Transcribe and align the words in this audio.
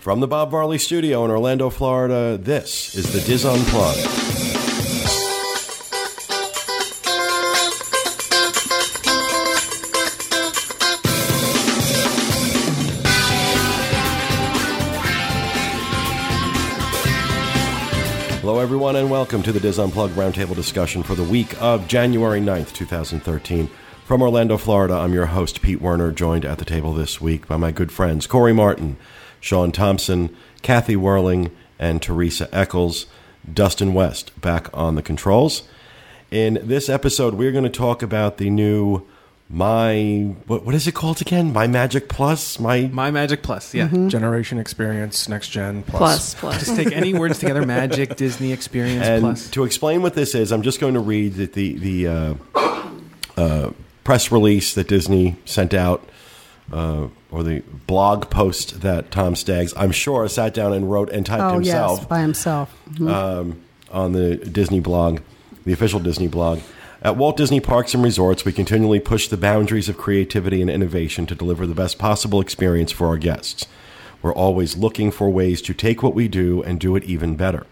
From 0.00 0.20
the 0.20 0.26
Bob 0.26 0.50
Varley 0.50 0.78
Studio 0.78 1.26
in 1.26 1.30
Orlando, 1.30 1.68
Florida, 1.68 2.38
this 2.38 2.94
is 2.94 3.12
the 3.12 3.20
DIS 3.20 3.44
Unplugged. 3.44 3.98
Hello, 18.40 18.58
everyone, 18.58 18.96
and 18.96 19.10
welcome 19.10 19.42
to 19.42 19.52
the 19.52 19.60
DIS 19.60 19.78
Unplugged 19.78 20.16
Roundtable 20.16 20.54
discussion 20.54 21.02
for 21.02 21.14
the 21.14 21.22
week 21.22 21.60
of 21.60 21.86
January 21.86 22.40
9th, 22.40 22.72
2013. 22.72 23.68
From 24.06 24.22
Orlando, 24.22 24.56
Florida, 24.56 24.94
I'm 24.94 25.12
your 25.12 25.26
host, 25.26 25.60
Pete 25.60 25.82
Werner, 25.82 26.10
joined 26.10 26.46
at 26.46 26.56
the 26.56 26.64
table 26.64 26.94
this 26.94 27.20
week 27.20 27.46
by 27.46 27.58
my 27.58 27.70
good 27.70 27.92
friends 27.92 28.26
Corey 28.26 28.54
Martin, 28.54 28.96
Sean 29.40 29.72
Thompson, 29.72 30.34
Kathy 30.62 30.96
Whirling, 30.96 31.50
and 31.78 32.00
Teresa 32.00 32.48
Eccles. 32.52 33.06
Dustin 33.52 33.94
West 33.94 34.38
back 34.40 34.68
on 34.76 34.94
the 34.94 35.02
controls. 35.02 35.62
In 36.30 36.60
this 36.62 36.88
episode, 36.88 37.34
we're 37.34 37.52
going 37.52 37.64
to 37.64 37.70
talk 37.70 38.02
about 38.02 38.36
the 38.36 38.50
new 38.50 39.02
My 39.48 40.34
what, 40.46 40.64
what 40.64 40.74
is 40.74 40.86
it 40.86 40.92
called 40.92 41.20
again? 41.20 41.52
My 41.52 41.66
Magic 41.66 42.08
Plus. 42.08 42.60
My 42.60 42.82
My 42.92 43.10
Magic 43.10 43.42
Plus, 43.42 43.74
yeah. 43.74 43.88
Generation 44.08 44.58
Experience, 44.58 45.28
Next 45.28 45.48
Gen 45.48 45.82
Plus, 45.82 46.34
plus. 46.38 46.60
Just 46.60 46.76
take 46.76 46.92
any 46.92 47.14
words 47.14 47.38
together: 47.38 47.64
Magic, 47.66 48.14
Disney 48.16 48.52
Experience 48.52 49.06
and 49.06 49.22
Plus. 49.22 49.50
to 49.50 49.64
explain 49.64 50.02
what 50.02 50.14
this 50.14 50.34
is, 50.34 50.52
I'm 50.52 50.62
just 50.62 50.78
going 50.80 50.94
to 50.94 51.00
read 51.00 51.34
the 51.34 51.46
the, 51.46 51.78
the 51.78 52.08
uh, 52.08 52.34
uh, 53.36 53.70
press 54.04 54.30
release 54.30 54.74
that 54.74 54.86
Disney 54.86 55.36
sent 55.46 55.74
out, 55.74 56.08
uh, 56.72 57.08
or 57.30 57.42
the 57.42 57.60
blog 57.86 58.28
post 58.30 58.80
that 58.80 59.10
Tom 59.10 59.36
Staggs, 59.36 59.72
I'm 59.76 59.92
sure, 59.92 60.28
sat 60.28 60.52
down 60.54 60.72
and 60.72 60.90
wrote 60.90 61.10
and 61.10 61.24
typed 61.24 61.42
Oh, 61.42 61.54
himself. 61.54 61.98
yes, 62.00 62.06
by 62.08 62.20
himself. 62.20 62.74
um, 63.00 63.60
on 63.92 64.12
the 64.12 64.36
Disney 64.36 64.80
blog, 64.80 65.20
the 65.64 65.72
official 65.72 66.00
Disney 66.00 66.28
blog. 66.28 66.60
At 67.02 67.16
Walt 67.16 67.36
Disney 67.36 67.60
Parks 67.60 67.94
and 67.94 68.04
Resorts, 68.04 68.44
we 68.44 68.52
continually 68.52 69.00
push 69.00 69.26
the 69.28 69.36
boundaries 69.38 69.88
of 69.88 69.96
creativity 69.96 70.60
and 70.60 70.68
innovation 70.70 71.24
to 71.26 71.34
deliver 71.34 71.66
the 71.66 71.74
best 71.74 71.98
possible 71.98 72.40
experience 72.40 72.92
for 72.92 73.06
our 73.06 73.16
guests. 73.16 73.66
We're 74.22 74.34
always 74.34 74.76
looking 74.76 75.10
for 75.10 75.30
ways 75.30 75.62
to 75.62 75.72
take 75.72 76.02
what 76.02 76.14
we 76.14 76.28
do 76.28 76.62
and 76.62 76.78
do 76.78 76.94
it 76.96 77.04
even 77.04 77.36
better. 77.36 77.66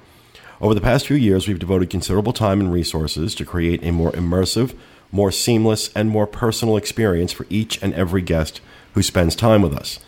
Over 0.61 0.73
the 0.75 0.81
past 0.81 1.07
few 1.07 1.17
years, 1.17 1.47
we've 1.47 1.59
devoted 1.59 1.91
considerable 1.91 2.33
time 2.33 2.59
and 2.61 2.73
resources 2.73 3.35
to 3.35 3.45
create 3.45 3.85
a 3.85 3.93
more 3.93 4.13
immersive, 4.13 4.75
more 5.13 5.31
seamless, 5.31 5.91
and 5.95 6.09
more 6.09 6.27
personal 6.27 6.77
experience 6.77 7.31
for 7.33 7.47
each 7.51 7.81
and 7.83 7.93
every 7.95 8.23
guest 8.23 8.61
who 8.95 9.03
spends 9.03 9.37
time 9.37 9.63
with 9.63 9.75
us. 9.75 9.99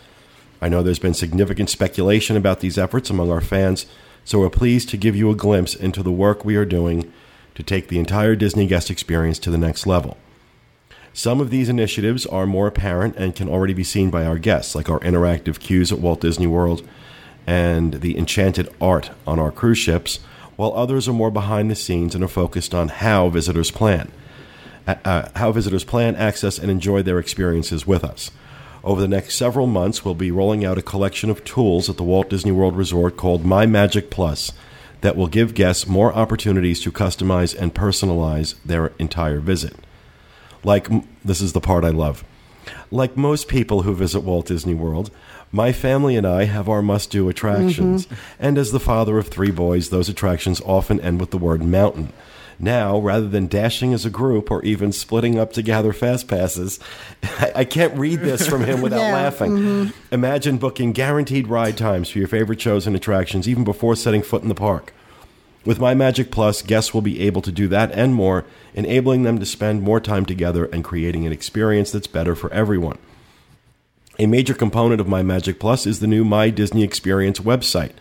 I 0.61 0.69
know 0.69 0.83
there's 0.83 0.99
been 0.99 1.13
significant 1.13 1.69
speculation 1.69 2.37
about 2.37 2.59
these 2.59 2.77
efforts 2.77 3.09
among 3.09 3.31
our 3.31 3.41
fans, 3.41 3.85
so 4.23 4.39
we're 4.39 4.49
pleased 4.49 4.89
to 4.89 4.97
give 4.97 5.15
you 5.15 5.31
a 5.31 5.35
glimpse 5.35 5.73
into 5.73 6.03
the 6.03 6.11
work 6.11 6.45
we 6.45 6.55
are 6.55 6.65
doing 6.65 7.11
to 7.55 7.63
take 7.63 7.87
the 7.87 7.99
entire 7.99 8.35
Disney 8.35 8.67
guest 8.67 8.91
experience 8.91 9.39
to 9.39 9.51
the 9.51 9.57
next 9.57 9.87
level. 9.87 10.17
Some 11.13 11.41
of 11.41 11.49
these 11.49 11.67
initiatives 11.67 12.25
are 12.25 12.45
more 12.45 12.67
apparent 12.67 13.15
and 13.17 13.35
can 13.35 13.49
already 13.49 13.73
be 13.73 13.83
seen 13.83 14.09
by 14.09 14.25
our 14.25 14.37
guests, 14.37 14.75
like 14.75 14.89
our 14.89 14.99
interactive 15.01 15.59
queues 15.59 15.91
at 15.91 15.99
Walt 15.99 16.21
Disney 16.21 16.47
World 16.47 16.87
and 17.45 17.95
the 17.95 18.17
enchanted 18.17 18.69
art 18.79 19.11
on 19.27 19.39
our 19.39 19.51
cruise 19.51 19.79
ships, 19.79 20.19
while 20.55 20.73
others 20.73 21.09
are 21.09 21.13
more 21.13 21.31
behind 21.31 21.69
the 21.69 21.75
scenes 21.75 22.13
and 22.15 22.23
are 22.23 22.29
focused 22.29 22.73
on 22.73 22.87
how 22.87 23.29
visitors 23.29 23.71
plan 23.71 24.11
uh, 24.87 24.95
uh, 25.05 25.29
how 25.35 25.51
visitors 25.51 25.83
plan, 25.83 26.15
access, 26.15 26.57
and 26.57 26.71
enjoy 26.71 27.01
their 27.01 27.19
experiences 27.19 27.85
with 27.85 28.03
us. 28.03 28.31
Over 28.83 29.01
the 29.01 29.07
next 29.07 29.35
several 29.35 29.67
months, 29.67 30.03
we'll 30.03 30.15
be 30.15 30.31
rolling 30.31 30.65
out 30.65 30.77
a 30.77 30.81
collection 30.81 31.29
of 31.29 31.43
tools 31.43 31.89
at 31.89 31.97
the 31.97 32.03
Walt 32.03 32.29
Disney 32.29 32.51
World 32.51 32.75
Resort 32.75 33.15
called 33.15 33.45
My 33.45 33.65
Magic 33.65 34.09
Plus 34.09 34.51
that 35.01 35.15
will 35.15 35.27
give 35.27 35.53
guests 35.53 35.87
more 35.87 36.13
opportunities 36.13 36.81
to 36.81 36.91
customize 36.91 37.57
and 37.57 37.73
personalize 37.73 38.55
their 38.63 38.87
entire 38.97 39.39
visit. 39.39 39.75
Like, 40.63 40.87
this 41.23 41.41
is 41.41 41.53
the 41.53 41.61
part 41.61 41.83
I 41.83 41.89
love. 41.89 42.23
Like 42.91 43.17
most 43.17 43.47
people 43.47 43.83
who 43.83 43.95
visit 43.95 44.21
Walt 44.21 44.47
Disney 44.47 44.73
World, 44.73 45.09
my 45.51 45.71
family 45.71 46.15
and 46.15 46.25
I 46.25 46.45
have 46.45 46.69
our 46.69 46.81
must 46.81 47.11
do 47.11 47.29
attractions. 47.29 48.05
Mm-hmm. 48.05 48.15
And 48.39 48.57
as 48.57 48.71
the 48.71 48.79
father 48.79 49.17
of 49.17 49.27
three 49.27 49.51
boys, 49.51 49.89
those 49.89 50.09
attractions 50.09 50.61
often 50.61 50.99
end 51.01 51.19
with 51.19 51.31
the 51.31 51.37
word 51.37 51.63
mountain. 51.63 52.13
Now, 52.63 52.99
rather 52.99 53.27
than 53.27 53.47
dashing 53.47 53.91
as 53.91 54.05
a 54.05 54.11
group 54.11 54.51
or 54.51 54.63
even 54.63 54.91
splitting 54.91 55.39
up 55.39 55.51
to 55.53 55.63
gather 55.63 55.91
fast 55.93 56.27
passes, 56.27 56.79
I, 57.23 57.51
I 57.55 57.65
can't 57.65 57.97
read 57.97 58.19
this 58.19 58.47
from 58.47 58.63
him 58.63 58.81
without 58.81 58.99
Yeah, 59.01 59.13
laughing. 59.13 59.51
Mm-hmm. 59.51 60.13
Imagine 60.13 60.57
booking 60.59 60.91
guaranteed 60.91 61.47
ride 61.47 61.75
times 61.75 62.09
for 62.09 62.19
your 62.19 62.27
favorite 62.27 62.61
shows 62.61 62.85
and 62.85 62.95
attractions 62.95 63.49
even 63.49 63.63
before 63.63 63.95
setting 63.95 64.21
foot 64.21 64.43
in 64.43 64.47
the 64.49 64.55
park. 64.55 64.93
With 65.65 65.79
My 65.79 65.95
Magic 65.95 66.29
Plus, 66.29 66.61
guests 66.61 66.93
will 66.93 67.01
be 67.01 67.21
able 67.21 67.41
to 67.41 67.51
do 67.51 67.67
that 67.69 67.91
and 67.93 68.13
more, 68.13 68.45
enabling 68.75 69.23
them 69.23 69.39
to 69.39 69.45
spend 69.45 69.81
more 69.81 69.99
time 69.99 70.25
together 70.25 70.65
and 70.65 70.83
creating 70.83 71.25
an 71.25 71.33
experience 71.33 71.91
that's 71.91 72.07
better 72.07 72.35
for 72.35 72.53
everyone. 72.53 72.99
A 74.19 74.27
major 74.27 74.53
component 74.53 75.01
of 75.01 75.07
My 75.07 75.23
Magic 75.23 75.59
Plus 75.59 75.87
is 75.87 75.99
the 75.99 76.07
new 76.07 76.23
My 76.23 76.51
Disney 76.51 76.83
Experience 76.83 77.39
website 77.39 77.93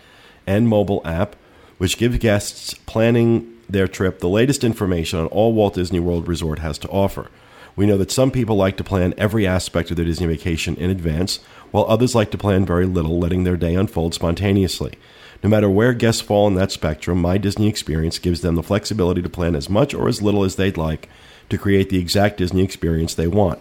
and 0.46 0.68
mobile 0.68 1.00
app, 1.04 1.34
which 1.78 1.96
gives 1.96 2.18
guests 2.18 2.74
planning 2.74 3.56
their 3.72 3.88
trip 3.88 4.18
the 4.18 4.28
latest 4.28 4.64
information 4.64 5.18
on 5.18 5.26
all 5.26 5.52
Walt 5.52 5.74
Disney 5.74 6.00
World 6.00 6.28
Resort 6.28 6.58
has 6.58 6.78
to 6.78 6.88
offer. 6.88 7.28
We 7.76 7.86
know 7.86 7.96
that 7.98 8.10
some 8.10 8.30
people 8.30 8.56
like 8.56 8.76
to 8.78 8.84
plan 8.84 9.14
every 9.16 9.46
aspect 9.46 9.90
of 9.90 9.96
their 9.96 10.04
Disney 10.04 10.26
vacation 10.26 10.76
in 10.76 10.90
advance, 10.90 11.38
while 11.70 11.86
others 11.88 12.14
like 12.14 12.30
to 12.32 12.38
plan 12.38 12.66
very 12.66 12.84
little, 12.84 13.18
letting 13.18 13.44
their 13.44 13.56
day 13.56 13.74
unfold 13.74 14.12
spontaneously. 14.12 14.94
No 15.42 15.48
matter 15.48 15.70
where 15.70 15.94
guests 15.94 16.20
fall 16.20 16.46
in 16.48 16.54
that 16.56 16.72
spectrum, 16.72 17.20
My 17.20 17.38
Disney 17.38 17.68
Experience 17.68 18.18
gives 18.18 18.42
them 18.42 18.56
the 18.56 18.62
flexibility 18.62 19.22
to 19.22 19.30
plan 19.30 19.54
as 19.54 19.70
much 19.70 19.94
or 19.94 20.08
as 20.08 20.20
little 20.20 20.44
as 20.44 20.56
they'd 20.56 20.76
like 20.76 21.08
to 21.48 21.56
create 21.56 21.88
the 21.88 21.98
exact 21.98 22.36
Disney 22.36 22.62
experience 22.62 23.14
they 23.14 23.26
want. 23.26 23.58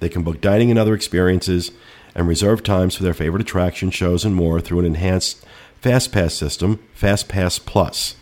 They 0.00 0.08
can 0.08 0.22
book 0.22 0.40
dining 0.40 0.70
and 0.70 0.78
other 0.78 0.94
experiences 0.94 1.70
and 2.14 2.26
reserve 2.26 2.62
times 2.62 2.96
for 2.96 3.02
their 3.02 3.14
favorite 3.14 3.42
attraction 3.42 3.90
shows 3.90 4.24
and 4.24 4.34
more 4.34 4.60
through 4.60 4.80
an 4.80 4.86
enhanced 4.86 5.44
FastPass 5.82 6.32
system, 6.32 6.80
FastPass 6.98 7.64
Plus. 7.64 8.16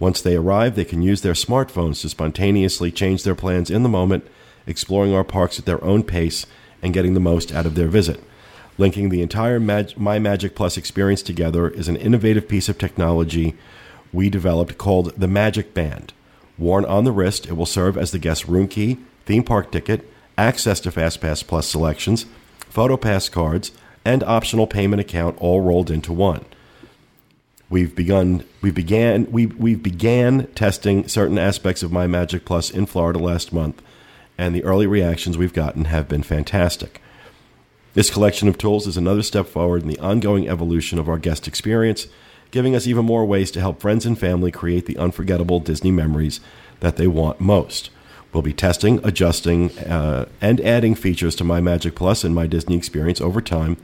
Once 0.00 0.20
they 0.20 0.34
arrive, 0.34 0.74
they 0.74 0.84
can 0.84 1.02
use 1.02 1.20
their 1.20 1.34
smartphones 1.34 2.00
to 2.00 2.08
spontaneously 2.08 2.90
change 2.90 3.22
their 3.22 3.34
plans 3.34 3.70
in 3.70 3.84
the 3.84 3.88
moment, 3.88 4.26
exploring 4.66 5.14
our 5.14 5.22
parks 5.22 5.58
at 5.58 5.66
their 5.66 5.82
own 5.84 6.02
pace 6.02 6.46
and 6.82 6.94
getting 6.94 7.14
the 7.14 7.20
most 7.20 7.52
out 7.52 7.66
of 7.66 7.74
their 7.74 7.86
visit. 7.86 8.20
Linking 8.78 9.10
the 9.10 9.20
entire 9.20 9.60
Mag- 9.60 9.98
My 9.98 10.18
Magic 10.18 10.54
Plus 10.54 10.78
experience 10.78 11.22
together 11.22 11.68
is 11.68 11.86
an 11.86 11.96
innovative 11.96 12.48
piece 12.48 12.68
of 12.70 12.78
technology 12.78 13.54
we 14.10 14.30
developed 14.30 14.78
called 14.78 15.12
the 15.16 15.28
Magic 15.28 15.74
Band. 15.74 16.14
Worn 16.56 16.86
on 16.86 17.04
the 17.04 17.12
wrist, 17.12 17.46
it 17.46 17.52
will 17.52 17.66
serve 17.66 17.98
as 17.98 18.10
the 18.10 18.18
guest 18.18 18.48
room 18.48 18.68
key, 18.68 18.98
theme 19.26 19.44
park 19.44 19.70
ticket, 19.70 20.10
access 20.38 20.80
to 20.80 20.90
FastPass 20.90 21.46
Plus 21.46 21.66
selections, 21.66 22.24
photo 22.58 22.96
pass 22.96 23.28
cards, 23.28 23.70
and 24.04 24.22
optional 24.24 24.66
payment 24.66 25.00
account 25.00 25.36
all 25.38 25.60
rolled 25.60 25.90
into 25.90 26.12
one. 26.12 26.46
We've 27.70 27.94
begun 27.94 28.42
we 28.60 28.72
began 28.72 29.30
we 29.30 29.46
we 29.46 29.76
began 29.76 30.48
testing 30.56 31.06
certain 31.06 31.38
aspects 31.38 31.84
of 31.84 31.92
My 31.92 32.08
Magic 32.08 32.44
Plus 32.44 32.68
in 32.68 32.84
Florida 32.84 33.20
last 33.20 33.52
month, 33.52 33.80
and 34.36 34.52
the 34.52 34.64
early 34.64 34.88
reactions 34.88 35.38
we've 35.38 35.54
gotten 35.54 35.84
have 35.84 36.08
been 36.08 36.24
fantastic. 36.24 37.00
This 37.94 38.10
collection 38.10 38.48
of 38.48 38.58
tools 38.58 38.88
is 38.88 38.96
another 38.96 39.22
step 39.22 39.46
forward 39.46 39.82
in 39.82 39.88
the 39.88 40.00
ongoing 40.00 40.48
evolution 40.48 40.98
of 40.98 41.08
our 41.08 41.18
guest 41.18 41.46
experience, 41.46 42.08
giving 42.50 42.74
us 42.74 42.88
even 42.88 43.04
more 43.04 43.24
ways 43.24 43.52
to 43.52 43.60
help 43.60 43.80
friends 43.80 44.04
and 44.04 44.18
family 44.18 44.50
create 44.50 44.86
the 44.86 44.98
unforgettable 44.98 45.60
Disney 45.60 45.92
memories 45.92 46.40
that 46.80 46.96
they 46.96 47.06
want 47.06 47.40
most. 47.40 47.90
We'll 48.32 48.42
be 48.42 48.52
testing, 48.52 49.04
adjusting, 49.04 49.78
uh, 49.78 50.26
and 50.40 50.60
adding 50.60 50.96
features 50.96 51.36
to 51.36 51.44
My 51.44 51.60
Magic 51.60 51.94
Plus 51.94 52.24
and 52.24 52.34
My 52.34 52.48
Disney 52.48 52.76
Experience 52.76 53.20
over 53.20 53.40
time, 53.40 53.76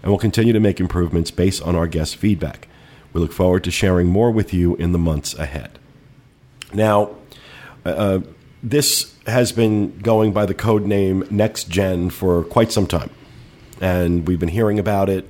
and 0.00 0.12
we'll 0.12 0.18
continue 0.18 0.52
to 0.52 0.60
make 0.60 0.78
improvements 0.78 1.32
based 1.32 1.62
on 1.62 1.74
our 1.74 1.88
guest 1.88 2.14
feedback. 2.14 2.68
We 3.12 3.20
look 3.20 3.32
forward 3.32 3.64
to 3.64 3.70
sharing 3.70 4.08
more 4.08 4.30
with 4.30 4.54
you 4.54 4.76
in 4.76 4.92
the 4.92 4.98
months 4.98 5.34
ahead. 5.34 5.78
Now, 6.72 7.16
uh, 7.84 8.20
this 8.62 9.14
has 9.26 9.52
been 9.52 9.98
going 9.98 10.32
by 10.32 10.46
the 10.46 10.54
code 10.54 10.86
name 10.86 11.24
Next 11.30 11.68
Gen 11.68 12.10
for 12.10 12.44
quite 12.44 12.72
some 12.72 12.86
time, 12.86 13.10
and 13.80 14.26
we've 14.26 14.38
been 14.40 14.48
hearing 14.48 14.78
about 14.78 15.08
it 15.08 15.28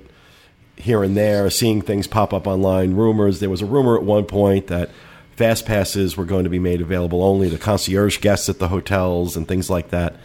here 0.76 1.02
and 1.02 1.16
there, 1.16 1.48
seeing 1.50 1.82
things 1.82 2.06
pop 2.06 2.32
up 2.32 2.46
online. 2.46 2.94
Rumors. 2.94 3.40
There 3.40 3.50
was 3.50 3.62
a 3.62 3.66
rumor 3.66 3.96
at 3.96 4.02
one 4.02 4.24
point 4.24 4.66
that 4.68 4.90
fast 5.36 5.66
passes 5.66 6.16
were 6.16 6.24
going 6.24 6.44
to 6.44 6.50
be 6.50 6.58
made 6.58 6.80
available 6.80 7.22
only 7.22 7.50
to 7.50 7.58
concierge 7.58 8.20
guests 8.20 8.48
at 8.48 8.58
the 8.58 8.68
hotels 8.68 9.36
and 9.36 9.48
things 9.48 9.70
like 9.70 9.90
that. 9.90 10.16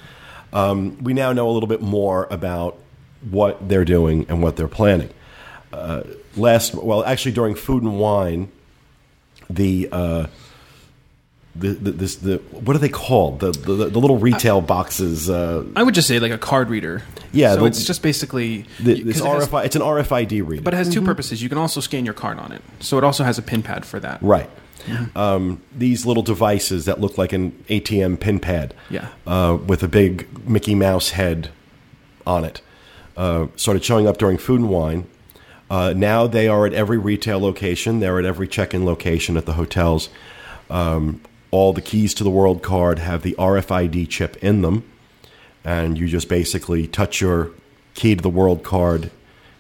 Um, 0.54 1.02
we 1.04 1.14
now 1.14 1.34
know 1.34 1.50
a 1.50 1.52
little 1.52 1.68
bit 1.68 1.82
more 1.82 2.28
about 2.30 2.78
what 3.30 3.68
they're 3.68 3.86
doing 3.86 4.26
and 4.30 4.42
what 4.42 4.56
they're 4.56 4.68
planning. 4.68 5.10
Uh, 5.72 6.04
last, 6.38 6.74
well, 6.76 7.04
actually, 7.04 7.32
during 7.34 7.56
Food 7.56 7.84
and 7.84 8.00
Wine, 8.00 8.50
the 9.50 9.90
uh, 9.92 10.28
the, 11.56 11.70
the 11.70 11.92
this 11.92 12.16
the 12.18 12.38
what 12.52 12.76
are 12.76 12.80
they 12.80 12.90
called 12.90 13.40
the 13.40 13.52
the, 13.52 13.90
the 13.90 14.00
little 14.00 14.18
retail 14.18 14.62
boxes? 14.62 15.30
Uh, 15.30 15.66
I 15.76 15.84
would 15.84 15.96
just 15.96 16.08
say 16.08 16.20
like 16.20 16.32
a 16.32 16.38
card 16.38 16.70
reader. 16.70 17.04
Yeah, 17.32 17.54
So 17.56 17.62
the- 17.62 17.66
it's 17.66 17.84
just 17.86 18.02
basically 18.02 18.66
the, 18.80 18.96
'cause 18.96 19.04
this 19.06 19.20
it 19.22 19.26
has- 19.26 19.66
it's 19.66 19.76
an 19.76 19.82
RFID 19.82 20.48
reader, 20.48 20.62
but 20.64 20.74
it 20.74 20.78
has 20.78 20.90
2 20.94 21.02
purposes. 21.02 21.42
You 21.44 21.50
can 21.50 21.58
also 21.58 21.82
scan 21.82 22.06
your 22.06 22.14
card 22.14 22.40
on 22.40 22.52
it, 22.52 22.62
so 22.80 22.98
it 22.98 23.04
also 23.04 23.24
has 23.24 23.38
a 23.38 23.42
pin 23.42 23.64
pad 23.64 23.86
for 23.86 24.00
that. 24.00 24.22
right? 24.22 24.50
Um, 25.18 25.62
these 25.76 26.06
little 26.06 26.24
devices 26.24 26.86
that 26.86 27.02
look 27.02 27.18
like 27.18 27.34
an 27.34 27.52
ATM 27.70 28.18
pin 28.20 28.40
pad, 28.40 28.74
Yeah. 28.90 29.08
uh, 29.26 29.58
with 29.68 29.84
a 29.84 29.88
big 29.90 30.26
Mickey 30.48 30.76
Mouse 30.76 31.10
head 31.10 31.50
on 32.26 32.46
it, 32.46 32.62
uh, 33.18 33.48
started 33.58 33.84
showing 33.84 34.08
up 34.08 34.18
during 34.18 34.38
Food 34.38 34.62
and 34.62 34.70
Wine. 34.70 35.06
Uh, 35.70 35.94
now 35.96 36.28
they 36.28 36.48
are 36.48 36.66
at 36.66 36.74
every 36.74 36.98
retail 36.98 37.40
location. 37.40 38.00
They're 38.00 38.20
at 38.20 38.26
every 38.26 38.48
check-in 38.48 38.86
location 38.86 39.38
at 39.38 39.46
the 39.46 39.54
hotels. 39.54 40.10
Um, 40.70 41.22
all 41.52 41.74
the 41.74 41.82
keys 41.82 42.14
to 42.16 42.24
the 42.24 42.30
World 42.30 42.62
card 42.62 43.00
have 43.00 43.24
the 43.24 43.36
RFID 43.38 44.10
chip 44.10 44.38
in 44.38 44.62
them, 44.62 44.90
and 45.64 45.98
you 45.98 46.08
just 46.08 46.30
basically 46.30 46.88
touch 46.88 47.22
your 47.22 47.52
key 47.94 48.16
to 48.16 48.22
the 48.22 48.30
World 48.30 48.64
card, 48.64 49.12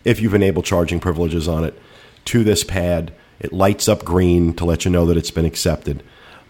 if 0.04 0.22
you've 0.22 0.34
enabled 0.34 0.66
charging 0.66 1.00
privileges 1.00 1.48
on 1.48 1.64
it, 1.64 1.80
to 2.26 2.44
this 2.44 2.64
pad. 2.64 3.14
It 3.40 3.54
lights 3.54 3.88
up 3.88 4.04
green 4.04 4.54
to 4.56 4.66
let 4.66 4.86
you 4.86 4.92
know 4.92 5.06
that 5.06 5.18
it's 5.18 5.32
been 5.32 5.46
accepted, 5.46 6.04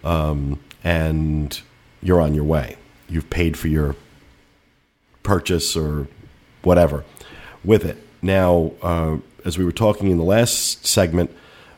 um, 0.03 0.59
and 0.83 1.59
you're 2.01 2.21
on 2.21 2.33
your 2.33 2.43
way. 2.43 2.77
You've 3.09 3.29
paid 3.29 3.57
for 3.57 3.67
your 3.67 3.95
purchase 5.23 5.75
or 5.75 6.07
whatever 6.61 7.03
with 7.63 7.83
it. 7.85 7.97
Now, 8.21 8.71
uh, 8.81 9.17
as 9.45 9.57
we 9.57 9.65
were 9.65 9.71
talking 9.71 10.11
in 10.11 10.17
the 10.17 10.23
last 10.23 10.85
segment, 10.85 11.31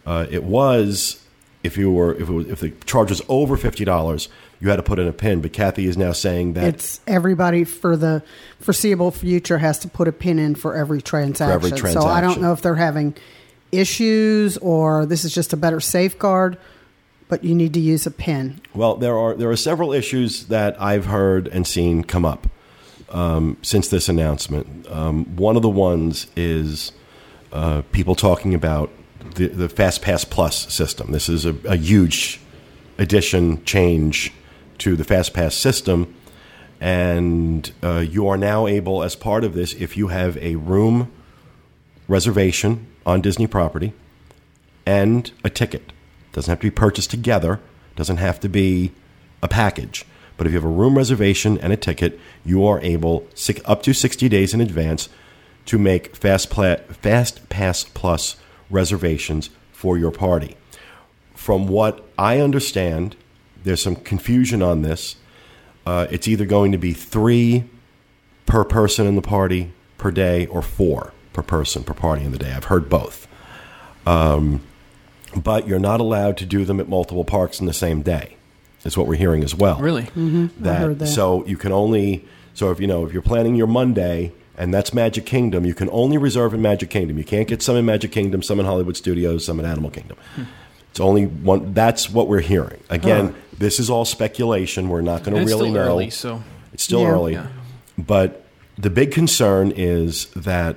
uh, 0.06 0.26
it 0.30 0.44
was 0.44 1.24
if 1.64 1.78
you 1.78 1.92
were 1.92 2.14
if 2.16 2.30
it 2.30 2.34
was, 2.34 2.48
if 2.48 2.60
the 2.60 2.72
charge 2.86 3.10
was 3.10 3.22
over 3.28 3.58
fifty 3.58 3.86
dollars, 3.86 4.30
you 4.60 4.70
had 4.70 4.78
to 4.78 4.84
put 4.84 5.00
in 5.00 5.08
a 5.08 5.14
pin. 5.14 5.42
But 5.42 5.54
Kathy 5.54 5.86
is 5.86 5.98
now 5.98 6.12
saying 6.12 6.54
that 6.54 6.64
It's 6.76 7.00
everybody 7.08 7.64
for 7.64 7.98
the 7.98 8.24
foreseeable 8.60 9.12
future 9.12 9.58
has 9.58 9.80
to 9.80 9.88
put 9.88 10.08
a 10.08 10.12
pin 10.12 10.40
in 10.40 10.56
for 10.56 10.76
every 10.76 11.02
transaction. 11.02 11.78
So 11.92 12.02
I 12.02 12.22
don't 12.22 12.42
know 12.42 12.54
if 12.54 12.62
they're 12.62 12.76
having 12.76 13.16
issues 13.72 14.58
or 14.58 15.06
this 15.06 15.24
is 15.26 15.34
just 15.34 15.54
a 15.54 15.58
better 15.58 15.80
safeguard, 15.80 16.58
but 17.28 17.44
you 17.44 17.54
need 17.54 17.74
to 17.74 17.80
use 17.80 18.06
a 18.08 18.12
pin. 18.12 18.62
Well, 18.74 18.96
there 18.96 19.18
are 19.18 19.36
there 19.36 19.50
are 19.50 19.58
several 19.58 19.94
issues 19.94 20.46
that 20.46 20.82
I've 20.82 21.06
heard 21.06 21.48
and 21.48 21.68
seen 21.68 22.04
come 22.04 22.26
up 22.26 22.48
um, 23.10 23.58
since 23.62 23.90
this 23.90 24.10
announcement. 24.10 24.90
Um, 24.90 25.36
one 25.36 25.56
of 25.56 25.62
the 25.62 25.70
ones 25.70 26.28
is 26.36 26.92
uh, 27.52 27.82
people 27.92 28.16
talking 28.16 28.54
about 28.54 28.92
the 29.36 29.48
the 29.48 29.68
FastPass 29.68 30.30
Plus 30.30 30.72
system. 30.74 31.12
This 31.12 31.30
is 31.30 31.46
a, 31.46 31.56
a 31.66 31.76
huge 31.76 32.40
addition 32.98 33.64
change 33.66 34.34
to 34.80 34.96
the 34.96 35.04
FastPass 35.04 35.54
system, 35.54 36.16
and 36.80 37.72
uh, 37.84 38.00
you 38.00 38.28
are 38.28 38.38
now 38.38 38.68
able, 38.68 39.04
as 39.04 39.16
part 39.16 39.44
of 39.44 39.54
this, 39.54 39.74
if 39.74 39.98
you 39.98 40.08
have 40.08 40.38
a 40.38 40.56
room 40.56 41.12
reservation 42.08 42.88
on 43.06 43.22
Disney 43.22 43.48
property 43.48 43.94
and 44.86 45.32
a 45.44 45.50
ticket. 45.50 45.92
Doesn't 46.34 46.50
have 46.50 46.60
to 46.60 46.68
be 46.68 46.72
purchased 46.72 47.12
together. 47.12 47.60
Doesn't 47.96 48.18
have 48.18 48.40
to 48.42 48.50
be 48.50 48.92
a 49.42 49.48
package. 49.48 50.06
But 50.38 50.48
if 50.48 50.54
you 50.54 50.58
have 50.58 50.66
a 50.66 50.74
room 50.74 50.98
reservation 50.98 51.58
and 51.58 51.74
a 51.74 51.78
ticket, 51.78 52.20
you 52.46 52.66
are 52.66 52.82
able 52.82 53.28
up 53.66 53.84
to 53.84 53.94
60 53.94 54.30
days 54.30 54.54
in 54.54 54.62
advance 54.62 55.10
to 55.70 55.78
make 55.78 56.16
Fast, 56.16 56.50
Pla- 56.50 56.78
Fast 56.90 57.48
Pass 57.50 57.84
Plus 57.84 58.38
reservations 58.72 59.52
for 59.72 60.00
your 60.00 60.10
party. 60.10 60.58
From 61.36 61.68
what 61.68 62.04
I 62.18 62.40
understand, 62.40 63.16
there's 63.64 63.84
some 63.84 63.96
confusion 63.96 64.64
on 64.64 64.82
this. 64.82 65.16
Uh, 65.86 66.08
it's 66.10 66.28
either 66.28 66.46
going 66.46 66.72
to 66.72 66.80
be 66.80 66.92
three 66.94 67.66
per 68.48 68.64
person 68.64 69.06
in 69.06 69.16
the 69.16 69.22
party 69.22 69.72
per 70.00 70.10
day 70.10 70.48
or 70.48 70.64
four 70.64 71.14
per 71.34 71.44
person 71.44 71.84
per 71.84 71.94
party 71.94 72.26
in 72.26 72.32
the 72.32 72.40
day. 72.40 72.52
I've 72.52 72.66
heard 72.66 72.90
both. 72.90 73.28
Um, 74.08 74.62
but 75.36 75.68
you're 75.68 75.78
not 75.78 76.00
allowed 76.00 76.36
to 76.38 76.48
do 76.48 76.66
them 76.66 76.80
at 76.80 76.90
multiple 76.90 77.26
parks 77.26 77.60
in 77.60 77.68
the 77.68 77.74
same 77.74 78.02
day. 78.02 78.38
Is 78.84 78.98
what 78.98 79.06
we're 79.06 79.16
hearing 79.16 79.44
as 79.44 79.54
well. 79.54 79.80
Really? 79.80 80.10
That, 80.62 80.82
heard 80.82 81.00
that. 81.00 81.08
so 81.08 81.46
you 81.46 81.58
can 81.58 81.72
only 81.72 82.26
so 82.56 82.72
if 82.72 82.80
you 82.80 82.88
know 82.88 83.06
if 83.06 83.14
you're 83.14 83.22
planning 83.22 83.56
your 83.56 83.68
Monday 83.68 84.32
and 84.60 84.74
that's 84.74 84.94
Magic 84.94 85.26
Kingdom, 85.26 85.66
you 85.66 85.74
can 85.74 85.90
only 85.92 86.18
reserve 86.18 86.54
in 86.54 86.62
Magic 86.62 86.90
Kingdom. 86.90 87.18
You 87.18 87.24
can't 87.24 87.48
get 87.48 87.64
some 87.64 87.76
in 87.78 87.86
Magic 87.86 88.12
Kingdom, 88.12 88.44
some 88.44 88.60
in 88.60 88.66
Hollywood 88.66 88.98
Studios, 88.98 89.46
some 89.46 89.60
in 89.60 89.66
Animal 89.66 89.90
Kingdom. 89.90 90.18
It's 90.92 91.00
only 91.00 91.26
one. 91.26 91.74
That's 91.74 92.10
what 92.10 92.28
we're 92.28 92.42
hearing. 92.42 92.82
Again, 92.90 93.34
this 93.58 93.80
is 93.80 93.90
all 93.90 94.06
speculation. 94.06 94.90
We're 94.90 95.02
not 95.02 95.24
going 95.24 95.36
to 95.36 95.46
really 95.46 95.70
still 95.70 95.72
know. 95.74 95.80
early, 95.80 96.10
so 96.10 96.44
It's 96.74 96.84
still 96.84 97.02
Yeah. 97.02 97.08
early. 97.12 97.34
Yeah. 97.34 97.48
But 97.98 98.44
the 98.78 98.90
big 98.90 99.12
concern 99.12 99.72
is 99.76 100.26
that 100.36 100.76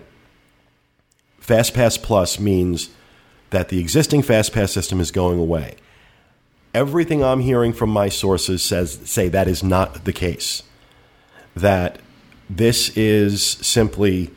FastPass 1.41 2.01
Plus 2.01 2.39
means 2.39 2.91
that 3.51 3.69
the 3.69 3.79
existing 3.81 4.23
FastPass 4.23 4.71
system 4.71 5.01
is 5.01 5.11
going 5.11 5.39
away. 5.39 5.75
Everything 6.75 7.23
I'm 7.23 7.41
hearing 7.41 7.73
from 7.73 7.91
my 7.91 8.09
sources 8.09 8.63
says 8.63 8.99
say 9.05 9.29
that 9.29 9.49
is 9.49 9.63
not 9.63 10.05
the 10.05 10.13
case. 10.13 10.63
That 11.55 11.99
this 12.57 12.97
is 12.97 13.43
simply 13.43 14.31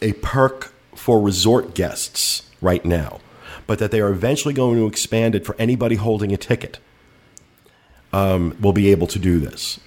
a 0.00 0.12
perk 0.14 0.72
for 0.94 1.20
resort 1.20 1.74
guests 1.74 2.42
right 2.60 2.84
now, 2.84 3.20
but 3.66 3.78
that 3.78 3.90
they 3.90 4.00
are 4.00 4.10
eventually 4.10 4.54
going 4.54 4.76
to 4.76 4.86
expand 4.86 5.34
it 5.34 5.46
for 5.46 5.56
anybody 5.58 5.96
holding 5.96 6.32
a 6.32 6.36
ticket. 6.36 6.78
Um, 8.12 8.54
will 8.60 8.74
be 8.74 8.90
able 8.90 9.06
to 9.06 9.18
do 9.18 9.38
this. 9.38 9.80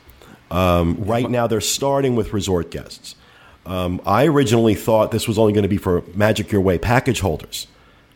Um, 0.50 0.96
right 1.04 1.30
now, 1.30 1.46
they're 1.46 1.62
starting 1.62 2.16
with 2.16 2.34
resort 2.34 2.72
guests. 2.72 3.14
Um, 3.68 4.02
I 4.04 4.26
originally 4.26 4.74
thought 4.74 5.12
this 5.12 5.28
was 5.28 5.38
only 5.38 5.54
going 5.54 5.64
to 5.64 5.70
be 5.70 5.78
for 5.78 6.04
Magic 6.16 6.52
Your 6.52 6.62
Way 6.62 6.80
package 6.80 7.20
holders 7.20 7.68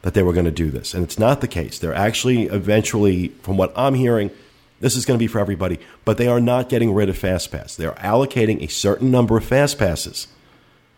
that 0.02 0.16
they 0.16 0.24
were 0.24 0.34
going 0.34 0.46
to 0.46 0.52
do 0.52 0.72
this, 0.72 0.96
and 0.96 1.04
it's 1.04 1.20
not 1.20 1.42
the 1.42 1.48
case. 1.48 1.78
They're 1.78 1.94
actually 1.94 2.44
eventually, 2.46 3.30
from 3.44 3.56
what 3.56 3.72
I'm 3.76 3.94
hearing, 3.94 4.32
this 4.80 4.96
is 4.96 5.06
going 5.06 5.18
to 5.18 5.24
be 5.24 5.28
for 5.28 5.40
everybody, 5.40 5.80
but 6.06 6.18
they 6.18 6.28
are 6.28 6.40
not 6.40 6.70
getting 6.70 6.94
rid 6.94 7.10
of 7.10 7.20
FastPass. 7.20 7.76
They're 7.76 7.92
allocating 7.94 8.62
a 8.62 8.68
certain 8.68 9.12
number 9.12 9.38
of 9.38 9.44
FastPasses 9.44 10.28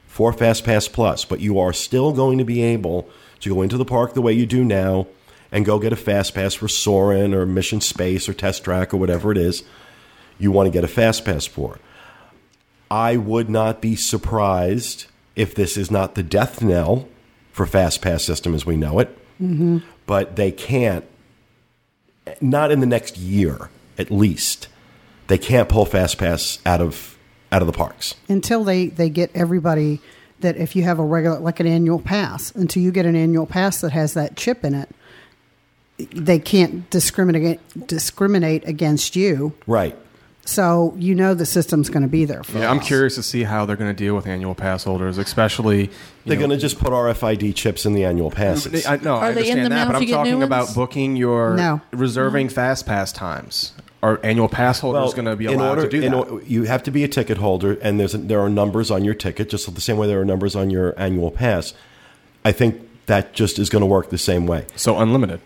for 0.08 0.34
FastPass 0.34 0.92
Plus, 0.92 1.26
but 1.26 1.40
you 1.40 1.60
are 1.60 1.74
still 1.74 2.12
going 2.12 2.38
to 2.38 2.44
be 2.44 2.62
able 2.62 3.10
to 3.40 3.54
go 3.54 3.62
into 3.62 3.78
the 3.78 3.86
park 3.86 4.14
the 4.14 4.22
way 4.22 4.34
you 4.34 4.46
do 4.46 4.64
now 4.64 5.08
and 5.52 5.66
go 5.66 5.80
get 5.80 5.94
a 5.94 5.98
FastPass 5.98 6.56
for 6.56 6.68
Soarin' 6.68 7.34
or 7.34 7.46
Mission 7.46 7.82
Space 7.82 8.30
or 8.30 8.34
Test 8.34 8.64
Track 8.64 8.94
or 8.94 8.98
whatever 8.98 9.32
it 9.32 9.38
is 9.38 9.64
you 10.38 10.52
want 10.52 10.68
to 10.68 10.72
get 10.72 10.84
a 10.84 10.88
FastPass 10.88 11.48
for. 11.48 11.80
I 12.90 13.16
would 13.16 13.50
not 13.50 13.82
be 13.82 13.96
surprised 13.96 15.06
if 15.36 15.56
this 15.56 15.78
is 15.78 15.90
not 15.90 16.16
the 16.16 16.24
death 16.24 16.62
knell 16.62 17.08
for 17.52 17.66
FastPass 17.66 18.22
system 18.22 18.54
as 18.54 18.66
we 18.66 18.76
know 18.76 19.00
it, 19.00 19.18
mm-hmm. 19.42 19.80
but 20.06 20.36
they 20.36 20.52
can't, 20.52 21.06
not 22.40 22.72
in 22.72 22.80
the 22.80 22.86
next 22.86 23.18
year 23.18 23.70
at 23.98 24.10
least, 24.12 24.68
they 25.28 25.38
can't 25.38 25.70
pull 25.70 25.86
FastPass 25.86 26.60
out 26.66 26.82
of 26.82 27.18
out 27.52 27.62
of 27.62 27.68
the 27.68 27.74
parks. 27.74 28.16
until 28.30 28.64
they, 28.64 28.88
they 28.88 29.10
get 29.10 29.30
everybody 29.36 30.00
that 30.40 30.56
if 30.58 30.76
you 30.76 30.84
have 30.84 30.98
a 31.00 31.04
regular 31.04 31.38
like 31.40 31.60
an 31.60 31.68
annual 31.68 32.00
pass 32.00 32.52
until 32.56 32.82
you 32.82 32.92
get 32.92 33.06
an 33.06 33.16
annual 33.16 33.46
pass 33.46 33.82
that 33.82 33.92
has 33.92 34.14
that 34.14 34.36
chip 34.38 34.64
in 34.64 34.74
it 34.74 34.90
they 35.98 36.40
can't 36.40 36.90
discriminate 36.90 37.60
discriminate 37.88 38.66
against 38.68 39.16
you 39.16 39.54
Right. 39.68 39.96
So 40.46 40.94
you 40.98 41.14
know 41.16 41.34
the 41.34 41.46
system's 41.46 41.90
going 41.90 42.02
to 42.02 42.10
be 42.10 42.26
there 42.26 42.44
for 42.44 42.58
Yeah, 42.58 42.66
a 42.68 42.72
I'm 42.72 42.80
curious 42.80 43.16
to 43.16 43.24
see 43.24 43.44
how 43.44 43.66
they're 43.66 43.76
going 43.76 43.92
to 43.92 43.98
deal 43.98 44.16
with 44.16 44.26
annual 44.28 44.56
pass 44.56 44.84
holders, 44.84 45.18
especially. 45.18 45.90
They're 46.26 46.38
going 46.38 46.50
to 46.50 46.58
just 46.58 46.80
put 46.80 46.90
RFID 46.92 47.56
chips 47.56 47.86
in 47.86 47.94
the 47.94 48.06
annual 48.06 48.32
passes. 48.32 48.86
I, 48.86 48.98
no, 48.98 49.16
I 49.18 49.30
Are 49.30 49.34
they 49.34 49.50
in 49.50 49.58
understand 49.58 49.60
them 49.66 49.70
that, 49.72 49.76
now 49.76 49.86
but 49.86 49.92
to 49.92 49.98
I'm 49.98 50.02
get 50.06 50.08
new 50.10 50.16
talking 50.32 50.44
about 50.44 50.64
ones? 50.66 50.76
booking 50.76 51.16
your 51.16 51.56
No. 51.56 51.82
reserving 51.92 52.50
fast 52.50 52.86
pass 52.86 53.12
times. 53.12 53.74
Are 54.04 54.20
annual 54.24 54.50
pass 54.50 54.80
holders 54.80 55.14
going 55.14 55.26
to 55.26 55.36
be 55.36 55.46
in 55.46 55.60
allowed 55.60 55.78
order, 55.78 55.82
to 55.84 55.90
do 55.90 56.02
in 56.02 56.12
that? 56.12 56.18
or- 56.28 56.42
you 56.42 56.64
have 56.64 56.82
to 56.84 56.92
be 56.92 57.04
a 57.04 57.08
ticket 57.08 57.38
holder, 57.38 57.74
and 57.84 58.00
there's 58.00 58.14
there 58.14 58.40
are 58.40 58.50
numbers 58.50 58.90
on 58.90 59.04
your 59.06 59.14
ticket, 59.14 59.48
just 59.50 59.72
the 59.74 59.80
same 59.82 59.98
way 59.98 60.08
there 60.08 60.20
are 60.20 60.26
numbers 60.26 60.56
on 60.56 60.72
your 60.72 61.00
annual 61.00 61.30
pass. 61.30 61.74
I 62.44 62.52
think 62.52 62.82
that 63.06 63.34
just 63.34 63.60
is 63.60 63.70
going 63.70 63.82
to 63.82 63.86
work 63.86 64.10
the 64.10 64.18
same 64.18 64.48
way. 64.48 64.66
so 64.76 64.98
unlimited. 64.98 65.40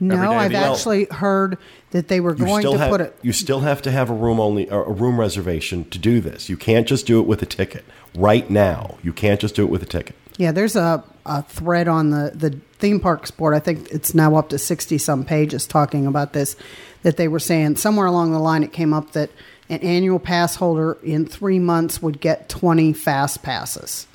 no 0.00 0.14
every 0.16 0.26
day 0.26 0.34
of 0.34 0.40
i've 0.40 0.50
the 0.50 0.56
actually 0.58 1.04
heard 1.12 1.58
that 1.92 2.08
they 2.08 2.20
were 2.20 2.34
going 2.34 2.62
to 2.62 2.76
have 2.78 2.90
put 2.90 3.00
it 3.00 3.16
you 3.22 3.32
still 3.32 3.60
have 3.60 3.80
to 3.82 3.90
have 3.90 4.10
a 4.10 4.14
room 4.14 4.40
only 4.40 4.68
or 4.68 4.84
a 4.84 4.92
room 4.92 5.20
reservation 5.20 5.84
to 5.90 5.98
do 5.98 6.20
this. 6.20 6.48
You 6.48 6.56
can't 6.56 6.86
just 6.86 7.06
do 7.06 7.20
it 7.20 7.26
with 7.26 7.40
a 7.42 7.46
ticket. 7.46 7.84
Right 8.14 8.50
now, 8.50 8.96
you 9.02 9.12
can't 9.12 9.40
just 9.40 9.54
do 9.54 9.62
it 9.62 9.70
with 9.70 9.82
a 9.82 9.86
ticket. 9.86 10.16
Yeah, 10.38 10.52
there's 10.52 10.76
a, 10.76 11.04
a 11.24 11.42
thread 11.42 11.88
on 11.88 12.10
the, 12.10 12.32
the 12.34 12.58
theme 12.78 12.98
parks 12.98 13.30
board. 13.30 13.54
I 13.54 13.60
think 13.60 13.90
it's 13.90 14.14
now 14.14 14.34
up 14.36 14.48
to 14.48 14.58
60 14.58 14.98
some 14.98 15.24
pages 15.24 15.66
talking 15.66 16.06
about 16.06 16.32
this. 16.32 16.56
That 17.02 17.16
they 17.16 17.28
were 17.28 17.40
saying 17.40 17.76
somewhere 17.76 18.06
along 18.06 18.32
the 18.32 18.38
line 18.38 18.62
it 18.62 18.72
came 18.72 18.94
up 18.94 19.12
that 19.12 19.30
an 19.68 19.80
annual 19.80 20.18
pass 20.18 20.56
holder 20.56 20.98
in 21.02 21.26
three 21.26 21.58
months 21.58 22.00
would 22.00 22.20
get 22.20 22.48
20 22.48 22.92
fast 22.92 23.42
passes. 23.42 24.06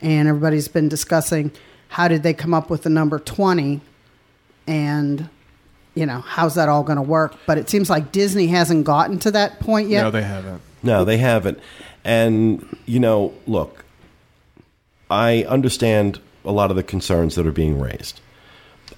And 0.00 0.28
everybody's 0.28 0.68
been 0.68 0.88
discussing 0.88 1.52
how 1.88 2.08
did 2.08 2.22
they 2.22 2.34
come 2.34 2.54
up 2.54 2.70
with 2.70 2.82
the 2.82 2.90
number 2.90 3.18
20 3.18 3.80
and 4.66 5.28
you 5.98 6.06
know, 6.06 6.20
how's 6.20 6.54
that 6.54 6.68
all 6.68 6.84
going 6.84 6.96
to 6.96 7.02
work? 7.02 7.34
But 7.44 7.58
it 7.58 7.68
seems 7.68 7.90
like 7.90 8.12
Disney 8.12 8.46
hasn't 8.46 8.84
gotten 8.84 9.18
to 9.18 9.32
that 9.32 9.58
point 9.58 9.88
yet. 9.88 10.02
No, 10.02 10.10
they 10.12 10.22
haven't. 10.22 10.62
No, 10.82 11.04
they 11.04 11.18
haven't. 11.18 11.58
And, 12.04 12.76
you 12.86 13.00
know, 13.00 13.34
look, 13.48 13.84
I 15.10 15.42
understand 15.48 16.20
a 16.44 16.52
lot 16.52 16.70
of 16.70 16.76
the 16.76 16.84
concerns 16.84 17.34
that 17.34 17.46
are 17.46 17.52
being 17.52 17.80
raised. 17.80 18.20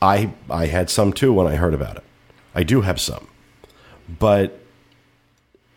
I, 0.03 0.33
I 0.51 0.67
had 0.67 0.91
some 0.91 1.13
too 1.13 1.33
when 1.33 1.47
I 1.47 1.57
heard 1.57 1.73
about 1.73 1.97
it. 1.97 2.05
I 2.55 2.65
do 2.65 2.83
have 2.83 3.01
some. 3.01 3.27
But 4.19 4.61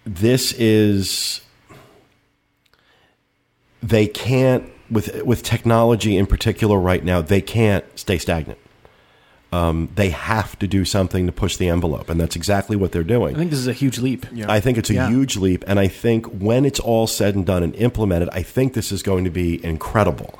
this 0.05 0.51
is. 0.53 1.39
They 3.81 4.07
can't, 4.07 4.69
with, 4.89 5.23
with 5.23 5.43
technology 5.43 6.17
in 6.17 6.25
particular 6.25 6.77
right 6.79 7.03
now, 7.03 7.21
they 7.21 7.41
can't 7.41 7.85
stay 7.99 8.17
stagnant. 8.17 8.59
Um, 9.53 9.89
they 9.95 10.09
have 10.09 10.57
to 10.59 10.67
do 10.67 10.83
something 10.85 11.25
to 11.27 11.31
push 11.31 11.57
the 11.57 11.67
envelope, 11.69 12.09
and 12.09 12.19
that's 12.19 12.35
exactly 12.35 12.75
what 12.75 12.91
they're 12.91 13.03
doing. 13.03 13.35
I 13.35 13.37
think 13.37 13.51
this 13.51 13.59
is 13.59 13.67
a 13.67 13.73
huge 13.73 13.99
leap. 13.99 14.25
I 14.47 14.59
think 14.59 14.77
it's 14.79 14.89
a 14.89 14.95
Yeah. 14.95 15.09
huge 15.09 15.37
leap, 15.37 15.63
and 15.67 15.79
I 15.79 15.87
think 15.87 16.25
when 16.27 16.65
it's 16.65 16.79
all 16.79 17.05
said 17.07 17.35
and 17.35 17.45
done 17.45 17.61
and 17.61 17.75
implemented, 17.75 18.29
I 18.31 18.41
think 18.41 18.73
this 18.73 18.91
is 18.91 19.03
going 19.03 19.25
to 19.25 19.29
be 19.29 19.63
incredible. 19.63 20.33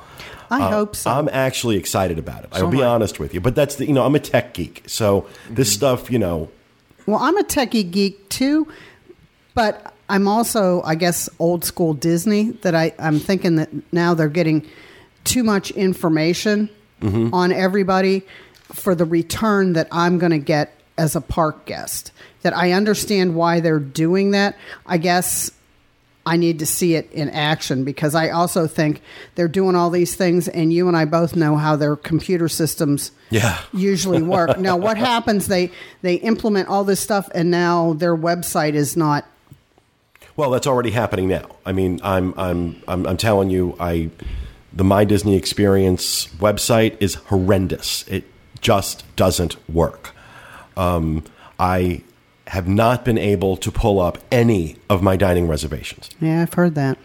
I 0.50 0.62
Uh, 0.62 0.70
hope 0.70 0.96
so. 0.96 1.10
I'm 1.10 1.28
actually 1.32 1.76
excited 1.76 2.18
about 2.18 2.44
it. 2.44 2.50
So 2.54 2.64
I'll 2.64 2.70
be 2.70 2.82
I. 2.82 2.86
honest 2.88 3.18
with 3.20 3.34
you, 3.34 3.40
but 3.40 3.54
that's 3.54 3.76
the 3.76 3.86
you 3.86 3.92
know 3.92 4.04
I'm 4.04 4.14
a 4.16 4.20
tech 4.20 4.52
geek, 4.54 4.82
so 4.86 5.26
this 5.48 5.68
Mm-hmm. 5.68 5.74
stuff 5.76 6.10
you 6.10 6.18
know 6.18 6.48
Well, 7.06 7.18
I'm 7.20 7.36
a 7.38 7.44
techie 7.44 7.88
geek 7.90 8.28
too, 8.30 8.66
but 9.54 9.92
I'm 10.08 10.26
also, 10.28 10.82
I 10.84 10.94
guess, 10.96 11.28
old 11.38 11.64
school 11.64 11.94
Disney. 11.94 12.50
That 12.62 12.74
I, 12.74 12.92
I'm 12.98 13.18
thinking 13.20 13.56
that 13.56 13.68
now 13.92 14.14
they're 14.14 14.28
getting 14.40 14.62
too 15.24 15.44
much 15.44 15.70
information 15.72 16.68
on 17.32 17.52
everybody 17.52 18.22
for 18.72 18.94
the 18.94 19.04
return 19.04 19.74
that 19.74 19.88
I'm 19.92 20.18
going 20.18 20.32
to 20.32 20.38
get 20.38 20.72
as 20.96 21.14
a 21.16 21.20
park 21.20 21.66
guest. 21.66 22.12
That 22.42 22.56
I 22.56 22.72
understand 22.72 23.34
why 23.34 23.60
they're 23.60 23.78
doing 23.78 24.32
that. 24.32 24.56
I 24.86 24.98
guess 24.98 25.50
I 26.26 26.36
need 26.36 26.58
to 26.60 26.66
see 26.66 26.94
it 26.94 27.10
in 27.12 27.28
action 27.30 27.84
because 27.84 28.14
I 28.14 28.30
also 28.30 28.66
think 28.66 29.02
they're 29.34 29.48
doing 29.48 29.76
all 29.76 29.90
these 29.90 30.14
things, 30.16 30.48
and 30.48 30.72
you 30.72 30.88
and 30.88 30.96
I 30.96 31.04
both 31.04 31.36
know 31.36 31.56
how 31.56 31.76
their 31.76 31.96
computer 31.96 32.48
systems 32.48 33.12
Yeah. 33.30 33.58
usually 33.72 34.22
work. 34.36 34.58
now, 34.58 34.76
what 34.76 34.96
happens? 34.96 35.46
They 35.48 35.70
they 36.02 36.14
implement 36.16 36.68
all 36.68 36.84
this 36.84 37.00
stuff, 37.00 37.28
and 37.34 37.50
now 37.50 37.92
their 37.94 38.16
website 38.16 38.72
is 38.74 38.96
not. 38.96 39.26
Well, 40.36 40.50
that's 40.50 40.66
already 40.66 40.90
happening 40.90 41.28
now. 41.28 41.46
I 41.64 41.72
mean, 41.72 42.00
I'm 42.02 42.34
I'm 42.38 42.82
I'm, 42.88 43.06
I'm 43.06 43.16
telling 43.16 43.50
you, 43.50 43.76
I 43.78 44.10
the 44.72 44.84
My 44.84 45.04
Disney 45.04 45.36
Experience 45.36 46.26
website 46.38 46.96
is 47.00 47.14
horrendous. 47.14 48.06
It 48.08 48.24
just 48.64 49.04
doesn't 49.14 49.56
work. 49.68 50.10
Um, 50.76 51.22
I 51.60 52.02
have 52.48 52.66
not 52.66 53.04
been 53.04 53.18
able 53.18 53.56
to 53.58 53.70
pull 53.70 54.00
up 54.00 54.18
any 54.32 54.76
of 54.90 55.02
my 55.02 55.16
dining 55.16 55.46
reservations. 55.46 56.10
Yeah, 56.20 56.42
I've 56.42 56.54
heard 56.54 56.74
that. 56.74 56.98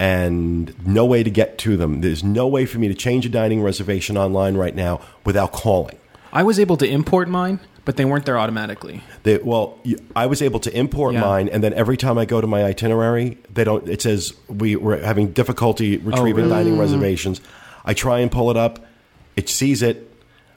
and 0.00 0.86
no 0.86 1.04
way 1.06 1.22
to 1.22 1.30
get 1.30 1.56
to 1.58 1.76
them. 1.76 2.00
There's 2.00 2.24
no 2.24 2.46
way 2.48 2.66
for 2.66 2.78
me 2.78 2.88
to 2.88 2.94
change 2.94 3.24
a 3.24 3.28
dining 3.28 3.62
reservation 3.62 4.18
online 4.18 4.56
right 4.56 4.74
now 4.74 5.00
without 5.24 5.52
calling. 5.52 5.96
I 6.32 6.42
was 6.42 6.58
able 6.58 6.76
to 6.78 6.86
import 6.86 7.28
mine, 7.28 7.60
but 7.84 7.96
they 7.96 8.04
weren't 8.04 8.26
there 8.26 8.36
automatically. 8.38 9.02
They, 9.22 9.38
well, 9.38 9.78
I 10.16 10.26
was 10.26 10.42
able 10.42 10.58
to 10.60 10.76
import 10.76 11.14
Yeah. 11.14 11.20
mine, 11.20 11.48
and 11.48 11.62
then 11.62 11.72
every 11.74 11.96
time 11.96 12.18
I 12.18 12.24
go 12.24 12.40
to 12.40 12.46
my 12.46 12.64
itinerary, 12.64 13.38
they 13.52 13.62
don't. 13.62 13.88
It 13.88 14.02
says 14.02 14.34
we, 14.48 14.74
we're 14.74 14.98
having 15.00 15.30
difficulty 15.32 15.98
retrieving 15.98 16.46
really? 16.46 16.48
dining 16.64 16.78
reservations. 16.78 17.40
I 17.84 17.94
try 17.94 18.18
and 18.18 18.32
pull 18.32 18.50
it 18.50 18.56
up, 18.56 18.84
it 19.36 19.48
sees 19.48 19.80
it, 19.82 20.10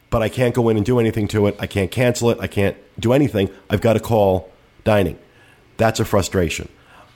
but 0.09 0.21
I 0.21 0.29
can't 0.29 0.53
go 0.55 0.69
in 0.69 0.77
and 0.77 0.85
do 0.85 0.99
anything 0.99 1.27
to 1.29 1.47
it. 1.47 1.55
I 1.59 1.67
can't 1.67 1.91
cancel 1.91 2.29
it. 2.29 2.37
I 2.39 2.47
can't 2.47 2.77
do 2.99 3.13
anything. 3.13 3.49
I've 3.69 3.81
got 3.81 3.93
to 3.93 3.99
call 3.99 4.49
dining. 4.83 5.19
That's 5.77 5.99
a 5.99 6.05
frustration. 6.05 6.69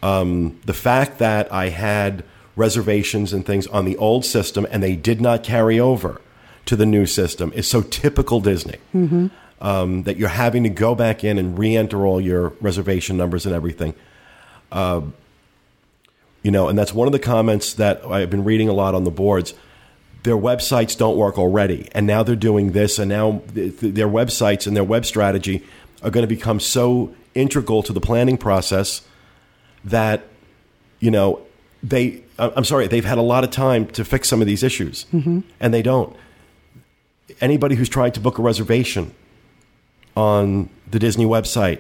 Um, 0.04 0.60
the 0.66 0.74
fact 0.74 1.20
that 1.20 1.52
I 1.52 1.70
had 1.70 2.24
reservations 2.56 3.34
and 3.34 3.46
things 3.46 3.68
on 3.68 3.86
the 3.86 3.98
old 3.98 4.26
system 4.26 4.68
and 4.70 4.84
they 4.84 4.96
did 4.96 5.22
not 5.22 5.44
carry 5.44 5.80
over 5.80 6.22
to 6.66 6.76
the 6.76 6.86
new 6.86 7.06
system 7.06 7.52
is 7.54 7.68
so 7.68 7.82
typical 7.82 8.40
Disney. 8.40 8.78
Um, 9.62 10.04
that 10.04 10.18
you're 10.18 10.30
having 10.30 10.64
to 10.64 10.70
go 10.70 10.96
back 10.96 11.24
in 11.24 11.38
and 11.38 11.58
re-enter 11.58 12.04
all 12.04 12.20
your 12.20 12.50
reservation 12.62 13.16
numbers 13.16 13.46
and 13.46 13.54
everything. 13.54 13.94
Uh, 14.72 15.02
you 16.42 16.50
know, 16.50 16.68
and 16.68 16.80
that's 16.80 16.94
one 16.94 17.08
of 17.08 17.12
the 17.12 17.20
comments 17.20 17.76
that 17.76 18.04
I've 18.04 18.32
been 18.32 18.44
reading 18.44 18.70
a 18.70 18.74
lot 18.74 18.96
on 18.96 19.04
the 19.04 19.12
boards. 19.12 19.54
Their 20.24 20.38
websites 20.38 20.96
don't 20.96 21.18
work 21.18 21.38
already, 21.38 21.90
and 21.94 22.06
now 22.06 22.22
they're 22.22 22.36
doing 22.36 22.74
this, 22.74 23.00
and 23.00 23.10
now 23.10 23.42
th- 23.54 23.80
th- 23.80 23.94
their 23.96 24.08
websites 24.08 24.68
and 24.68 24.76
their 24.76 24.84
web 24.84 25.06
strategy 25.06 25.64
are 26.04 26.12
going 26.12 26.24
to 26.24 26.28
become 26.28 26.60
so 26.60 27.14
integral 27.34 27.82
to 27.84 27.94
the 27.94 28.02
planning 28.02 28.38
process 28.38 29.02
that 29.84 30.28
you 31.00 31.10
know 31.10 31.42
they. 31.82 32.24
I'm 32.38 32.66
sorry, 32.66 32.88
they've 32.88 33.06
had 33.06 33.18
a 33.18 33.24
lot 33.24 33.44
of 33.44 33.52
time 33.52 33.88
to 33.88 34.04
fix 34.04 34.28
some 34.28 34.42
of 34.42 34.48
these 34.48 34.64
issues, 34.64 35.06
mm-hmm. 35.14 35.42
and 35.60 35.74
they 35.74 35.82
don't. 35.82 36.16
Anybody 37.40 37.76
who's 37.76 37.90
trying 37.90 38.12
to 38.14 38.20
book 38.20 38.38
a 38.38 38.42
reservation 38.42 39.14
on 40.16 40.70
the 40.90 41.00
Disney 41.00 41.26
website 41.26 41.80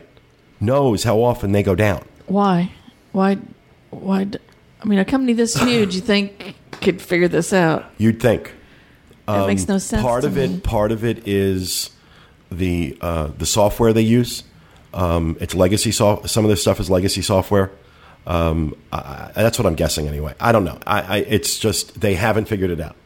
knows 0.59 1.03
how 1.03 1.21
often 1.21 1.51
they 1.51 1.63
go 1.63 1.75
down. 1.75 2.07
Why? 2.27 2.71
Why? 3.11 3.37
Why? 3.89 4.23
d- 4.25 4.39
I 4.81 4.85
mean, 4.85 4.99
a 4.99 5.05
company 5.05 5.33
this 5.33 5.55
huge, 5.55 5.95
you 5.95 6.01
think 6.01 6.55
could 6.81 7.01
figure 7.01 7.27
this 7.27 7.53
out? 7.53 7.85
You'd 7.97 8.19
think. 8.21 8.53
That 9.27 9.47
makes 9.47 9.67
no 9.67 9.77
sense. 9.77 10.01
Um, 10.01 10.05
part 10.09 10.21
to 10.23 10.27
of 10.27 10.35
me. 10.35 10.43
it 10.43 10.63
part 10.63 10.91
of 10.91 11.05
it 11.05 11.27
is 11.27 11.89
the 12.51 12.97
uh, 12.99 13.27
the 13.37 13.45
software 13.45 13.93
they 13.93 14.01
use 14.01 14.43
um, 14.93 15.37
it's 15.39 15.55
legacy 15.55 15.91
soft 15.91 16.29
some 16.29 16.43
of 16.43 16.49
this 16.49 16.61
stuff 16.61 16.81
is 16.81 16.89
legacy 16.89 17.21
software 17.21 17.71
um, 18.27 18.75
I, 18.91 18.97
I- 19.33 19.41
that's 19.43 19.57
what 19.57 19.65
i'm 19.65 19.75
guessing 19.75 20.09
anyway 20.09 20.33
i 20.37 20.51
don't 20.51 20.65
know 20.65 20.77
I, 20.85 21.01
I, 21.01 21.17
it's 21.19 21.57
just 21.59 22.01
they 22.01 22.15
haven't 22.15 22.49
figured 22.49 22.71
it 22.71 22.81
out 22.81 22.97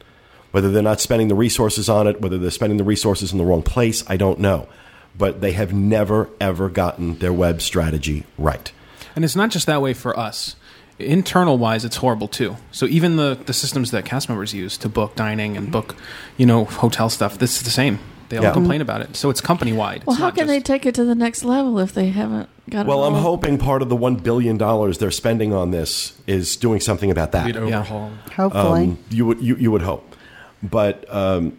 whether 0.50 0.72
they're 0.72 0.82
not 0.82 1.00
spending 1.00 1.28
the 1.28 1.36
resources 1.36 1.90
on 1.90 2.08
it 2.08 2.22
whether 2.22 2.40
they're 2.40 2.50
spending 2.50 2.78
the 2.78 2.84
resources 2.84 3.32
in 3.32 3.38
the 3.38 3.46
wrong 3.46 3.62
place 3.62 4.04
i 4.08 4.18
don't 4.18 4.40
know 4.40 4.68
but 5.16 5.42
they 5.42 5.52
have 5.52 5.74
never 5.74 6.28
ever 6.42 6.70
gotten 6.70 7.20
their 7.20 7.34
web 7.34 7.62
strategy 7.62 8.24
right 8.40 8.72
And 9.16 9.24
it's 9.24 9.36
not 9.36 9.52
just 9.52 9.68
that 9.68 9.80
way 9.82 9.94
for 9.94 10.18
us. 10.18 10.56
Internal 10.98 11.58
wise, 11.58 11.84
it's 11.84 11.98
horrible 11.98 12.28
too. 12.30 12.56
So 12.72 12.86
even 12.86 13.18
the, 13.18 13.38
the 13.46 13.54
systems 13.54 13.92
that 13.92 14.06
cast 14.06 14.30
members 14.30 14.54
use 14.54 14.78
to 14.78 14.88
book 14.90 15.16
dining 15.16 15.58
and 15.58 15.70
book, 15.72 15.96
you 16.38 16.46
know, 16.46 16.64
hotel 16.66 17.10
stuff, 17.10 17.38
this 17.38 17.58
is 17.58 17.64
the 17.64 17.70
same. 17.70 18.00
They 18.30 18.38
all 18.38 18.44
Yeah. 18.46 18.54
complain 18.54 18.82
about 18.82 19.02
it. 19.02 19.16
So 19.16 19.30
it's 19.30 19.42
company 19.42 19.74
wide. 19.74 20.04
Well, 20.06 20.16
how 20.16 20.32
can 20.32 20.48
they 20.48 20.60
take 20.62 20.86
it 20.86 20.96
to 20.96 21.04
the 21.04 21.14
next 21.14 21.44
level 21.44 21.80
if 21.80 21.94
they 21.94 22.10
haven't 22.10 22.50
got 22.70 22.86
it? 22.86 22.88
well 22.90 23.04
i'm 23.04 23.14
all? 23.14 23.22
hoping 23.22 23.58
part 23.60 23.82
of 23.84 23.90
the 23.90 23.96
$1 23.96 24.24
billion 24.24 24.58
they're 24.58 25.12
spending 25.12 25.54
on 25.54 25.70
this 25.72 26.14
is 26.26 26.56
doing 26.56 26.80
something 26.80 27.12
about 27.12 27.32
that 27.34 27.44
Complete 27.54 27.62
overhaul. 27.76 28.12
Hopefully, 28.36 28.84
Um, 28.86 28.98
you 29.12 29.26
would 29.28 29.42
you, 29.42 29.56
you 29.58 29.72
would 29.72 29.84
hope, 29.84 30.16
but 30.64 31.06
um, 31.14 31.58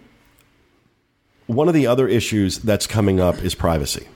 one 1.46 1.68
of 1.68 1.74
the 1.74 1.86
other 1.86 2.08
issues 2.08 2.58
that's 2.58 2.86
coming 2.88 3.20
up 3.20 3.40
is 3.42 3.54
privacy, 3.54 4.08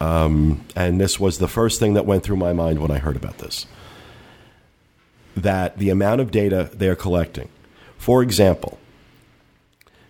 um, 0.00 0.64
and 0.76 1.00
this 1.00 1.18
was 1.18 1.38
the 1.38 1.48
first 1.48 1.80
thing 1.80 1.94
that 1.94 2.06
went 2.06 2.22
through 2.22 2.36
my 2.36 2.52
mind 2.52 2.78
when 2.78 2.90
I 2.92 2.98
heard 2.98 3.16
about 3.16 3.38
this. 3.38 3.66
That 5.36 5.78
the 5.78 5.90
amount 5.90 6.22
of 6.22 6.30
data 6.30 6.70
they're 6.72 6.96
collecting, 6.96 7.50
for 7.98 8.22
example, 8.22 8.78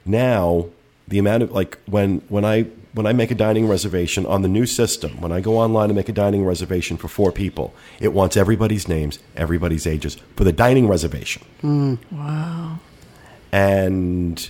now 0.04 0.66
the 1.09 1.18
amount 1.18 1.42
of 1.42 1.52
like 1.52 1.78
when 1.87 2.18
when 2.28 2.45
I 2.45 2.66
when 2.97 3.06
I 3.06 3.12
make 3.12 3.30
a 3.30 3.35
dining 3.35 3.68
reservation 3.68 4.25
on 4.25 4.40
the 4.40 4.49
new 4.49 4.64
system, 4.64 5.21
when 5.21 5.30
I 5.30 5.40
go 5.40 5.59
online 5.59 5.90
and 5.90 5.97
make 5.97 6.09
a 6.09 6.14
dining 6.14 6.47
reservation 6.47 6.97
for 6.97 7.09
four 7.09 7.30
people, 7.30 7.75
it 8.00 8.14
wants 8.14 8.38
everybody's 8.38 8.88
names, 8.88 9.18
everybody's 9.37 9.87
ages 9.87 10.16
for 10.35 10.45
the 10.45 10.52
dining 10.52 10.88
reservation. 10.88 11.45
Wow. 12.11 12.78
And 13.52 14.49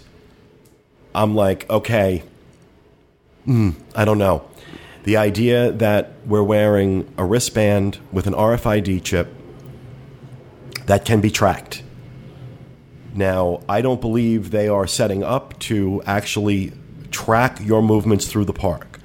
I'm 1.13 1.35
like, 1.35 1.69
okay, 1.69 2.23
mm, 3.49 3.75
I 3.97 4.05
don't 4.05 4.19
know. 4.19 4.49
The 5.03 5.17
idea 5.17 5.73
that 5.73 6.13
we're 6.25 6.43
wearing 6.43 7.13
a 7.19 7.25
wristband 7.25 7.99
with 8.13 8.29
an 8.29 8.35
RFID 8.35 9.03
chip 9.03 9.33
that 10.87 11.05
can 11.05 11.21
be 11.21 11.31
tracked. 11.31 11.83
Now, 13.15 13.63
I 13.69 13.81
don't 13.81 14.01
believe 14.01 14.51
they 14.51 14.69
are 14.69 14.87
setting 14.87 15.23
up 15.23 15.59
to 15.61 16.03
actually 16.07 16.73
track 17.11 17.59
your 17.63 17.83
movements 17.83 18.27
through 18.27 18.45
the 18.45 18.53
park. 18.53 19.01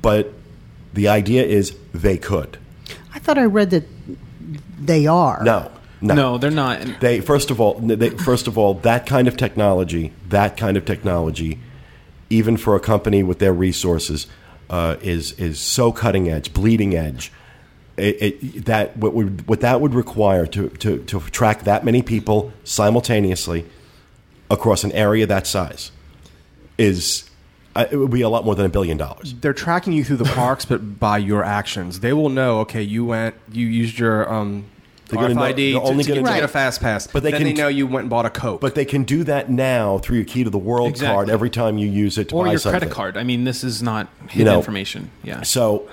But 0.00 0.32
the 0.92 1.08
idea 1.08 1.44
is 1.44 1.76
they 1.94 2.18
could. 2.18 2.58
I 3.14 3.18
thought 3.18 3.38
I 3.38 3.44
read 3.44 3.70
that 3.70 3.84
they 4.78 5.06
are. 5.06 5.42
No, 5.42 5.70
no. 6.00 6.14
No, 6.14 6.38
they're 6.38 6.50
not. 6.50 7.00
They 7.00 7.20
first 7.20 7.50
of 7.50 7.60
all, 7.60 7.74
they, 7.74 8.10
first 8.10 8.46
of 8.46 8.58
all, 8.58 8.74
that 8.74 9.06
kind 9.06 9.28
of 9.28 9.36
technology, 9.36 10.12
that 10.28 10.56
kind 10.56 10.76
of 10.76 10.84
technology, 10.84 11.60
even 12.28 12.56
for 12.56 12.74
a 12.74 12.80
company 12.80 13.22
with 13.22 13.38
their 13.38 13.52
resources, 13.52 14.26
uh, 14.68 14.96
is 15.00 15.32
is 15.32 15.60
so 15.60 15.92
cutting 15.92 16.28
edge, 16.28 16.52
bleeding 16.52 16.94
edge. 16.94 17.32
It, 17.96 18.22
it, 18.22 18.64
that 18.64 18.96
what 18.96 19.12
would 19.12 19.46
what 19.46 19.60
that 19.60 19.80
would 19.82 19.92
require 19.92 20.46
to, 20.46 20.68
to 20.70 20.98
to 21.04 21.20
track 21.30 21.64
that 21.64 21.84
many 21.84 22.00
people 22.00 22.50
simultaneously 22.64 23.66
across 24.50 24.82
an 24.82 24.92
area 24.92 25.26
that 25.26 25.46
size 25.46 25.90
is 26.78 27.28
I, 27.74 27.84
it 27.86 27.96
would 27.96 28.10
be 28.10 28.22
a 28.22 28.28
lot 28.28 28.44
more 28.44 28.54
than 28.54 28.66
a 28.66 28.68
billion 28.68 28.96
dollars. 28.98 29.34
They're 29.40 29.54
tracking 29.54 29.92
you 29.92 30.04
through 30.04 30.18
the 30.18 30.24
parks, 30.24 30.64
but 30.64 30.98
by 30.98 31.18
your 31.18 31.42
actions, 31.42 32.00
they 32.00 32.12
will 32.12 32.28
know. 32.28 32.60
Okay, 32.60 32.82
you 32.82 33.04
went, 33.04 33.34
you 33.50 33.66
used 33.66 33.98
your 33.98 34.30
um, 34.30 34.66
They're 35.08 35.20
gonna 35.20 35.34
know- 35.34 35.40
RFID 35.40 35.56
they're 35.56 35.80
to, 35.80 35.86
only 35.86 36.04
to, 36.04 36.08
get, 36.08 36.14
gonna 36.16 36.28
to 36.28 36.34
get 36.34 36.44
a 36.44 36.48
fast 36.48 36.80
pass, 36.82 37.06
But 37.06 37.22
they 37.22 37.30
then 37.30 37.40
can 37.40 37.48
they 37.48 37.54
know 37.54 37.68
you 37.68 37.86
went 37.86 38.04
and 38.04 38.10
bought 38.10 38.26
a 38.26 38.30
coke. 38.30 38.60
But 38.60 38.74
they 38.74 38.84
can 38.84 39.04
do 39.04 39.24
that 39.24 39.50
now 39.50 39.98
through 39.98 40.16
your 40.16 40.26
key 40.26 40.44
to 40.44 40.50
the 40.50 40.58
world 40.58 40.90
Exactly. 40.90 41.14
card 41.14 41.30
every 41.30 41.50
time 41.50 41.78
you 41.78 41.88
use 41.88 42.18
it 42.18 42.28
to 42.30 42.36
or 42.36 42.44
buy 42.44 42.50
your 42.52 42.58
something. 42.58 42.80
credit 42.80 42.94
card. 42.94 43.16
I 43.16 43.24
mean, 43.24 43.44
this 43.44 43.64
is 43.64 43.82
not 43.82 44.08
hidden 44.28 44.46
know, 44.52 44.58
information. 44.58 45.10
Yeah. 45.22 45.42
So 45.42 45.88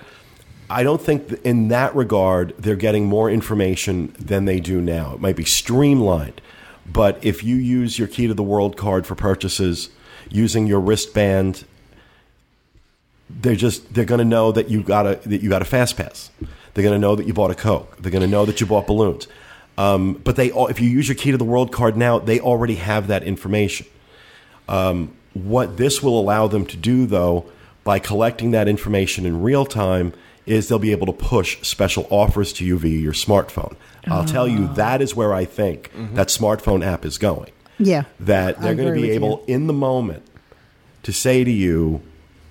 I 0.70 0.84
don't 0.84 1.02
think 1.02 1.34
in 1.44 1.70
that 1.70 1.96
regard 1.96 2.56
they're 2.58 2.76
getting 2.76 3.06
more 3.06 3.30
information 3.30 4.14
than 4.20 4.46
they 4.46 4.60
do 4.60 4.82
now. 4.82 5.16
It 5.16 5.22
might 5.22 5.36
be 5.36 5.46
streamlined, 5.46 6.42
but 6.86 7.24
if 7.24 7.44
you 7.44 7.56
use 7.56 7.98
your 7.98 8.08
key 8.08 8.28
to 8.28 8.34
the 8.34 8.44
world 8.44 8.78
card 8.78 9.08
for 9.08 9.16
purchases 9.16 9.90
using 10.30 10.68
your 10.68 10.80
wristband, 10.80 11.66
they're 13.30 13.56
just 13.56 13.94
they're 13.94 14.06
going 14.06 14.20
to 14.20 14.26
know 14.26 14.52
that 14.52 14.70
you 14.70 14.84
got 14.84 15.06
a 15.06 15.16
that 15.28 15.42
you 15.42 15.50
got 15.50 15.62
a 15.62 15.66
fast 15.66 15.98
pass. 15.98 16.30
They're 16.74 16.84
going 16.84 16.96
to 16.96 17.00
know 17.00 17.16
that 17.16 17.26
you 17.26 17.34
bought 17.34 17.52
a 17.52 17.56
coke. 17.56 17.98
They're 18.00 18.12
going 18.12 18.22
to 18.22 18.28
know 18.28 18.46
that 18.46 18.62
you 18.62 18.68
bought 18.68 18.88
balloons. 18.88 19.28
Um, 19.78 20.14
but 20.14 20.36
they 20.36 20.48
if 20.48 20.80
you 20.80 20.90
use 20.90 21.08
your 21.08 21.16
key 21.16 21.32
to 21.32 21.38
the 21.38 21.46
world 21.46 21.72
card 21.72 21.98
now, 21.98 22.20
they 22.20 22.40
already 22.40 22.76
have 22.76 23.08
that 23.08 23.24
information. 23.24 23.88
Um, 24.68 25.16
what 25.34 25.78
this 25.78 26.04
will 26.04 26.20
allow 26.20 26.48
them 26.48 26.66
to 26.68 26.78
do, 26.78 27.06
though, 27.06 27.46
by 27.84 27.98
collecting 28.00 28.52
that 28.52 28.68
information 28.68 29.26
in 29.26 29.42
real 29.42 29.66
time, 29.66 30.14
is 30.50 30.68
they'll 30.68 30.80
be 30.80 30.92
able 30.92 31.06
to 31.06 31.14
push 31.14 31.62
special 31.62 32.08
offers 32.10 32.52
to 32.54 32.66
you 32.66 32.78
via 32.78 32.98
your 32.98 33.14
smartphone. 33.14 33.76
I'll 34.08 34.26
tell 34.26 34.48
you, 34.48 34.68
ah. 34.70 34.74
that 34.74 35.02
is 35.02 35.16
where 35.16 35.34
I 35.34 35.46
think 35.46 35.92
mm-hmm. 35.94 36.16
that 36.16 36.30
smartphone 36.30 36.84
app 36.84 37.06
is 37.06 37.18
going. 37.20 37.52
Yeah. 37.78 38.06
That 38.20 38.60
they're 38.60 38.74
going 38.76 38.94
to 38.94 39.00
be 39.00 39.08
with 39.08 39.16
able, 39.16 39.46
in 39.46 39.68
the 39.68 39.74
moment, 39.74 40.24
to 41.04 41.14
say 41.14 41.44
to 41.44 41.52
you, 41.52 42.02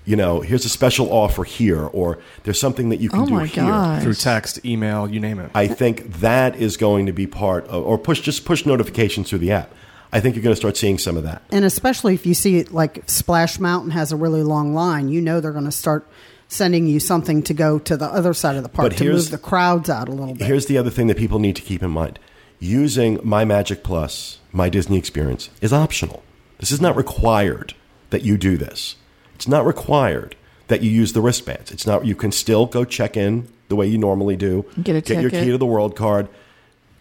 you 0.04 0.16
know, 0.16 0.40
here's 0.40 0.64
a 0.64 0.68
special 0.68 1.12
offer 1.12 1.44
here, 1.44 1.84
or 1.84 2.18
there's 2.44 2.60
something 2.60 2.88
that 2.90 3.00
you 3.00 3.10
can 3.10 3.20
Oh 3.20 3.26
do 3.26 3.34
my 3.34 3.46
here. 3.46 3.64
gosh. 3.64 4.02
through 4.02 4.14
text, 4.14 4.64
email, 4.64 5.10
you 5.10 5.20
name 5.20 5.38
it. 5.40 5.50
I 5.54 5.66
think 5.66 6.20
that 6.20 6.56
is 6.56 6.76
going 6.76 7.06
to 7.06 7.12
be 7.12 7.26
part 7.26 7.66
of, 7.66 7.84
or 7.84 7.98
push 7.98 8.20
just 8.20 8.44
push 8.44 8.64
notifications 8.64 9.28
through 9.28 9.40
the 9.40 9.52
app. 9.52 9.70
I 10.10 10.20
think 10.20 10.34
you're 10.34 10.42
going 10.42 10.54
to 10.54 10.56
start 10.56 10.78
seeing 10.78 10.96
some 10.96 11.18
of 11.18 11.24
that. 11.24 11.42
And 11.50 11.64
especially 11.64 12.14
if 12.14 12.24
you 12.24 12.32
see 12.32 12.56
it 12.56 12.72
like 12.72 13.02
Splash 13.10 13.58
Mountain 13.58 13.90
has 13.90 14.10
a 14.12 14.16
really 14.16 14.42
long 14.42 14.72
line, 14.72 15.08
you 15.08 15.20
know 15.20 15.40
they're 15.40 15.52
going 15.52 15.66
to 15.66 15.72
start 15.72 16.08
sending 16.48 16.86
you 16.86 16.98
something 16.98 17.42
to 17.44 17.54
go 17.54 17.78
to 17.78 17.96
the 17.96 18.06
other 18.06 18.32
side 18.32 18.56
of 18.56 18.62
the 18.62 18.68
park 18.68 18.90
But 18.90 18.98
to 18.98 19.12
move 19.12 19.30
the 19.30 19.38
crowds 19.38 19.88
out 19.88 20.08
a 20.08 20.12
little 20.12 20.34
bit. 20.34 20.46
Here's 20.46 20.66
the 20.66 20.78
other 20.78 20.90
thing 20.90 21.06
that 21.06 21.16
people 21.16 21.38
need 21.38 21.56
to 21.56 21.62
keep 21.62 21.82
in 21.82 21.90
mind: 21.90 22.18
using 22.58 23.20
My 23.22 23.44
Magic 23.44 23.84
Plus, 23.84 24.38
My 24.52 24.68
Disney 24.68 24.98
Experience, 24.98 25.50
is 25.60 25.72
optional. 25.72 26.22
This 26.58 26.72
is 26.72 26.80
not 26.80 26.96
required 26.96 27.74
that 28.10 28.22
you 28.22 28.36
do 28.36 28.56
this. 28.56 28.96
It's 29.34 29.46
not 29.46 29.64
required 29.64 30.34
that 30.66 30.82
you 30.82 30.90
use 30.90 31.12
the 31.12 31.20
wristbands. 31.20 31.70
It's 31.70 31.86
not. 31.86 32.04
You 32.04 32.14
can 32.14 32.32
still 32.32 32.66
go 32.66 32.84
check 32.84 33.16
in 33.16 33.48
the 33.68 33.76
way 33.76 33.86
you 33.86 33.98
normally 33.98 34.36
do. 34.36 34.64
Get 34.82 34.96
a 34.96 35.00
Get 35.00 35.20
your 35.20 35.30
key 35.30 35.50
to 35.50 35.58
the 35.58 35.66
world 35.66 35.94
card. 35.94 36.28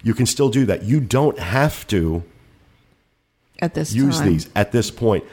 You 0.04 0.14
can 0.14 0.26
still 0.26 0.50
do 0.50 0.66
that. 0.68 0.84
You 0.84 1.00
don't 1.00 1.40
have 1.40 1.88
to 1.88 2.24
at 3.60 3.74
this 3.74 3.94
use 3.94 4.20
time. 4.20 4.30
these 4.30 4.50
at 4.56 4.72
this 4.72 4.92
point. 4.92 5.24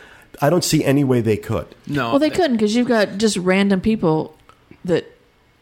I 0.41 0.51
don't 0.51 0.65
see 0.65 0.85
any 0.85 1.05
way 1.05 1.21
they 1.21 1.37
could. 1.37 1.67
No. 1.87 2.11
Well, 2.11 2.19
they 2.19 2.31
couldn't 2.31 2.57
because 2.57 2.75
you've 2.75 2.89
got 2.89 3.19
just 3.19 3.37
random 3.37 3.81
people 3.81 4.37
that 4.85 5.07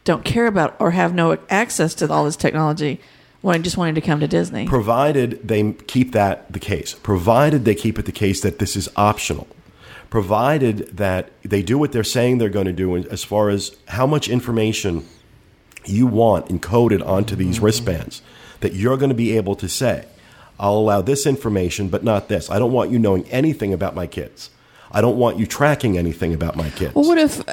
don't 0.03 0.25
care 0.25 0.47
about 0.47 0.75
or 0.79 0.91
have 0.91 1.13
no 1.13 1.37
access 1.49 1.93
to 1.95 2.11
all 2.11 2.25
this 2.25 2.35
technology, 2.35 2.99
wanting 3.43 3.63
just 3.63 3.77
wanting 3.77 3.95
to 3.95 4.01
come 4.01 4.19
to 4.19 4.27
Disney. 4.27 4.67
provided 4.67 5.47
they 5.47 5.73
keep 5.73 6.13
that 6.13 6.51
the 6.51 6.59
case 6.59 6.93
provided 7.03 7.65
they 7.65 7.75
keep 7.75 7.99
it 7.99 8.05
the 8.05 8.11
case 8.11 8.41
that 8.41 8.59
this 8.59 8.75
is 8.75 8.89
optional 8.95 9.47
provided 10.09 10.87
that 10.95 11.29
they 11.43 11.61
do 11.61 11.77
what 11.77 11.91
they're 11.91 12.03
saying 12.03 12.37
they're 12.37 12.49
going 12.49 12.65
to 12.65 12.73
do 12.73 12.95
as 12.95 13.23
far 13.23 13.49
as 13.49 13.75
how 13.89 14.07
much 14.07 14.29
information 14.29 15.05
you 15.85 16.07
want 16.07 16.47
encoded 16.47 17.05
onto 17.05 17.35
these 17.35 17.57
mm-hmm. 17.57 17.65
wristbands 17.65 18.21
that 18.61 18.73
you're 18.73 18.97
going 18.97 19.09
to 19.09 19.15
be 19.15 19.35
able 19.35 19.55
to 19.55 19.67
say 19.67 20.05
i'll 20.59 20.75
allow 20.77 21.01
this 21.01 21.25
information 21.25 21.89
but 21.89 22.03
not 22.03 22.29
this 22.29 22.49
i 22.49 22.57
don't 22.57 22.71
want 22.71 22.91
you 22.91 22.97
knowing 22.97 23.27
anything 23.29 23.73
about 23.73 23.93
my 23.93 24.07
kids 24.07 24.49
i 24.93 25.01
don't 25.01 25.17
want 25.17 25.37
you 25.37 25.45
tracking 25.45 25.97
anything 25.97 26.33
about 26.33 26.55
my 26.55 26.69
kids 26.71 26.93
well, 26.95 27.05
what 27.05 27.17
if 27.17 27.43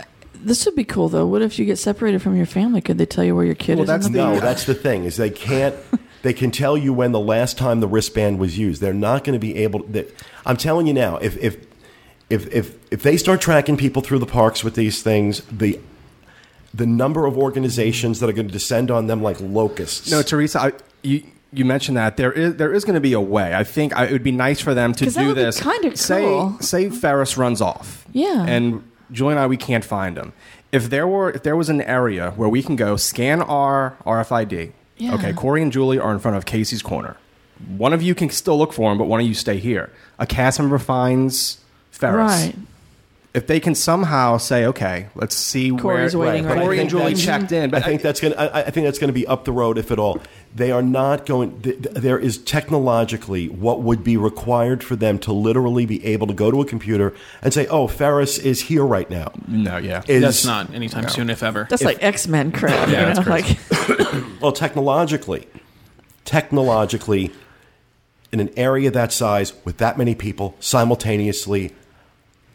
this 0.43 0.65
would 0.65 0.75
be 0.75 0.85
cool 0.85 1.09
though? 1.09 1.27
What 1.27 1.43
if 1.43 1.59
you 1.59 1.67
get 1.67 1.77
separated 1.79 2.23
from 2.23 2.35
your 2.37 2.47
family? 2.47 2.81
Could 2.81 2.97
they 2.99 3.07
tell 3.07 3.25
you 3.25 3.37
where 3.37 3.45
your 3.45 3.55
kid 3.55 3.75
Well, 3.75 3.83
is? 3.83 3.89
that's 3.89 4.07
the 4.07 4.13
the- 4.13 4.19
No, 4.19 4.41
that's 4.41 4.65
the 4.65 4.75
thing 4.75 5.05
is 5.05 5.17
they 5.17 5.31
can't. 5.31 5.75
They 6.23 6.35
can 6.35 6.51
tell 6.51 6.77
you 6.77 6.93
when 6.93 7.13
the 7.13 7.21
last 7.21 7.57
time 7.57 7.81
the 7.81 7.89
wristband 7.89 8.39
was 8.39 8.59
used. 8.59 8.83
They're 8.83 8.93
not 8.93 9.25
going 9.25 9.33
to 9.33 9.39
be 9.39 9.57
able. 9.57 9.81
To, 9.81 10.07
I'm 10.45 10.59
telling 10.59 10.87
you 10.87 10.93
now. 10.93 11.17
If 11.17 11.39
if 11.39 11.57
if 12.29 12.47
if 12.53 12.77
if 12.93 13.03
they 13.03 13.17
start 13.17 13.41
tracking 13.41 13.79
people 13.79 14.03
through 14.03 14.19
the 14.19 14.27
parks 14.27 14.63
with 14.63 14.75
these 14.75 15.03
things, 15.03 15.41
the 15.51 15.81
the 16.75 16.85
number 16.85 17.25
of 17.25 17.39
organizations 17.39 18.21
that 18.21 18.29
are 18.29 18.35
going 18.35 18.49
to 18.49 18.53
descend 18.53 18.91
on 18.91 19.07
them 19.07 19.23
like 19.23 19.41
locusts. 19.41 20.11
No, 20.11 20.21
Teresa, 20.21 20.61
I, 20.61 20.73
you 21.03 21.23
you 21.53 21.65
mentioned 21.65 21.97
that 21.97 22.17
there 22.17 22.33
is 22.33 22.57
there 22.57 22.73
is 22.73 22.85
going 22.85 22.95
to 22.95 23.01
be 23.01 23.13
a 23.13 23.21
way. 23.21 23.55
I 23.55 23.65
think 23.65 23.97
I, 23.97 24.07
it 24.07 24.13
would 24.13 24.23
be 24.23 24.33
nice 24.33 24.61
for 24.61 24.73
them 24.75 24.93
to 24.95 25.05
'Cause 25.05 25.15
that 25.15 25.23
do 25.23 25.29
would 25.29 25.37
this. 25.37 25.61
kinda 25.61 25.97
say 25.97 26.23
cool. 26.23 26.57
say 26.61 26.91
Ferris 26.91 27.37
runs 27.37 27.61
off. 27.61 28.05
Yeah. 28.13 28.45
and 28.47 28.83
Julie 29.13 29.33
and 29.33 29.41
I 29.41 29.47
we 29.47 29.57
can't 29.57 29.85
find 29.85 30.17
him. 30.17 30.33
If 30.73 30.89
there 30.91 31.07
were 31.09 31.31
if 31.31 31.43
there 31.43 31.57
was 31.57 31.69
an 31.69 31.81
area 31.83 32.33
where 32.37 32.49
we 32.49 32.63
can 32.63 32.77
go 32.77 32.97
scan 32.97 33.43
our 33.43 33.97
RFID. 34.07 34.73
Yeah. 34.97 35.15
Okay, 35.15 35.33
Corey 35.33 35.63
and 35.63 35.73
Julie 35.73 35.99
are 35.99 36.13
in 36.13 36.19
front 36.19 36.37
of 36.37 36.45
Casey's 36.45 36.83
corner. 36.83 37.17
One 37.77 37.93
of 37.93 38.03
you 38.03 38.15
can 38.15 38.31
still 38.31 38.57
look 38.59 38.73
for 38.73 38.93
him, 38.93 38.99
but 38.99 39.07
one 39.07 39.19
of 39.21 39.27
you 39.27 39.35
stay 39.35 39.57
here. 39.59 39.91
A 40.19 40.27
cast 40.27 40.61
member 40.61 40.79
finds 40.79 41.59
Ferris. 41.91 42.31
right. 42.31 42.55
If 43.33 43.47
they 43.47 43.61
can 43.61 43.77
somehow 43.77 44.39
say, 44.39 44.67
okay, 44.67 45.07
let's 45.15 45.37
see 45.37 45.71
Corey's 45.71 46.17
where 46.17 46.31
waiting 46.31 46.47
right 46.47 46.59
Corey 46.59 46.79
think 46.79 46.91
and 46.93 47.01
Julie 47.01 47.15
checked 47.15 47.53
in. 47.53 47.71
But 47.71 47.85
I 47.85 47.87
think 47.87 48.03
that's 48.03 48.19
going. 48.21 48.33
to 48.33 48.41
I, 48.41 48.63
I 48.63 48.71
think 48.71 48.87
that's 48.87 48.99
going 48.99 49.09
to 49.09 49.15
be 49.15 49.25
up 49.25 49.45
the 49.45 49.53
road, 49.53 49.79
if 49.79 49.93
at 49.93 50.01
all. 50.01 50.21
They 50.53 50.73
are 50.73 50.83
not 50.83 51.27
going. 51.27 51.63
th- 51.63 51.81
th- 51.81 51.95
There 51.95 52.19
is 52.19 52.39
technologically 52.39 53.49
what 53.49 53.83
would 53.83 54.03
be 54.03 54.17
required 54.17 54.83
for 54.83 54.97
them 54.97 55.21
to 55.21 55.33
literally 55.33 55.87
be 55.87 56.05
able 56.07 56.27
to 56.27 56.35
go 56.35 56.51
to 56.51 56.61
a 56.61 56.65
computer 56.65 57.15
and 57.41 57.55
say, 57.55 57.69
"Oh, 57.69 57.87
Ferris 57.87 58.37
is 58.37 58.63
here 58.63 58.85
right 58.85 59.09
now." 59.09 59.31
no, 59.47 59.77
yeah. 59.77 60.03
Is 60.09 60.23
That's 60.23 60.45
not 60.45 60.75
anytime 60.75 61.09
soon, 61.09 61.31
if 61.31 61.45
ever. 61.45 61.69
That's 61.71 61.85
like 61.85 62.03
X 62.03 62.27
Men 62.27 62.51
crap. 62.51 62.89
Yeah, 62.89 63.09
you 63.09 63.15
that's 63.15 63.27
know? 63.27 63.33
like 63.33 64.31
Well, 64.41 64.51
technologically, 64.51 65.47
technologically, 66.25 67.31
in 68.33 68.41
an 68.41 68.51
area 68.57 68.91
that 68.91 69.13
size 69.13 69.53
with 69.65 69.79
that 69.79 69.99
many 69.99 70.15
people 70.15 70.57
simultaneously, 70.61 71.75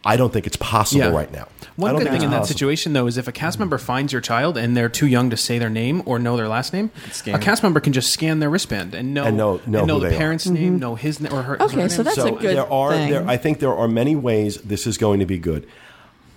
I 0.06 0.18
don't 0.18 0.32
think 0.32 0.46
it's 0.46 0.58
possible 0.58 1.02
Yeah. 1.06 1.10
right 1.10 1.32
now. 1.32 1.48
I 1.62 1.68
One 1.82 1.92
don't 1.92 2.00
good 2.00 2.04
think 2.10 2.10
thing 2.12 2.16
it's 2.18 2.24
in 2.26 2.32
that 2.32 2.46
situation, 2.46 2.94
though, 2.94 3.08
is 3.08 3.18
if 3.18 3.28
a 3.28 3.32
cast 3.34 3.60
member 3.60 3.78
finds 3.78 4.14
your 4.14 4.22
child 4.22 4.56
and 4.58 4.78
they're 4.78 4.88
too 4.88 5.08
young 5.08 5.30
to 5.32 5.36
say 5.38 5.58
their 5.60 5.70
name 5.70 6.04
or 6.06 6.20
know 6.20 6.38
their 6.38 6.48
last 6.48 6.72
name, 6.72 6.92
a 7.26 7.40
cast 7.40 7.64
member 7.64 7.80
can 7.82 7.92
just 7.92 8.12
scan 8.14 8.40
their 8.40 8.50
wristband 8.50 8.94
and 8.94 9.14
know 9.14 9.24
And 9.26 9.36
know- 9.36 9.60
know 9.66 9.82
who 9.86 10.00
the 10.00 10.10
they 10.10 10.16
are. 10.16 10.18
parent's 10.18 10.48
name, 10.48 10.74
mm-hmm. 10.74 10.80
know 10.80 10.96
his 10.96 11.20
na- 11.20 11.32
or 11.36 11.42
her. 11.42 11.62
Okay, 11.62 11.82
her 11.82 11.90
so 11.90 11.98
name. 11.98 12.04
that's 12.06 12.18
a 12.20 12.32
good 12.32 12.56
there 12.56 12.72
are 12.72 12.92
thing. 12.92 13.10
there 13.10 13.28
I 13.28 13.36
think 13.36 13.60
there 13.60 13.74
are 13.76 13.88
many 13.88 14.16
ways 14.16 14.58
this 14.58 14.86
is 14.88 14.98
going 14.98 15.20
to 15.20 15.26
be 15.26 15.38
good. 15.40 15.68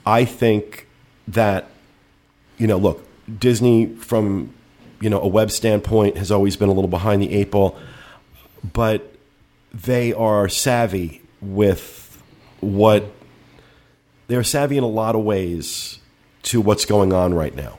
I 0.06 0.24
think 0.24 0.86
that 1.28 1.68
you 2.56 2.66
know, 2.66 2.78
look, 2.78 3.04
Disney 3.38 3.86
from 3.86 4.52
you 5.00 5.10
know 5.10 5.20
a 5.20 5.28
web 5.28 5.50
standpoint 5.52 6.16
has 6.16 6.32
always 6.32 6.56
been 6.56 6.68
a 6.70 6.72
little 6.72 6.88
behind 6.88 7.22
the 7.22 7.32
eight 7.32 7.50
ball, 7.52 7.78
but 8.72 9.12
they 9.72 10.12
are 10.14 10.48
savvy 10.48 11.20
with 11.40 12.20
what 12.60 13.12
they're 14.28 14.44
savvy 14.44 14.76
in 14.76 14.84
a 14.84 14.88
lot 14.88 15.14
of 15.14 15.24
ways 15.24 15.98
to 16.44 16.60
what's 16.60 16.84
going 16.84 17.12
on 17.12 17.34
right 17.34 17.54
now 17.54 17.78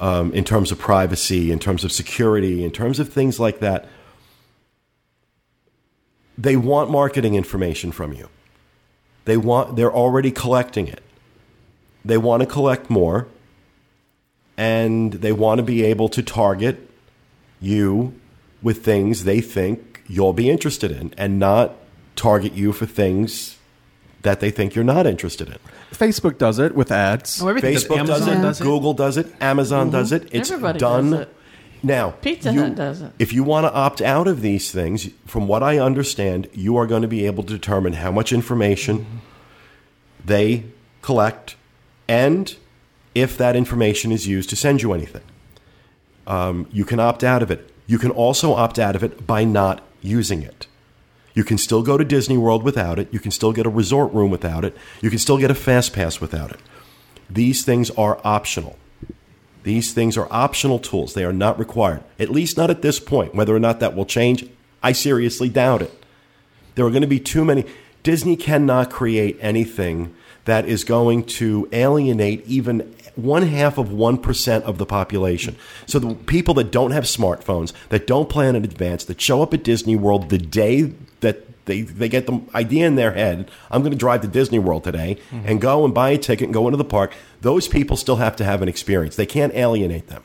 um, 0.00 0.32
in 0.32 0.44
terms 0.44 0.70
of 0.70 0.78
privacy, 0.78 1.50
in 1.50 1.58
terms 1.58 1.84
of 1.84 1.92
security, 1.92 2.64
in 2.64 2.70
terms 2.70 3.00
of 3.00 3.12
things 3.12 3.40
like 3.40 3.60
that. 3.60 3.88
They 6.36 6.56
want 6.56 6.90
marketing 6.90 7.34
information 7.34 7.90
from 7.90 8.12
you. 8.12 8.28
They 9.24 9.36
want 9.36 9.76
they're 9.76 9.92
already 9.92 10.30
collecting 10.30 10.86
it. 10.86 11.02
They 12.04 12.18
want 12.18 12.42
to 12.42 12.46
collect 12.46 12.88
more 12.90 13.26
and 14.56 15.14
they 15.14 15.32
want 15.32 15.58
to 15.58 15.62
be 15.62 15.84
able 15.84 16.08
to 16.10 16.22
target 16.22 16.90
you 17.60 18.18
with 18.62 18.84
things 18.84 19.24
they 19.24 19.40
think 19.40 20.02
you'll 20.06 20.32
be 20.32 20.48
interested 20.48 20.90
in 20.90 21.12
and 21.18 21.38
not 21.38 21.74
target 22.16 22.54
you 22.54 22.72
for 22.72 22.86
things 22.86 23.57
that 24.22 24.40
they 24.40 24.50
think 24.50 24.74
you're 24.74 24.84
not 24.84 25.06
interested 25.06 25.48
in. 25.48 25.58
Facebook 25.92 26.38
does 26.38 26.58
it 26.58 26.74
with 26.74 26.90
ads. 26.90 27.40
Oh, 27.42 27.48
everything 27.48 27.74
does. 27.74 27.84
Facebook 27.84 28.06
does 28.06 28.10
Amazon 28.20 28.38
it, 28.38 28.42
does 28.42 28.60
it. 28.60 28.64
Google 28.64 28.94
does 28.94 29.16
it, 29.16 29.34
Amazon 29.40 29.90
does 29.90 30.12
it. 30.12 30.28
It's 30.32 30.50
Everybody 30.50 30.78
done. 30.78 31.10
does 31.10 31.20
it. 31.20 31.34
Now, 31.82 32.10
Pizza 32.10 32.52
you- 32.52 32.60
Hut 32.62 32.74
does 32.74 33.02
it. 33.02 33.12
If 33.20 33.32
you 33.32 33.44
want 33.44 33.64
to 33.66 33.72
opt 33.72 34.00
out 34.02 34.26
of 34.26 34.40
these 34.42 34.72
things, 34.72 35.08
from 35.26 35.46
what 35.46 35.62
I 35.62 35.78
understand, 35.78 36.48
you 36.52 36.76
are 36.76 36.86
going 36.86 37.02
to 37.02 37.08
be 37.08 37.24
able 37.26 37.44
to 37.44 37.52
determine 37.52 37.92
how 37.94 38.10
much 38.10 38.32
information 38.32 39.06
they 40.24 40.64
collect 41.02 41.54
and 42.08 42.56
if 43.14 43.36
that 43.38 43.54
information 43.56 44.10
is 44.12 44.26
used 44.26 44.50
to 44.50 44.56
send 44.56 44.82
you 44.82 44.92
anything. 44.92 45.22
Um, 46.26 46.66
you 46.72 46.84
can 46.84 47.00
opt 47.00 47.22
out 47.24 47.42
of 47.42 47.50
it. 47.50 47.70
You 47.86 47.98
can 47.98 48.10
also 48.10 48.52
opt 48.54 48.78
out 48.78 48.94
of 48.96 49.02
it 49.02 49.26
by 49.26 49.44
not 49.44 49.82
using 50.02 50.42
it. 50.42 50.66
You 51.34 51.44
can 51.44 51.58
still 51.58 51.82
go 51.82 51.96
to 51.96 52.04
Disney 52.04 52.36
World 52.36 52.62
without 52.62 52.98
it. 52.98 53.08
You 53.12 53.20
can 53.20 53.30
still 53.30 53.52
get 53.52 53.66
a 53.66 53.70
resort 53.70 54.12
room 54.12 54.30
without 54.30 54.64
it. 54.64 54.76
You 55.00 55.10
can 55.10 55.18
still 55.18 55.38
get 55.38 55.50
a 55.50 55.54
fast 55.54 55.92
pass 55.92 56.20
without 56.20 56.50
it. 56.50 56.60
These 57.30 57.64
things 57.64 57.90
are 57.90 58.20
optional. 58.24 58.76
These 59.62 59.92
things 59.92 60.16
are 60.16 60.28
optional 60.30 60.78
tools. 60.78 61.14
They 61.14 61.24
are 61.24 61.32
not 61.32 61.58
required, 61.58 62.02
at 62.18 62.30
least 62.30 62.56
not 62.56 62.70
at 62.70 62.82
this 62.82 62.98
point. 62.98 63.34
Whether 63.34 63.54
or 63.54 63.60
not 63.60 63.80
that 63.80 63.94
will 63.94 64.06
change, 64.06 64.48
I 64.82 64.92
seriously 64.92 65.48
doubt 65.48 65.82
it. 65.82 66.04
There 66.74 66.86
are 66.86 66.90
going 66.90 67.02
to 67.02 67.08
be 67.08 67.20
too 67.20 67.44
many. 67.44 67.64
Disney 68.02 68.36
cannot 68.36 68.90
create 68.90 69.36
anything 69.40 70.14
that 70.44 70.64
is 70.64 70.84
going 70.84 71.24
to 71.24 71.68
alienate 71.72 72.46
even 72.46 72.94
one 73.16 73.42
half 73.42 73.76
of 73.76 73.88
1% 73.88 74.62
of 74.62 74.78
the 74.78 74.86
population. 74.86 75.56
So 75.86 75.98
the 75.98 76.14
people 76.14 76.54
that 76.54 76.70
don't 76.70 76.92
have 76.92 77.04
smartphones, 77.04 77.72
that 77.90 78.06
don't 78.06 78.28
plan 78.30 78.56
in 78.56 78.64
advance, 78.64 79.04
that 79.04 79.20
show 79.20 79.42
up 79.42 79.52
at 79.52 79.64
Disney 79.64 79.96
World 79.96 80.30
the 80.30 80.38
day 80.38 80.94
they, 81.68 81.82
they 81.82 82.08
get 82.08 82.26
the 82.26 82.40
idea 82.54 82.86
in 82.86 82.96
their 82.96 83.12
head, 83.12 83.48
I'm 83.70 83.82
going 83.82 83.92
to 83.92 83.98
drive 83.98 84.22
to 84.22 84.28
Disney 84.28 84.58
World 84.58 84.82
today 84.82 85.18
mm-hmm. 85.30 85.46
and 85.46 85.60
go 85.60 85.84
and 85.84 85.94
buy 85.94 86.10
a 86.10 86.18
ticket 86.18 86.46
and 86.46 86.52
go 86.54 86.66
into 86.66 86.76
the 86.76 86.84
park, 86.84 87.14
those 87.42 87.68
people 87.68 87.96
still 87.96 88.16
have 88.16 88.34
to 88.36 88.44
have 88.44 88.60
an 88.62 88.68
experience. 88.68 89.14
They 89.14 89.26
can't 89.26 89.54
alienate 89.54 90.08
them. 90.08 90.24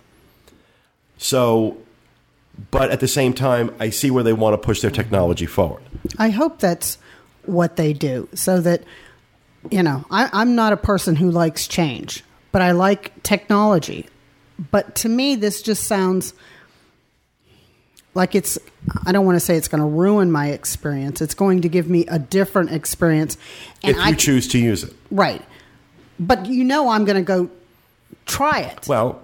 So, 1.18 1.78
but 2.72 2.90
at 2.90 3.00
the 3.00 3.08
same 3.08 3.34
time, 3.34 3.76
I 3.80 3.92
see 3.92 4.10
where 4.10 4.24
they 4.24 4.34
want 4.34 4.56
to 4.56 4.58
push 4.58 4.82
their 4.82 4.92
technology 4.92 5.46
forward. 5.46 5.84
I 6.18 6.32
hope 6.32 6.60
that's 6.60 6.98
what 7.46 7.76
they 7.76 7.94
do 7.94 8.28
so 8.34 8.60
that, 8.62 8.84
you 9.70 9.84
know, 9.84 10.06
I, 10.10 10.30
I'm 10.34 10.56
not 10.56 10.74
a 10.74 10.78
person 10.78 11.16
who 11.16 11.30
likes 11.30 11.68
change, 11.68 12.24
but 12.52 12.62
I 12.62 12.72
like 12.72 13.22
technology. 13.24 14.08
But 14.72 14.96
to 14.96 15.10
me, 15.10 15.36
this 15.36 15.62
just 15.62 15.84
sounds 15.84 16.34
like 18.14 18.36
it's, 18.36 18.58
I 19.06 19.12
don't 19.12 19.26
want 19.26 19.36
to 19.36 19.40
say 19.40 19.56
it's 19.56 19.68
going 19.68 19.82
to 19.82 19.88
ruin 19.88 20.32
my 20.32 20.50
experience. 20.50 21.22
It's 21.22 21.34
going 21.34 21.62
to 21.62 21.70
give 21.70 21.90
me 21.90 22.06
a 22.08 22.20
different 22.20 22.72
experience. 22.72 23.38
if 23.84 23.96
you 23.96 24.02
I, 24.02 24.14
choose 24.14 24.48
to 24.50 24.60
use 24.60 24.84
it. 24.84 24.94
Right. 25.12 25.42
But 26.20 26.46
you 26.46 26.64
know, 26.64 26.90
I'm 26.90 27.06
going 27.06 27.16
to 27.18 27.22
go 27.24 27.50
try 28.26 28.60
it. 28.62 28.88
Well, 28.88 29.22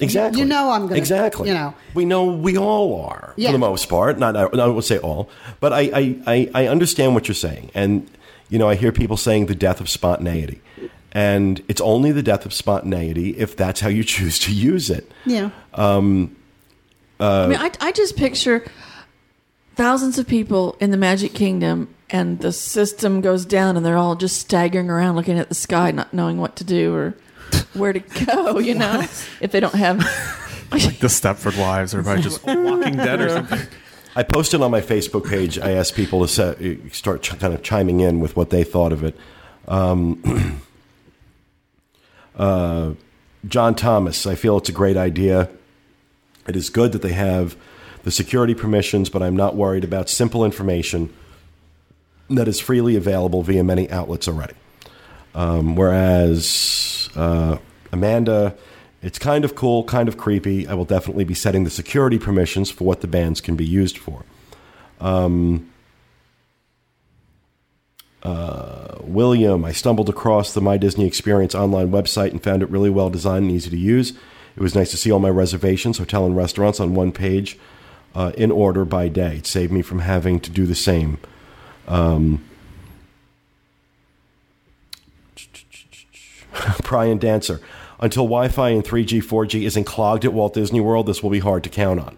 exactly. 0.00 0.40
you 0.40 0.46
know 0.46 0.70
I'm 0.70 0.86
gonna- 0.86 0.96
exactly. 0.96 1.48
you 1.48 1.54
know. 1.54 1.74
we 1.94 2.04
know 2.04 2.24
we 2.24 2.56
all 2.56 3.02
are 3.02 3.34
Yeah. 3.36 3.48
for 3.48 3.52
the 3.52 3.58
most 3.58 3.88
part. 3.88 4.18
Not 4.18 4.36
I 4.36 4.44
I 4.44 4.66
would 4.66 4.84
say 4.84 4.98
all, 4.98 5.28
but 5.60 5.72
I, 5.72 5.80
I 5.94 6.16
I 6.26 6.50
I 6.54 6.66
understand 6.68 7.14
what 7.14 7.28
you're 7.28 7.34
saying, 7.34 7.70
and 7.74 8.08
you 8.48 8.58
know 8.58 8.68
I 8.68 8.74
hear 8.74 8.90
people 8.92 9.16
saying 9.18 9.46
the 9.46 9.54
death 9.54 9.80
of 9.80 9.88
spontaneity, 9.90 10.60
and 11.12 11.62
it's 11.68 11.80
only 11.82 12.10
the 12.12 12.22
death 12.22 12.46
of 12.46 12.52
spontaneity 12.54 13.36
if 13.38 13.54
that's 13.56 13.80
how 13.80 13.88
you 13.90 14.02
choose 14.16 14.38
to 14.40 14.52
use 14.52 14.88
it. 14.90 15.12
yeah. 15.26 15.50
Um, 15.74 16.34
I 17.20 17.46
mean, 17.46 17.58
I, 17.58 17.70
I 17.80 17.92
just 17.92 18.16
picture 18.16 18.64
thousands 19.76 20.18
of 20.18 20.26
people 20.26 20.76
in 20.80 20.90
the 20.90 20.96
Magic 20.96 21.32
Kingdom, 21.34 21.94
and 22.10 22.38
the 22.40 22.52
system 22.52 23.20
goes 23.20 23.44
down, 23.44 23.76
and 23.76 23.84
they're 23.84 23.96
all 23.96 24.16
just 24.16 24.38
staggering 24.38 24.90
around, 24.90 25.16
looking 25.16 25.38
at 25.38 25.48
the 25.48 25.54
sky, 25.54 25.90
not 25.90 26.12
knowing 26.12 26.38
what 26.38 26.56
to 26.56 26.64
do 26.64 26.94
or 26.94 27.14
where 27.74 27.92
to 27.92 28.00
go. 28.00 28.58
You 28.70 28.74
know, 28.74 29.00
if 29.40 29.52
they 29.52 29.60
don't 29.60 29.74
have. 29.74 29.98
like 30.70 30.98
the 30.98 31.08
Stepford 31.08 31.58
Wives, 31.58 31.94
everybody 31.94 32.22
just 32.22 32.44
Walking 32.46 32.96
Dead 32.96 33.20
or 33.20 33.28
something. 33.30 33.60
I 34.14 34.22
posted 34.22 34.60
on 34.60 34.70
my 34.70 34.80
Facebook 34.80 35.28
page. 35.28 35.58
I 35.58 35.72
asked 35.72 35.94
people 35.94 36.20
to 36.20 36.28
set, 36.28 36.58
start 36.92 37.22
ch- 37.22 37.38
kind 37.38 37.54
of 37.54 37.62
chiming 37.62 38.00
in 38.00 38.20
with 38.20 38.36
what 38.36 38.50
they 38.50 38.64
thought 38.64 38.92
of 38.92 39.04
it. 39.04 39.16
Um, 39.68 40.60
uh, 42.36 42.92
John 43.46 43.74
Thomas, 43.74 44.26
I 44.26 44.34
feel 44.34 44.58
it's 44.58 44.68
a 44.68 44.72
great 44.72 44.96
idea. 44.96 45.48
It 46.48 46.56
is 46.56 46.70
good 46.70 46.92
that 46.92 47.02
they 47.02 47.12
have 47.12 47.56
the 48.02 48.10
security 48.10 48.54
permissions, 48.54 49.10
but 49.10 49.22
I'm 49.22 49.36
not 49.36 49.56
worried 49.56 49.84
about 49.84 50.08
simple 50.08 50.44
information 50.44 51.12
that 52.28 52.48
is 52.48 52.60
freely 52.60 52.96
available 52.96 53.42
via 53.42 53.64
many 53.64 53.90
outlets 53.90 54.28
already. 54.28 54.54
Um, 55.34 55.76
whereas 55.76 57.08
uh, 57.16 57.58
Amanda, 57.92 58.56
it's 59.02 59.18
kind 59.18 59.44
of 59.44 59.54
cool, 59.54 59.84
kind 59.84 60.08
of 60.08 60.16
creepy. 60.16 60.66
I 60.66 60.74
will 60.74 60.84
definitely 60.84 61.24
be 61.24 61.34
setting 61.34 61.64
the 61.64 61.70
security 61.70 62.18
permissions 62.18 62.70
for 62.70 62.84
what 62.84 63.00
the 63.00 63.08
bands 63.08 63.40
can 63.40 63.56
be 63.56 63.66
used 63.66 63.98
for. 63.98 64.24
William, 69.10 69.64
I 69.64 69.72
stumbled 69.72 70.08
across 70.08 70.54
the 70.54 70.60
My 70.60 70.76
Disney 70.76 71.06
Experience 71.06 71.54
online 71.54 71.90
website 71.90 72.30
and 72.30 72.42
found 72.42 72.62
it 72.62 72.70
really 72.70 72.90
well 72.90 73.10
designed 73.10 73.46
and 73.46 73.52
easy 73.52 73.70
to 73.70 73.76
use. 73.76 74.12
It 74.56 74.62
was 74.62 74.74
nice 74.74 74.90
to 74.90 74.96
see 74.96 75.10
all 75.10 75.20
my 75.20 75.30
reservations, 75.30 75.98
hotel, 75.98 76.26
and 76.26 76.36
restaurants 76.36 76.80
on 76.80 76.94
one 76.94 77.12
page 77.12 77.58
uh, 78.14 78.32
in 78.36 78.50
order 78.50 78.84
by 78.84 79.08
day. 79.08 79.36
It 79.36 79.46
saved 79.46 79.72
me 79.72 79.82
from 79.82 80.00
having 80.00 80.40
to 80.40 80.50
do 80.50 80.66
the 80.66 80.74
same. 80.74 81.18
Um, 81.88 82.44
Brian 86.82 87.18
Dancer. 87.18 87.60
Until 87.98 88.24
Wi 88.24 88.48
Fi 88.48 88.70
and 88.70 88.82
3G, 88.82 89.22
4G 89.22 89.66
isn't 89.66 89.84
clogged 89.84 90.24
at 90.24 90.32
Walt 90.32 90.54
Disney 90.54 90.80
World, 90.80 91.06
this 91.06 91.22
will 91.22 91.30
be 91.30 91.40
hard 91.40 91.62
to 91.64 91.70
count 91.70 92.00
on. 92.00 92.16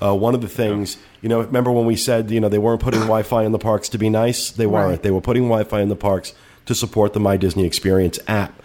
Uh, 0.00 0.14
one 0.14 0.34
of 0.34 0.40
the 0.40 0.48
things, 0.48 0.98
you 1.22 1.28
know, 1.28 1.40
remember 1.40 1.72
when 1.72 1.86
we 1.86 1.96
said, 1.96 2.30
you 2.30 2.38
know, 2.40 2.48
they 2.48 2.58
weren't 2.58 2.80
putting 2.80 3.00
Wi 3.06 3.22
Fi 3.22 3.44
in 3.44 3.52
the 3.52 3.58
parks 3.58 3.88
to 3.90 3.98
be 3.98 4.08
nice? 4.08 4.50
They 4.50 4.66
weren't. 4.66 4.90
Right. 4.90 5.02
They 5.02 5.10
were 5.10 5.20
putting 5.20 5.44
Wi 5.44 5.64
Fi 5.64 5.80
in 5.80 5.88
the 5.88 5.96
parks 5.96 6.32
to 6.66 6.74
support 6.74 7.12
the 7.12 7.20
My 7.20 7.36
Disney 7.36 7.64
Experience 7.64 8.18
app, 8.28 8.62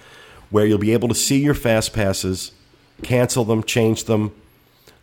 where 0.50 0.66
you'll 0.66 0.78
be 0.78 0.94
able 0.94 1.08
to 1.08 1.16
see 1.16 1.40
your 1.40 1.54
fast 1.54 1.94
passes, 1.94 2.52
cancel 3.02 3.44
them, 3.44 3.64
change 3.64 4.06
them, 4.06 4.32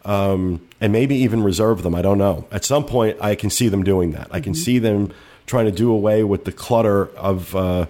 um, 0.04 0.66
and 0.80 0.92
maybe 0.92 1.16
even 1.16 1.42
reserve 1.42 1.82
them. 1.82 1.94
I 1.94 2.02
don't 2.02 2.18
know. 2.18 2.46
At 2.50 2.64
some 2.64 2.84
point, 2.84 3.18
I 3.20 3.34
can 3.34 3.50
see 3.50 3.68
them 3.68 3.82
doing 3.82 4.12
that. 4.12 4.28
I 4.30 4.40
can 4.40 4.54
see 4.54 4.78
them 4.78 5.12
trying 5.46 5.66
to 5.66 5.72
do 5.72 5.90
away 5.90 6.24
with 6.24 6.44
the 6.44 6.52
clutter 6.52 7.08
of 7.16 7.54
uh, 7.56 7.86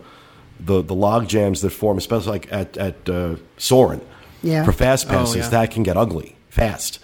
the 0.61 0.83
the 0.83 0.95
log 0.95 1.29
jams 1.29 1.61
that 1.61 1.71
form, 1.71 1.99
especially 1.99 2.33
like 2.33 2.53
at 2.53 2.77
at 2.77 3.09
uh, 3.09 3.37
Soarin'. 3.57 4.01
Yeah. 4.43 4.65
For 4.65 4.73
fast 4.73 5.07
Oh, 5.07 5.11
passes, 5.11 5.37
yeah. 5.37 5.49
that 5.49 5.71
can 5.73 5.83
get 5.83 5.97
ugly 5.97 6.37
fast, 6.49 7.01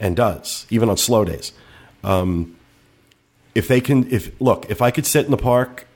and 0.00 0.16
does 0.16 0.66
even 0.70 0.88
on 0.88 0.96
slow 0.96 1.24
days. 1.24 1.52
Um, 2.02 2.56
if 3.54 3.68
they 3.68 3.80
can, 3.80 4.10
if 4.10 4.32
look, 4.40 4.68
if 4.68 4.82
I 4.82 4.90
could 4.90 5.06
sit 5.06 5.24
in 5.24 5.30
the 5.30 5.36
park 5.36 5.86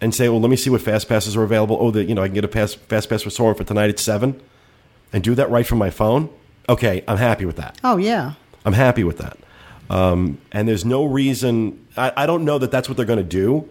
and 0.00 0.14
say, 0.14 0.28
well, 0.28 0.40
let 0.40 0.48
me 0.50 0.56
see 0.56 0.70
what 0.70 0.82
fast 0.82 1.08
passes 1.08 1.36
are 1.36 1.42
available. 1.42 1.76
Oh, 1.80 1.90
the, 1.90 2.04
you 2.04 2.14
know, 2.14 2.22
I 2.22 2.28
can 2.28 2.34
get 2.34 2.44
a 2.44 2.48
pass, 2.48 2.74
fast 2.74 3.08
pass 3.10 3.22
for 3.22 3.30
Soarin' 3.30 3.54
for 3.56 3.64
tonight 3.64 3.90
at 3.90 3.98
seven, 3.98 4.40
and 5.12 5.22
do 5.22 5.34
that 5.34 5.50
right 5.50 5.66
from 5.66 5.78
my 5.78 5.90
phone. 5.90 6.30
Okay, 6.68 7.04
I'm 7.08 7.18
happy 7.18 7.44
with 7.44 7.56
that. 7.56 7.78
Oh 7.84 7.96
yeah. 7.96 8.34
I'm 8.64 8.74
happy 8.74 9.04
with 9.04 9.18
that. 9.18 9.38
Um, 9.88 10.38
and 10.52 10.68
there's 10.68 10.84
no 10.84 11.04
reason. 11.04 11.86
I, 11.96 12.12
I 12.16 12.26
don't 12.26 12.44
know 12.44 12.58
that 12.58 12.70
that's 12.70 12.88
what 12.88 12.96
they're 12.96 13.06
going 13.06 13.18
to 13.18 13.24
do, 13.24 13.68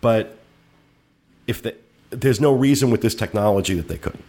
but 0.00 0.38
if 1.46 1.62
the, 1.62 1.76
there's 2.10 2.40
no 2.40 2.52
reason 2.52 2.90
with 2.90 3.02
this 3.02 3.14
technology 3.14 3.74
that 3.74 3.88
they 3.88 3.98
couldn't. 3.98 4.24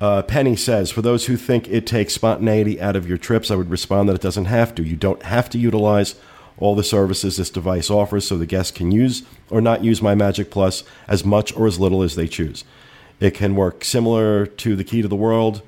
Uh, 0.00 0.22
Penny 0.22 0.56
says, 0.56 0.90
for 0.90 1.02
those 1.02 1.26
who 1.26 1.36
think 1.36 1.68
it 1.68 1.86
takes 1.86 2.14
spontaneity 2.14 2.80
out 2.80 2.96
of 2.96 3.08
your 3.08 3.18
trips, 3.18 3.50
I 3.50 3.56
would 3.56 3.70
respond 3.70 4.08
that 4.08 4.14
it 4.14 4.20
doesn't 4.20 4.46
have 4.46 4.74
to. 4.76 4.82
You 4.82 4.96
don't 4.96 5.22
have 5.22 5.48
to 5.50 5.58
utilize 5.58 6.16
all 6.58 6.74
the 6.74 6.84
services 6.84 7.36
this 7.36 7.50
device 7.50 7.90
offers 7.90 8.28
so 8.28 8.38
the 8.38 8.46
guests 8.46 8.76
can 8.76 8.92
use 8.92 9.22
or 9.50 9.60
not 9.60 9.84
use 9.84 10.02
My 10.02 10.14
Magic 10.14 10.50
Plus 10.50 10.84
as 11.08 11.24
much 11.24 11.56
or 11.56 11.66
as 11.66 11.80
little 11.80 12.02
as 12.02 12.16
they 12.16 12.28
choose. 12.28 12.64
It 13.20 13.32
can 13.32 13.54
work 13.54 13.84
similar 13.84 14.46
to 14.46 14.76
the 14.76 14.84
Key 14.84 15.02
to 15.02 15.08
the 15.08 15.16
World, 15.16 15.62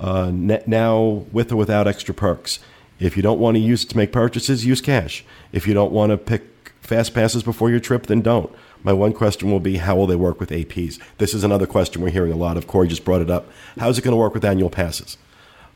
uh, 0.00 0.30
now 0.32 1.24
with 1.32 1.52
or 1.52 1.56
without 1.56 1.86
extra 1.86 2.14
perks. 2.14 2.58
If 2.98 3.16
you 3.16 3.22
don't 3.22 3.40
want 3.40 3.56
to 3.56 3.60
use 3.60 3.84
it 3.84 3.90
to 3.90 3.96
make 3.96 4.12
purchases, 4.12 4.64
use 4.64 4.80
cash. 4.80 5.24
If 5.52 5.66
you 5.66 5.74
don't 5.74 5.92
want 5.92 6.10
to 6.10 6.16
pick 6.16 6.72
fast 6.80 7.14
passes 7.14 7.42
before 7.42 7.70
your 7.70 7.80
trip, 7.80 8.06
then 8.06 8.20
don't. 8.20 8.54
My 8.82 8.92
one 8.92 9.12
question 9.12 9.50
will 9.50 9.60
be 9.60 9.78
how 9.78 9.96
will 9.96 10.06
they 10.06 10.16
work 10.16 10.38
with 10.38 10.50
APs? 10.50 11.00
This 11.18 11.34
is 11.34 11.42
another 11.42 11.66
question 11.66 12.02
we're 12.02 12.10
hearing 12.10 12.32
a 12.32 12.36
lot 12.36 12.56
of. 12.56 12.66
Corey 12.66 12.86
just 12.86 13.04
brought 13.04 13.22
it 13.22 13.30
up. 13.30 13.48
How's 13.78 13.98
it 13.98 14.02
going 14.02 14.12
to 14.12 14.18
work 14.18 14.34
with 14.34 14.44
annual 14.44 14.70
passes? 14.70 15.16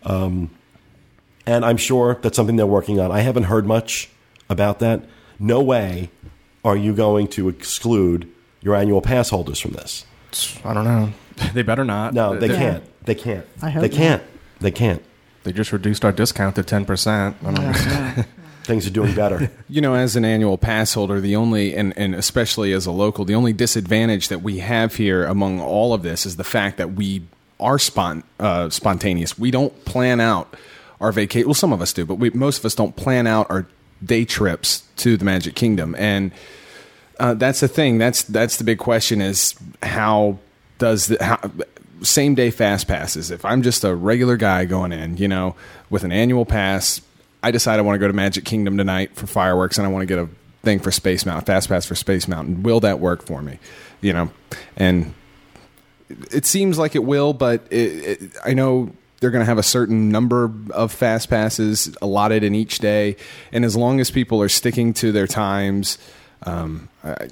Um, 0.03 0.51
and 1.47 1.65
I'm 1.65 1.79
sure 1.79 2.19
that's 2.21 2.37
something 2.37 2.57
they're 2.57 2.67
working 2.67 3.01
on. 3.01 3.11
I 3.11 3.21
haven't 3.21 3.45
heard 3.45 3.67
much 3.67 4.11
about 4.51 4.79
that. 4.81 5.03
No 5.39 5.63
way 5.63 6.11
are 6.65 6.77
you 6.77 6.93
going 6.93 7.29
to 7.29 7.49
exclude 7.49 8.31
your 8.61 8.77
annual 8.77 9.01
pass 9.01 9.31
holders 9.31 9.59
from 9.59 9.73
this. 9.73 10.05
I 10.65 10.75
don't 10.75 10.85
know. 10.85 11.13
They 11.55 11.63
better 11.63 11.85
not. 11.85 12.15
No, 12.15 12.37
they 12.37 12.49
They- 12.49 12.57
can't. 12.57 13.05
They 13.05 13.15
can't. 13.15 13.47
I 13.63 13.71
hope 13.71 13.81
they 13.83 13.89
can't. 13.89 14.23
They 14.61 14.71
can't. 14.73 15.03
They 15.45 15.53
just 15.53 15.73
reduced 15.73 16.05
our 16.05 16.11
discount 16.13 16.57
to 16.57 16.63
ten 16.65 16.85
percent. 16.85 17.37
I 17.45 17.53
don't 17.53 18.17
know. 18.17 18.25
Things 18.65 18.87
are 18.87 18.91
doing 18.91 19.15
better. 19.15 19.51
You 19.69 19.81
know, 19.81 19.95
as 19.95 20.17
an 20.17 20.25
annual 20.25 20.59
pass 20.59 20.93
holder, 20.95 21.21
the 21.21 21.37
only, 21.37 21.75
and, 21.77 21.97
and 21.97 22.15
especially 22.15 22.73
as 22.73 22.85
a 22.87 22.91
local, 22.91 23.25
the 23.25 23.35
only 23.35 23.53
disadvantage 23.53 24.29
that 24.29 24.43
we 24.43 24.59
have 24.59 24.97
here 24.97 25.25
among 25.25 25.61
all 25.61 25.95
of 25.95 26.03
this 26.03 26.27
is 26.27 26.37
the 26.37 26.45
fact 26.45 26.77
that 26.79 26.93
we 26.95 27.23
are 27.61 27.77
spont, 27.77 28.25
uh, 28.41 28.69
spontaneous. 28.71 29.39
We 29.39 29.51
don't 29.51 29.85
plan 29.85 30.21
out 30.21 30.55
our 31.01 31.13
vacation. 31.13 31.47
Well, 31.49 31.55
some 31.55 31.73
of 31.73 31.81
us 31.81 31.93
do, 31.93 32.05
but 32.05 32.17
we, 32.17 32.31
most 32.31 32.59
of 32.59 32.65
us 32.65 32.75
don't 32.75 32.97
plan 32.97 33.27
out 33.27 33.47
our 33.51 33.67
day 34.05 34.25
trips 34.25 34.83
to 34.97 35.17
the 35.17 35.25
Magic 35.25 35.55
Kingdom. 35.55 35.95
And 35.99 36.33
uh, 37.19 37.35
that's 37.35 37.61
the 37.61 37.69
thing. 37.69 37.99
That's 37.99 38.23
that's 38.23 38.57
the 38.57 38.65
big 38.65 38.79
question: 38.79 39.21
is 39.21 39.55
how 39.83 40.39
does 40.79 41.09
the 41.09 41.23
how, 41.23 41.39
same 42.03 42.35
day 42.35 42.51
fast 42.51 42.89
passes? 42.89 43.31
If 43.31 43.45
I'm 43.45 43.63
just 43.63 43.85
a 43.85 43.95
regular 43.95 44.37
guy 44.37 44.65
going 44.65 44.93
in, 44.93 45.17
you 45.17 45.29
know, 45.29 45.57
with 45.91 46.05
an 46.05 46.13
annual 46.13 46.45
pass, 46.45 47.01
I 47.43 47.51
decide 47.51 47.79
I 47.79 47.83
want 47.83 47.97
to 47.97 48.01
go 48.01 48.07
to 48.07 48.13
Magic 48.13 48.45
Kingdom 48.45 48.77
tonight 48.77 49.17
for 49.17 49.27
fireworks, 49.27 49.79
and 49.79 49.87
I 49.87 49.91
want 49.91 50.03
to 50.03 50.07
get 50.07 50.19
a 50.19 50.29
thing 50.63 50.79
for 50.79 50.91
Space 50.91 51.25
Mountain, 51.27 51.45
Fast 51.47 51.69
Pass 51.69 51.87
for 51.87 51.95
Space 51.95 52.29
Mountain. 52.29 52.63
Will 52.63 52.81
that 52.81 53.01
work 53.01 53.25
for 53.25 53.43
me? 53.43 53.59
You 54.01 54.13
know, 54.13 54.31
and 54.77 55.15
it 56.31 56.47
seems 56.47 56.79
like 56.79 56.95
it 56.95 57.05
will, 57.05 57.33
but 57.33 57.67
it, 57.71 58.23
it, 58.23 58.33
I 58.45 58.55
know 58.55 58.93
they're 59.21 59.31
going 59.31 59.43
to 59.43 59.47
have 59.47 59.59
a 59.59 59.65
certain 59.65 60.11
number 60.11 60.51
of 60.71 60.93
fast 60.93 61.29
passes 61.29 61.95
allotted 62.01 62.45
in 62.45 62.55
each 62.55 62.79
day, 62.79 63.17
and 63.53 63.65
as 63.65 63.77
long 63.77 64.01
as 64.01 64.11
people 64.11 64.41
are 64.41 64.49
sticking 64.49 64.93
to 64.95 65.13
their 65.13 65.27
times, 65.27 65.99
um, 66.45 66.89
I, 67.05 67.29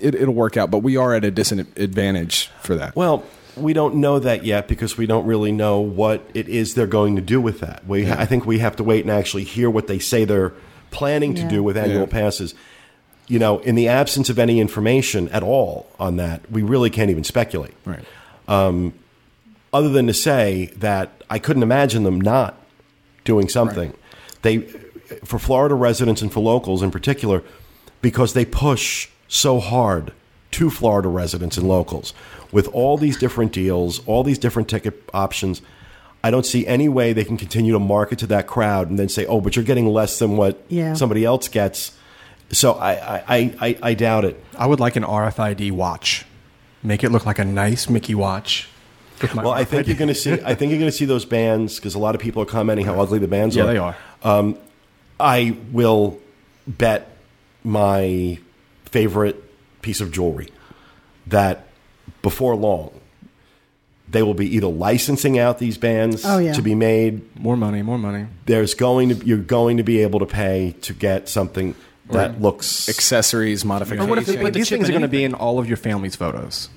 it, 0.00 0.14
it'll 0.14 0.34
work 0.34 0.56
out. 0.56 0.70
But 0.70 0.78
we 0.78 0.96
are 0.96 1.14
at 1.14 1.24
a 1.24 1.30
disadvantage 1.30 2.48
for 2.62 2.74
that. 2.76 2.96
Well, 2.96 3.24
we 3.56 3.72
don't 3.72 3.96
know 3.96 4.18
that 4.18 4.44
yet 4.44 4.68
because 4.68 4.96
we 4.96 5.06
don't 5.06 5.26
really 5.26 5.52
know 5.52 5.80
what 5.80 6.22
it 6.34 6.48
is 6.48 6.74
they're 6.74 6.86
going 6.86 7.16
to 7.16 7.22
do 7.22 7.40
with 7.40 7.60
that. 7.60 7.86
We, 7.86 8.10
I 8.10 8.24
think 8.24 8.46
we 8.46 8.58
have 8.60 8.76
to 8.76 8.84
wait 8.84 9.04
and 9.04 9.10
actually 9.10 9.44
hear 9.44 9.68
what 9.68 9.86
they 9.86 9.98
say 9.98 10.24
they're 10.24 10.52
planning 10.90 11.34
to 11.34 11.42
Yeah. 11.42 11.48
do 11.48 11.62
with 11.62 11.76
annual 11.76 12.00
Yeah. 12.00 12.06
passes. 12.06 12.54
You 13.26 13.38
know, 13.38 13.58
in 13.60 13.74
the 13.76 13.88
absence 13.88 14.28
of 14.30 14.38
any 14.38 14.58
information 14.60 15.28
at 15.28 15.42
all 15.42 15.86
on 16.00 16.16
that, 16.16 16.50
we 16.50 16.62
really 16.62 16.90
can't 16.90 17.10
even 17.10 17.24
speculate. 17.24 17.74
right. 17.84 18.04
Um, 18.48 18.92
Other 19.72 19.88
than 19.88 20.08
to 20.08 20.14
say 20.14 20.72
that 20.78 21.12
I 21.30 21.38
couldn't 21.38 21.62
imagine 21.62 22.02
them 22.02 22.20
not 22.20 22.56
doing 23.24 23.48
something. 23.48 23.92
They, 24.42 24.58
for 25.24 25.38
Florida 25.38 25.76
residents 25.76 26.22
and 26.22 26.32
for 26.32 26.40
locals 26.40 26.82
in 26.82 26.90
particular, 26.90 27.44
because 28.02 28.32
they 28.34 28.44
push 28.44 29.08
so 29.28 29.60
hard 29.60 30.12
to 30.52 30.70
Florida 30.70 31.08
residents 31.08 31.56
and 31.56 31.68
locals 31.68 32.12
with 32.50 32.66
all 32.68 32.96
these 32.98 33.16
different 33.16 33.52
deals, 33.52 34.04
all 34.06 34.24
these 34.24 34.38
different 34.38 34.68
ticket 34.68 35.02
options. 35.14 35.62
I 36.24 36.30
don't 36.30 36.44
see 36.44 36.66
any 36.66 36.88
way 36.88 37.12
they 37.12 37.24
can 37.24 37.36
continue 37.36 37.72
to 37.72 37.78
market 37.78 38.18
to 38.20 38.26
that 38.28 38.46
crowd 38.46 38.90
and 38.90 38.98
then 38.98 39.08
say, 39.08 39.24
"Oh, 39.26 39.40
but 39.40 39.56
you're 39.56 39.64
getting 39.64 39.86
less 39.86 40.18
than 40.18 40.36
what 40.36 40.60
Yeah. 40.68 40.94
somebody 40.94 41.24
else 41.24 41.48
gets." 41.48 41.92
So 42.52 42.72
I, 42.72 42.92
I, 42.92 43.22
I, 43.28 43.54
I, 43.60 43.78
I 43.82 43.94
doubt 43.94 44.24
it. 44.24 44.42
I 44.58 44.66
would 44.66 44.80
like 44.80 44.96
an 44.96 45.04
RFID 45.04 45.70
watch. 45.70 46.26
Make 46.82 47.04
it 47.04 47.10
look 47.10 47.24
like 47.24 47.38
a 47.38 47.44
nice 47.44 47.88
Mickey 47.88 48.14
watch. 48.14 48.68
with 49.22 49.34
my 49.34 49.44
Well, 49.44 49.52
I 49.52 49.64
think 49.64 49.86
you're 49.86 49.96
going 49.96 50.08
to 50.08 50.14
see. 50.14 50.32
I 50.32 50.54
think 50.56 50.70
you're 50.70 50.78
going 50.80 50.90
to 50.90 50.96
see 50.96 51.04
those 51.04 51.24
bands 51.24 51.76
because 51.76 51.94
a 51.94 51.98
lot 51.98 52.14
of 52.16 52.20
people 52.20 52.42
are 52.42 52.46
commenting 52.46 52.84
how 52.86 53.00
ugly 53.00 53.18
the 53.20 53.28
bands 53.28 53.54
Yeah, 53.54 53.62
are. 53.62 53.66
they 53.66 53.78
are. 53.78 53.96
Um, 54.24 54.58
I 55.20 55.56
will 55.72 56.18
bet 56.66 57.09
my 57.64 58.38
favorite 58.86 59.42
piece 59.82 60.00
of 60.00 60.10
jewelry 60.12 60.48
that 61.26 61.66
before 62.22 62.54
long 62.56 62.90
they 64.08 64.22
will 64.22 64.34
be 64.34 64.56
either 64.56 64.66
licensing 64.66 65.38
out 65.38 65.58
these 65.60 65.78
bands 65.78 66.22
Oh, 66.24 66.38
yeah. 66.38 66.52
to 66.54 66.62
be 66.62 66.74
made. 66.74 67.22
More 67.38 67.56
money, 67.56 67.80
more 67.82 67.96
money. 67.98 68.26
There's 68.46 68.74
going 68.74 69.10
to 69.10 69.24
you're 69.26 69.38
going 69.38 69.76
to 69.76 69.84
be 69.84 70.00
able 70.00 70.18
to 70.18 70.26
pay 70.26 70.74
to 70.82 70.92
get 70.92 71.28
something 71.28 71.76
that 72.10 72.40
looks 72.42 72.88
Accessories, 72.88 73.64
modifications. 73.64 74.06
Or 74.06 74.10
what 74.10 74.18
if 74.18 74.26
Put 74.26 74.38
the 74.46 74.50
these 74.50 74.68
chip 74.68 74.78
things 74.78 74.88
are 74.88 74.92
going 74.92 75.02
to 75.02 75.08
be 75.08 75.22
in 75.22 75.32
all 75.34 75.60
of 75.60 75.68
your 75.68 75.76
family's 75.76 76.16
photos? 76.16 76.68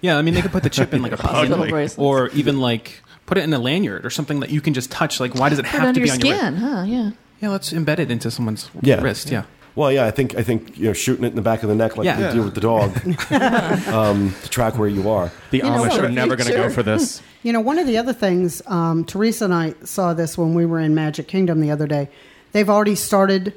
Yeah, 0.00 0.18
I 0.18 0.22
mean 0.22 0.34
they 0.34 0.42
could 0.42 0.50
put 0.50 0.64
the 0.64 0.70
chip 0.70 0.92
in 0.92 1.02
like 1.02 1.12
a 1.12 1.16
Hospital 1.22 1.64
pin, 1.66 1.88
or 1.98 2.28
even 2.30 2.58
like 2.60 3.00
put 3.26 3.38
it 3.38 3.44
in 3.44 3.54
a 3.54 3.58
lanyard 3.60 4.04
or 4.04 4.10
something 4.10 4.40
that 4.40 4.50
you 4.50 4.60
can 4.60 4.74
just 4.74 4.90
touch. 4.90 5.20
Like, 5.20 5.36
why 5.36 5.48
does 5.50 5.60
it 5.60 5.66
Put 5.66 5.70
have 5.70 5.84
under 5.84 6.00
to 6.00 6.00
be 6.00 6.06
your 6.08 6.14
on 6.14 6.20
your 6.20 6.36
skin, 6.36 6.54
wrist? 6.54 6.64
huh? 6.64 6.82
Yeah. 6.86 7.10
Yeah, 7.40 7.48
let's 7.50 7.72
embed 7.72 8.00
it 8.00 8.10
into 8.10 8.30
someone's 8.32 8.68
Yeah. 8.82 9.00
wrist. 9.00 9.30
Yeah. 9.30 9.44
Well, 9.76 9.90
yeah. 9.92 10.06
I 10.06 10.10
think 10.10 10.36
I 10.36 10.42
think 10.42 10.76
you 10.78 10.84
know 10.86 10.92
shooting 10.92 11.24
it 11.24 11.28
in 11.28 11.36
the 11.36 11.42
back 11.42 11.62
of 11.62 11.68
the 11.68 11.74
neck 11.74 11.96
like 11.96 12.04
Yeah. 12.06 12.28
you 12.28 12.32
do 12.34 12.42
with 12.42 12.54
the 12.54 12.60
dog 12.60 12.96
um, 13.88 14.34
to 14.42 14.48
track 14.50 14.78
where 14.78 14.88
you 14.88 15.08
are. 15.10 15.30
The 15.50 15.58
You 15.58 15.62
know 15.64 15.70
Amish 15.70 15.88
what? 15.90 16.04
are 16.04 16.08
never 16.08 16.36
going 16.36 16.46
to 16.48 16.52
go 16.52 16.62
Future. 16.62 16.74
for 16.74 16.82
this. 16.82 17.22
You 17.44 17.52
know, 17.52 17.60
one 17.60 17.78
of 17.78 17.86
the 17.86 17.98
other 17.98 18.14
things, 18.14 18.62
um, 18.68 19.04
Teresa 19.04 19.44
and 19.44 19.52
I 19.52 19.74
saw 19.84 20.14
this 20.14 20.38
when 20.38 20.54
we 20.54 20.64
were 20.64 20.80
in 20.80 20.94
Magic 20.94 21.28
Kingdom 21.28 21.60
the 21.60 21.70
other 21.70 21.86
day. 21.86 22.08
They've 22.52 22.70
already 22.70 22.94
started 22.94 23.52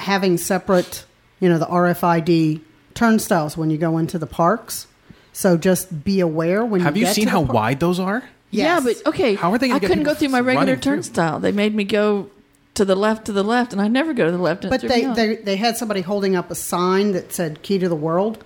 having 0.00 0.36
separate, 0.36 1.04
you 1.38 1.48
know, 1.48 1.56
the 1.56 1.66
RFID 1.66 2.60
turnstiles 2.94 3.56
when 3.56 3.70
you 3.70 3.78
go 3.78 3.98
into 3.98 4.18
the 4.18 4.26
parks. 4.26 4.88
So 5.32 5.56
just 5.56 6.02
be 6.02 6.18
aware 6.18 6.64
when 6.64 6.80
Have 6.80 6.96
you 6.96 7.02
you 7.02 7.06
get 7.06 7.14
seen 7.14 7.26
to 7.26 7.30
the 7.30 7.38
how 7.38 7.44
par- 7.44 7.54
wide 7.54 7.78
those 7.78 8.00
are? 8.00 8.24
Yeah, 8.50 8.80
Yes. 8.80 8.84
but 9.02 9.10
okay. 9.14 9.36
How 9.36 9.52
are 9.52 9.58
they 9.58 9.68
gonna 9.68 9.76
I 9.76 9.78
get 9.78 9.86
couldn't 9.86 10.02
go 10.02 10.14
through 10.14 10.30
my 10.30 10.40
regular 10.40 10.62
running 10.66 10.80
through? 10.80 10.92
turnstile. 10.94 11.38
They 11.38 11.52
made 11.52 11.72
me 11.72 11.84
go 11.84 12.30
to 12.80 12.86
the 12.86 12.96
left, 12.96 13.26
to 13.26 13.32
the 13.32 13.44
left, 13.44 13.74
and 13.74 13.82
I 13.82 13.88
never 13.88 14.14
go 14.14 14.24
to 14.24 14.30
the 14.30 14.38
left. 14.38 14.66
But 14.66 14.80
they, 14.80 15.04
they 15.04 15.36
they 15.36 15.56
had 15.56 15.76
somebody 15.76 16.00
holding 16.00 16.34
up 16.34 16.50
a 16.50 16.54
sign 16.54 17.12
that 17.12 17.30
said 17.30 17.60
"Key 17.60 17.78
to 17.78 17.90
the 17.90 17.94
World," 17.94 18.42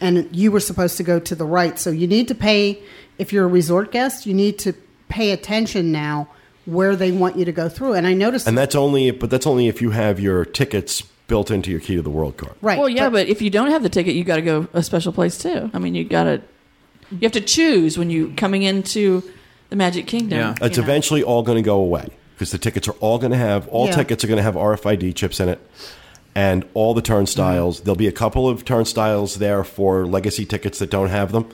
and 0.00 0.34
you 0.34 0.50
were 0.50 0.60
supposed 0.60 0.96
to 0.96 1.02
go 1.02 1.20
to 1.20 1.34
the 1.34 1.44
right. 1.44 1.78
So 1.78 1.90
you 1.90 2.06
need 2.06 2.26
to 2.28 2.34
pay 2.34 2.82
if 3.18 3.34
you're 3.34 3.44
a 3.44 3.48
resort 3.48 3.92
guest. 3.92 4.24
You 4.24 4.32
need 4.32 4.58
to 4.60 4.72
pay 5.10 5.32
attention 5.32 5.92
now 5.92 6.28
where 6.64 6.96
they 6.96 7.12
want 7.12 7.36
you 7.36 7.44
to 7.44 7.52
go 7.52 7.68
through. 7.68 7.92
And 7.92 8.06
I 8.06 8.14
noticed, 8.14 8.48
And 8.48 8.56
that's 8.56 8.74
only, 8.74 9.10
but 9.10 9.28
that's 9.30 9.46
only 9.46 9.68
if 9.68 9.82
you 9.82 9.90
have 9.90 10.18
your 10.18 10.44
tickets 10.46 11.02
built 11.28 11.50
into 11.50 11.70
your 11.70 11.78
key 11.78 11.96
to 11.96 12.02
the 12.02 12.10
world 12.10 12.38
card. 12.38 12.56
right? 12.62 12.78
well, 12.78 12.88
yeah, 12.88 13.10
but, 13.10 13.28
if 13.28 13.42
you 13.42 13.50
don't 13.50 13.70
have 13.70 13.82
the 13.82 13.88
ticket, 13.90 14.14
you 14.14 14.24
got 14.24 14.36
to 14.36 14.42
go 14.42 14.68
a 14.72 14.82
special 14.82 15.12
place 15.12 15.38
too. 15.38 15.70
I 15.74 15.78
mean, 15.78 15.94
you 15.94 16.04
got 16.04 16.24
to 16.24 16.42
you 17.10 17.18
have 17.22 17.32
to 17.32 17.40
choose 17.42 17.98
when 17.98 18.08
you 18.08 18.32
coming 18.36 18.62
into 18.62 19.22
the 19.68 19.76
Magic 19.76 20.06
Kingdom. 20.06 20.38
Yeah. 20.38 20.54
It's 20.66 20.78
know. 20.78 20.82
eventually 20.82 21.22
all 21.22 21.42
going 21.42 21.56
to 21.56 21.62
go 21.62 21.76
away 21.76 22.08
because 22.36 22.50
the 22.50 22.58
tickets 22.58 22.86
are 22.86 22.94
all 23.00 23.18
going 23.18 23.32
to 23.32 23.38
have 23.38 23.66
all 23.68 23.86
Yeah. 23.86 23.92
tickets 23.96 24.22
are 24.22 24.26
going 24.26 24.36
to 24.36 24.42
have 24.42 24.54
RFID 24.56 25.14
chips 25.14 25.40
in 25.40 25.48
it, 25.48 25.58
and 26.34 26.64
all 26.74 26.92
the 26.92 27.00
turnstiles. 27.02 27.80
There'll 27.80 27.96
be 27.96 28.08
a 28.08 28.12
couple 28.12 28.46
of 28.48 28.64
turnstiles 28.64 29.36
there 29.36 29.64
for 29.64 30.06
legacy 30.06 30.44
tickets 30.44 30.78
that 30.80 30.90
don't 30.90 31.08
have 31.08 31.32
them, 31.32 31.46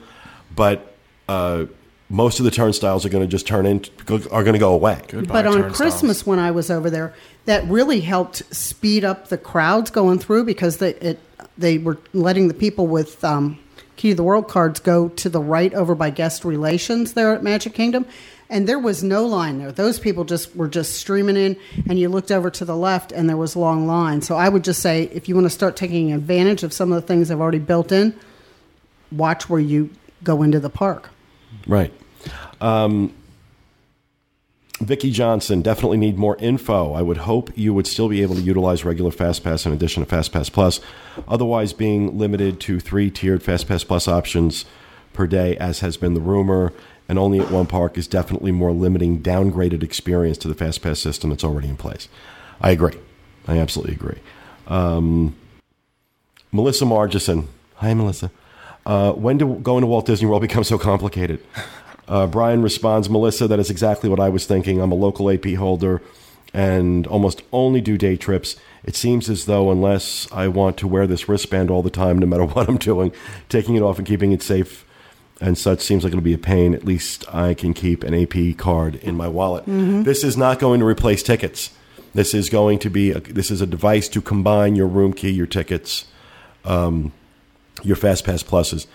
but 0.53 0.93
uh, 1.29 1.65
most 2.09 2.39
of 2.39 2.45
the 2.45 2.51
turnstiles 2.51 3.05
are 3.05 3.09
going 3.09 3.23
to 3.23 3.31
just 3.31 3.47
turn 3.47 3.65
in 3.65 3.81
are 4.29 4.43
going 4.43 4.53
to 4.53 4.59
go 4.59 4.73
away. 4.73 5.01
but 5.27 5.47
on 5.47 5.73
Christmas 5.73 6.25
when 6.27 6.37
I 6.37 6.51
was 6.51 6.69
over 6.69 6.89
there, 6.89 7.13
that 7.45 7.65
really 7.67 8.01
helped 8.01 8.43
speed 8.53 9.03
up 9.05 9.29
the 9.29 9.37
crowds 9.37 9.89
going 9.89 10.19
through 10.19 10.43
because 10.43 10.77
they 10.77 10.91
it 10.95 11.19
they 11.57 11.77
were 11.77 11.97
letting 12.13 12.47
the 12.49 12.53
people 12.53 12.87
with 12.87 13.23
um, 13.23 13.57
Key 13.95 14.09
to 14.09 14.15
the 14.15 14.23
World 14.23 14.47
cards 14.49 14.79
go 14.79 15.09
to 15.09 15.29
the 15.29 15.39
right 15.39 15.73
over 15.73 15.95
by 15.95 16.09
guest 16.09 16.43
relations 16.43 17.13
there 17.13 17.33
at 17.33 17.41
Magic 17.43 17.73
Kingdom. 17.73 18.05
And 18.53 18.69
there 18.69 18.77
was 18.77 19.03
no 19.03 19.25
line 19.25 19.57
there. 19.57 19.71
Those 19.71 19.99
people 19.99 20.25
just 20.25 20.55
were 20.55 20.67
just 20.67 20.93
streaming 20.93 21.37
in, 21.37 21.57
and 21.89 21.97
you 21.97 22.07
looked 22.07 22.31
over 22.31 22.51
to 22.51 22.63
the 22.63 22.77
left, 22.77 23.11
and 23.11 23.27
there 23.27 23.35
was 23.35 23.55
a 23.55 23.59
long 23.59 23.87
line. 23.87 24.21
So 24.21 24.35
I 24.35 24.47
would 24.47 24.63
just 24.63 24.79
say, 24.79 25.05
if 25.11 25.27
you 25.27 25.33
want 25.33 25.45
to 25.45 25.49
start 25.49 25.75
taking 25.75 26.13
advantage 26.13 26.61
of 26.61 26.71
some 26.71 26.93
of 26.93 27.01
the 27.01 27.07
things 27.07 27.29
they've 27.29 27.41
already 27.41 27.57
built 27.57 27.91
in, 27.91 28.15
watch 29.11 29.49
where 29.49 29.59
you 29.59 29.89
go 30.23 30.43
into 30.43 30.59
the 30.59 30.69
park. 30.69 31.09
Right. 31.65 31.91
Um, 32.61 33.15
Vicky 34.79 35.09
Johnson 35.09 35.63
definitely 35.63 35.97
need 35.97 36.19
more 36.19 36.37
info. 36.37 36.93
I 36.93 37.01
would 37.01 37.17
hope 37.17 37.49
you 37.57 37.73
would 37.73 37.87
still 37.87 38.07
be 38.07 38.21
able 38.21 38.35
to 38.35 38.41
utilize 38.41 38.85
regular 38.85 39.09
FastPass 39.09 39.65
in 39.65 39.71
addition 39.71 40.05
to 40.05 40.15
FastPass 40.15 40.51
Plus. 40.51 40.79
Otherwise, 41.27 41.73
being 41.73 42.19
limited 42.19 42.59
to 42.61 42.79
three 42.79 43.09
tiered 43.09 43.41
FastPass 43.41 43.87
Plus 43.87 44.07
options 44.07 44.65
per 45.11 45.25
day, 45.25 45.57
as 45.57 45.79
has 45.79 45.97
been 45.97 46.13
the 46.13 46.21
rumor, 46.21 46.71
and 47.07 47.19
only 47.19 47.39
at 47.39 47.51
one 47.51 47.65
park 47.65 47.97
is 47.97 48.07
definitely 48.07 48.51
more 48.51 48.71
limiting 48.71 49.21
downgraded 49.21 49.83
experience 49.83 50.37
to 50.39 50.47
the 50.47 50.55
FastPass 50.55 50.97
system 50.97 51.29
that's 51.29 51.43
already 51.43 51.67
in 51.67 51.77
place. 51.77 52.07
I 52.61 52.71
agree. 52.71 52.95
I 53.47 53.57
absolutely 53.57 53.95
agree. 53.95 54.19
Um, 54.67 55.35
Melissa 56.51 56.85
Margison. 56.85 57.47
Hi, 57.75 57.93
Melissa. 57.93 58.31
Uh, 58.85 59.11
when 59.13 59.37
do 59.37 59.55
going 59.55 59.81
to 59.81 59.87
Walt 59.87 60.05
Disney 60.05 60.27
World 60.27 60.41
become 60.49 60.63
so 60.63 60.77
complicated? 60.77 61.43
Uh, 62.07 62.27
Brian 62.27 62.61
responds, 62.61 63.09
Melissa, 63.09 63.47
that 63.47 63.59
is 63.59 63.69
exactly 63.69 64.09
what 64.09 64.19
I 64.19 64.29
was 64.29 64.45
thinking. 64.45 64.81
I'm 64.81 64.91
a 64.91 64.95
local 64.95 65.29
AP 65.29 65.45
holder 65.55 66.01
and 66.53 67.07
almost 67.07 67.41
only 67.51 67.81
do 67.81 67.97
day 67.97 68.15
trips. 68.15 68.55
It 68.83 68.95
seems 68.95 69.29
as 69.29 69.45
though, 69.45 69.71
unless 69.71 70.31
I 70.31 70.47
want 70.47 70.77
to 70.77 70.87
wear 70.87 71.07
this 71.07 71.27
wristband 71.27 71.71
all 71.71 71.81
the 71.81 71.89
time, 71.89 72.19
no 72.19 72.27
matter 72.27 72.45
what 72.45 72.69
I'm 72.69 72.77
doing, 72.77 73.11
taking 73.49 73.75
it 73.75 73.81
off 73.81 73.97
and 73.97 74.07
keeping 74.07 74.31
it 74.31 74.41
safe 74.41 74.85
and 75.41 75.57
such 75.57 75.81
seems 75.81 76.03
like 76.03 76.13
it'll 76.13 76.21
be 76.23 76.33
a 76.33 76.37
pain. 76.37 76.73
At 76.73 76.85
least 76.85 77.25
I 77.33 77.53
can 77.53 77.73
keep 77.73 78.03
an 78.03 78.13
AP 78.13 78.57
card 78.57 78.95
in 78.95 79.15
my 79.15 79.27
wallet. 79.27 79.65
This 80.03 80.23
is 80.23 80.37
not 80.37 80.59
going 80.59 80.79
to 80.79 80.85
replace 80.85 81.23
tickets. 81.23 81.71
This 82.13 82.33
is 82.33 82.49
going 82.49 82.79
to 82.79 82.89
be 82.89 83.11
a, 83.11 83.19
this 83.19 83.49
is 83.51 83.59
a 83.61 83.65
device 83.65 84.07
to 84.09 84.21
combine 84.21 84.75
your 84.75 84.87
room 84.87 85.13
key, 85.13 85.31
your 85.31 85.47
tickets, 85.47 86.05
your 87.83 87.97
FastPass 87.97 88.43
pluses. 88.45 88.87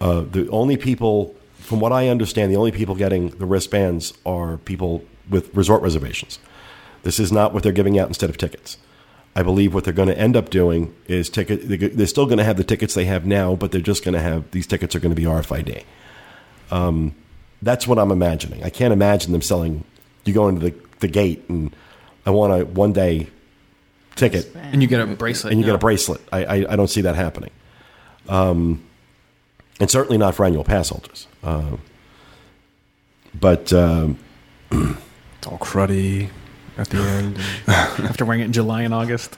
Uh, 0.00 0.22
the 0.22 0.48
only 0.50 0.76
people, 0.76 1.34
from 1.58 1.80
what 1.80 1.92
I 1.92 2.08
understand, 2.08 2.52
the 2.52 2.56
only 2.56 2.72
people 2.72 2.94
getting 2.94 3.30
the 3.30 3.46
wristbands 3.46 4.12
are 4.26 4.58
people 4.58 5.04
with 5.30 5.54
resort 5.54 5.82
reservations. 5.82 6.38
This 7.04 7.20
is 7.20 7.32
not 7.32 7.54
what 7.54 7.62
they're 7.62 7.72
giving 7.72 7.98
out 7.98 8.08
instead 8.08 8.30
of 8.30 8.36
tickets. 8.36 8.76
I 9.36 9.42
believe 9.42 9.74
what 9.74 9.84
they're 9.84 9.92
going 9.92 10.08
to 10.08 10.18
end 10.18 10.36
up 10.36 10.48
doing 10.50 10.94
is 11.08 11.28
ticket. 11.28 11.68
they're- 11.68 11.88
They're 11.88 12.06
still 12.06 12.26
going 12.26 12.38
to 12.38 12.44
have 12.44 12.56
the 12.56 12.64
tickets 12.64 12.94
they 12.94 13.04
have 13.06 13.26
now, 13.26 13.54
but 13.56 13.72
they're 13.72 13.80
just 13.80 14.04
going 14.04 14.14
to 14.14 14.20
have 14.20 14.50
these 14.52 14.66
tickets 14.66 14.94
are 14.94 15.00
going 15.00 15.14
to 15.14 15.20
be 15.20 15.26
RFID. 15.26 15.82
Um, 16.70 17.14
that's 17.62 17.86
what 17.86 17.98
I'm 17.98 18.10
imagining. 18.12 18.62
I 18.62 18.70
can't 18.70 18.92
imagine 18.92 19.32
them 19.32 19.42
selling. 19.42 19.84
You 20.24 20.34
go 20.34 20.48
into 20.48 20.70
the, 20.70 20.74
the 21.00 21.08
gate 21.08 21.44
and 21.48 21.74
I 22.24 22.30
want 22.30 22.52
a 22.60 22.64
one 22.64 22.92
day 22.92 23.28
ticket 24.16 24.54
And 24.54 24.80
you 24.80 24.86
get 24.88 25.00
a 25.00 25.06
bracelet. 25.06 25.52
and 25.52 25.60
you 25.60 25.66
get 25.66 25.74
a 25.74 25.78
bracelet. 25.78 26.20
I, 26.32 26.44
I, 26.44 26.54
I 26.72 26.76
don't 26.76 26.88
see 26.88 27.00
that 27.02 27.16
happening. 27.16 27.50
Um, 28.28 28.82
and 29.80 29.90
certainly 29.90 30.16
not 30.18 30.34
for 30.36 30.44
annual 30.46 30.62
pass 30.64 30.90
holders. 30.90 31.26
Uh, 31.42 31.76
but 33.38 33.72
um, 33.72 34.18
It's 34.70 35.46
all 35.46 35.58
cruddy. 35.58 36.30
At 36.76 36.88
the 36.88 36.98
end. 36.98 37.38
After 37.66 38.24
wearing 38.24 38.40
it 38.42 38.46
in 38.46 38.52
July 38.52 38.82
and 38.82 38.94
August. 38.94 39.36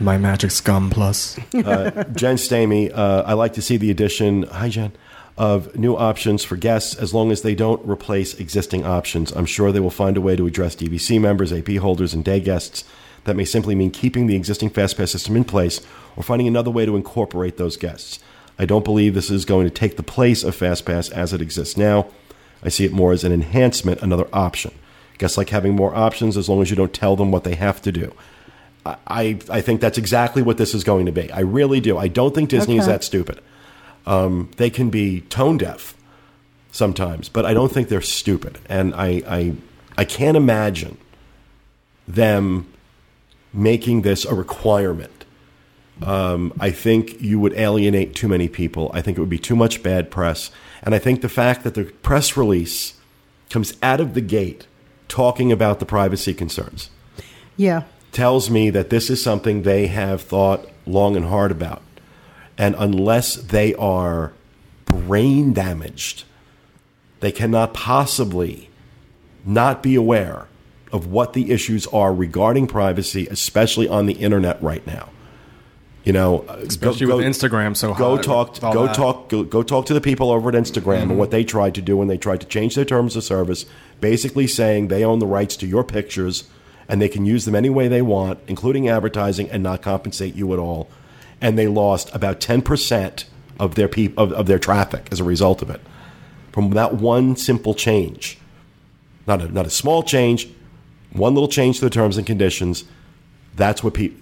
My 0.00 0.18
Magic 0.18 0.50
Scum 0.50 0.90
Plus. 0.90 1.36
Jen 1.52 2.36
Stamey, 2.36 2.90
uh, 2.92 3.22
I 3.26 3.34
like 3.34 3.52
to 3.54 3.62
see 3.62 3.76
the 3.76 3.90
addition, 3.90 4.42
hi 4.44 4.68
Jen, 4.68 4.92
of 5.36 5.74
new 5.76 5.96
options 5.96 6.44
for 6.44 6.56
guests 6.56 6.94
as 6.94 7.14
long 7.14 7.30
as 7.30 7.42
they 7.42 7.54
don't 7.54 7.84
replace 7.88 8.34
existing 8.34 8.84
options. 8.84 9.32
I'm 9.32 9.46
sure 9.46 9.72
they 9.72 9.80
will 9.80 9.90
find 9.90 10.16
a 10.16 10.20
way 10.20 10.36
to 10.36 10.46
address 10.46 10.76
DVC 10.76 11.20
members, 11.20 11.52
AP 11.52 11.76
holders, 11.76 12.14
and 12.14 12.24
day 12.24 12.40
guests. 12.40 12.84
That 13.24 13.36
may 13.36 13.44
simply 13.44 13.74
mean 13.74 13.90
keeping 13.90 14.26
the 14.26 14.36
existing 14.36 14.70
FastPass 14.70 15.08
system 15.08 15.36
in 15.36 15.44
place 15.44 15.80
or 16.16 16.22
finding 16.22 16.46
another 16.46 16.70
way 16.70 16.86
to 16.86 16.96
incorporate 16.96 17.56
those 17.56 17.76
guests. 17.76 18.18
I 18.58 18.66
don't 18.66 18.84
believe 18.84 19.14
this 19.14 19.30
is 19.30 19.44
going 19.44 19.66
to 19.66 19.70
take 19.70 19.96
the 19.96 20.02
place 20.02 20.44
of 20.44 20.56
FastPass 20.56 21.10
as 21.10 21.32
it 21.32 21.40
exists 21.40 21.76
now. 21.76 22.06
I 22.62 22.68
see 22.68 22.84
it 22.84 22.92
more 22.92 23.12
as 23.12 23.24
an 23.24 23.32
enhancement, 23.32 24.02
another 24.02 24.28
option. 24.32 24.72
Guests 25.18 25.36
like 25.36 25.50
having 25.50 25.74
more 25.74 25.94
options 25.94 26.36
as 26.36 26.48
long 26.48 26.62
as 26.62 26.70
you 26.70 26.76
don't 26.76 26.92
tell 26.92 27.16
them 27.16 27.30
what 27.30 27.44
they 27.44 27.54
have 27.54 27.80
to 27.82 27.92
do. 27.92 28.12
I, 28.86 29.38
I 29.48 29.60
think 29.62 29.80
that's 29.80 29.96
exactly 29.96 30.42
what 30.42 30.58
this 30.58 30.74
is 30.74 30.84
going 30.84 31.06
to 31.06 31.12
be. 31.12 31.30
I 31.32 31.40
really 31.40 31.80
do. 31.80 31.96
I 31.96 32.08
don't 32.08 32.34
think 32.34 32.50
Disney 32.50 32.76
is 32.76 32.86
that 32.86 33.02
stupid. 33.02 33.40
Um, 34.06 34.50
they 34.56 34.68
can 34.68 34.90
be 34.90 35.22
tone 35.22 35.56
deaf 35.56 35.94
sometimes, 36.70 37.30
but 37.30 37.46
I 37.46 37.54
don't 37.54 37.72
think 37.72 37.88
they're 37.88 38.02
stupid. 38.02 38.58
And 38.68 38.94
I, 38.94 39.22
I, 39.26 39.54
I 39.96 40.04
can't 40.04 40.36
imagine 40.36 40.98
them 42.06 42.66
making 43.54 44.02
this 44.02 44.26
a 44.26 44.34
requirement. 44.34 45.24
Um, 46.02 46.52
I 46.60 46.70
think 46.70 47.22
you 47.22 47.38
would 47.38 47.54
alienate 47.54 48.14
too 48.14 48.28
many 48.28 48.48
people. 48.48 48.90
I 48.92 49.00
think 49.00 49.16
it 49.16 49.20
would 49.20 49.30
be 49.30 49.38
too 49.38 49.56
much 49.56 49.82
bad 49.82 50.10
press. 50.10 50.50
And 50.82 50.94
I 50.94 50.98
think 50.98 51.22
the 51.22 51.28
fact 51.28 51.64
that 51.64 51.74
the 51.74 51.84
press 51.84 52.36
release 52.36 52.94
comes 53.48 53.74
out 53.82 54.00
of 54.00 54.14
the 54.14 54.20
gate 54.20 54.66
talking 55.08 55.52
about 55.52 55.78
the 55.78 55.86
privacy 55.86 56.34
concerns 56.34 56.90
Yeah. 57.56 57.82
tells 58.12 58.50
me 58.50 58.70
that 58.70 58.90
this 58.90 59.10
is 59.10 59.22
something 59.22 59.62
they 59.62 59.86
have 59.88 60.22
thought 60.22 60.68
long 60.86 61.16
and 61.16 61.26
hard 61.26 61.50
about. 61.50 61.82
And 62.56 62.74
unless 62.78 63.34
they 63.36 63.74
are 63.74 64.32
brain 64.86 65.52
damaged, 65.52 66.24
they 67.20 67.32
cannot 67.32 67.74
possibly 67.74 68.70
not 69.44 69.82
be 69.82 69.94
aware 69.94 70.46
of 70.92 71.06
what 71.08 71.32
the 71.32 71.50
issues 71.50 71.86
are 71.88 72.14
regarding 72.14 72.66
privacy, 72.66 73.26
especially 73.28 73.88
on 73.88 74.06
the 74.06 74.14
internet 74.14 74.62
right 74.62 74.86
now. 74.86 75.08
You 76.04 76.12
know, 76.12 76.44
uh, 76.48 76.56
Especially 76.66 77.06
with 77.06 77.24
Instagram 77.24 77.74
so 77.74 77.94
go 77.94 78.16
hot 78.16 78.24
talk, 78.24 78.60
go 78.60 78.86
that. 78.86 78.94
talk, 78.94 79.30
go, 79.30 79.42
go 79.42 79.62
talk 79.62 79.86
to 79.86 79.94
the 79.94 80.02
people 80.02 80.30
over 80.30 80.50
at 80.50 80.54
Instagram 80.54 81.02
and 81.04 81.18
what 81.18 81.30
they 81.30 81.44
tried 81.44 81.74
to 81.76 81.82
do 81.82 81.96
when 81.96 82.08
they 82.08 82.18
tried 82.18 82.42
to 82.42 82.46
change 82.46 82.74
their 82.74 82.84
terms 82.84 83.16
of 83.16 83.24
service, 83.24 83.64
basically 84.02 84.46
saying 84.46 84.88
they 84.88 85.02
own 85.02 85.18
the 85.18 85.26
rights 85.26 85.56
to 85.56 85.66
your 85.66 85.82
pictures 85.82 86.44
and 86.88 87.00
they 87.00 87.08
can 87.08 87.24
use 87.24 87.46
them 87.46 87.54
any 87.54 87.70
way 87.70 87.88
they 87.88 88.02
want, 88.02 88.38
including 88.46 88.86
advertising, 88.86 89.48
and 89.48 89.62
not 89.62 89.80
compensate 89.80 90.34
you 90.34 90.52
at 90.52 90.58
all. 90.58 90.90
And 91.40 91.58
they 91.58 91.68
lost 91.68 92.14
about 92.14 92.38
ten 92.38 92.60
percent 92.60 93.24
of 93.58 93.74
their 93.74 93.88
peop- 93.88 94.18
of, 94.18 94.30
of 94.32 94.44
their 94.46 94.58
traffic 94.58 95.08
as 95.10 95.20
a 95.20 95.24
result 95.24 95.62
of 95.62 95.70
it, 95.70 95.80
from 96.52 96.70
that 96.70 96.96
one 96.96 97.36
simple 97.36 97.72
change. 97.72 98.38
Not 99.26 99.40
a, 99.40 99.48
not 99.48 99.64
a 99.64 99.70
small 99.70 100.02
change, 100.02 100.50
one 101.12 101.32
little 101.32 101.48
change 101.48 101.78
to 101.78 101.86
the 101.86 101.90
terms 101.90 102.18
and 102.18 102.26
conditions. 102.26 102.84
That's 103.56 103.82
what 103.82 103.94
people. 103.94 104.20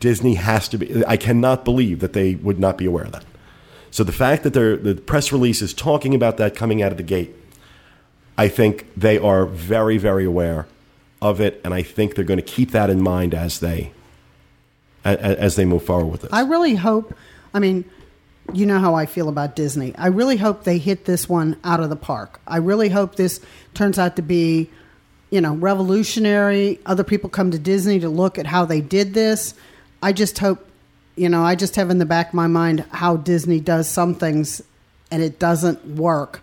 Disney 0.00 0.34
has 0.34 0.68
to 0.68 0.78
be. 0.78 1.04
I 1.06 1.16
cannot 1.16 1.64
believe 1.64 2.00
that 2.00 2.14
they 2.14 2.34
would 2.36 2.58
not 2.58 2.76
be 2.78 2.86
aware 2.86 3.04
of 3.04 3.12
that. 3.12 3.24
So 3.90 4.02
the 4.04 4.12
fact 4.12 4.42
that 4.44 4.52
the 4.54 5.00
press 5.06 5.30
release 5.32 5.62
is 5.62 5.74
talking 5.74 6.14
about 6.14 6.36
that 6.38 6.54
coming 6.56 6.82
out 6.82 6.90
of 6.90 6.96
the 6.96 7.02
gate, 7.04 7.34
I 8.38 8.48
think 8.48 8.86
they 8.96 9.18
are 9.18 9.44
very, 9.46 9.98
very 9.98 10.24
aware 10.24 10.66
of 11.20 11.40
it, 11.40 11.60
and 11.64 11.74
I 11.74 11.82
think 11.82 12.14
they're 12.14 12.24
going 12.24 12.38
to 12.40 12.42
keep 12.42 12.70
that 12.70 12.88
in 12.88 13.02
mind 13.02 13.34
as 13.34 13.60
they 13.60 13.92
a- 15.04 15.10
a- 15.12 15.40
as 15.40 15.56
they 15.56 15.64
move 15.64 15.82
forward 15.82 16.06
with 16.06 16.24
it. 16.24 16.30
I 16.32 16.42
really 16.42 16.74
hope. 16.74 17.14
I 17.52 17.58
mean, 17.58 17.84
you 18.52 18.64
know 18.66 18.78
how 18.78 18.94
I 18.94 19.06
feel 19.06 19.28
about 19.28 19.56
Disney. 19.56 19.94
I 19.96 20.06
really 20.08 20.36
hope 20.36 20.64
they 20.64 20.78
hit 20.78 21.04
this 21.04 21.28
one 21.28 21.56
out 21.64 21.80
of 21.80 21.90
the 21.90 21.96
park. 21.96 22.40
I 22.46 22.56
really 22.58 22.88
hope 22.88 23.16
this 23.16 23.40
turns 23.74 23.98
out 23.98 24.16
to 24.16 24.22
be, 24.22 24.70
you 25.30 25.40
know, 25.40 25.54
revolutionary. 25.54 26.78
Other 26.86 27.04
people 27.04 27.28
come 27.30 27.50
to 27.50 27.58
Disney 27.58 27.98
to 28.00 28.08
look 28.08 28.38
at 28.38 28.46
how 28.46 28.64
they 28.64 28.80
did 28.80 29.14
this. 29.14 29.54
I 30.02 30.12
just 30.12 30.38
hope, 30.38 30.66
you 31.16 31.28
know, 31.28 31.42
I 31.42 31.54
just 31.54 31.76
have 31.76 31.90
in 31.90 31.98
the 31.98 32.06
back 32.06 32.28
of 32.28 32.34
my 32.34 32.46
mind 32.46 32.84
how 32.90 33.16
Disney 33.16 33.60
does 33.60 33.88
some 33.88 34.14
things 34.14 34.62
and 35.10 35.22
it 35.22 35.38
doesn't 35.38 35.84
work. 35.96 36.42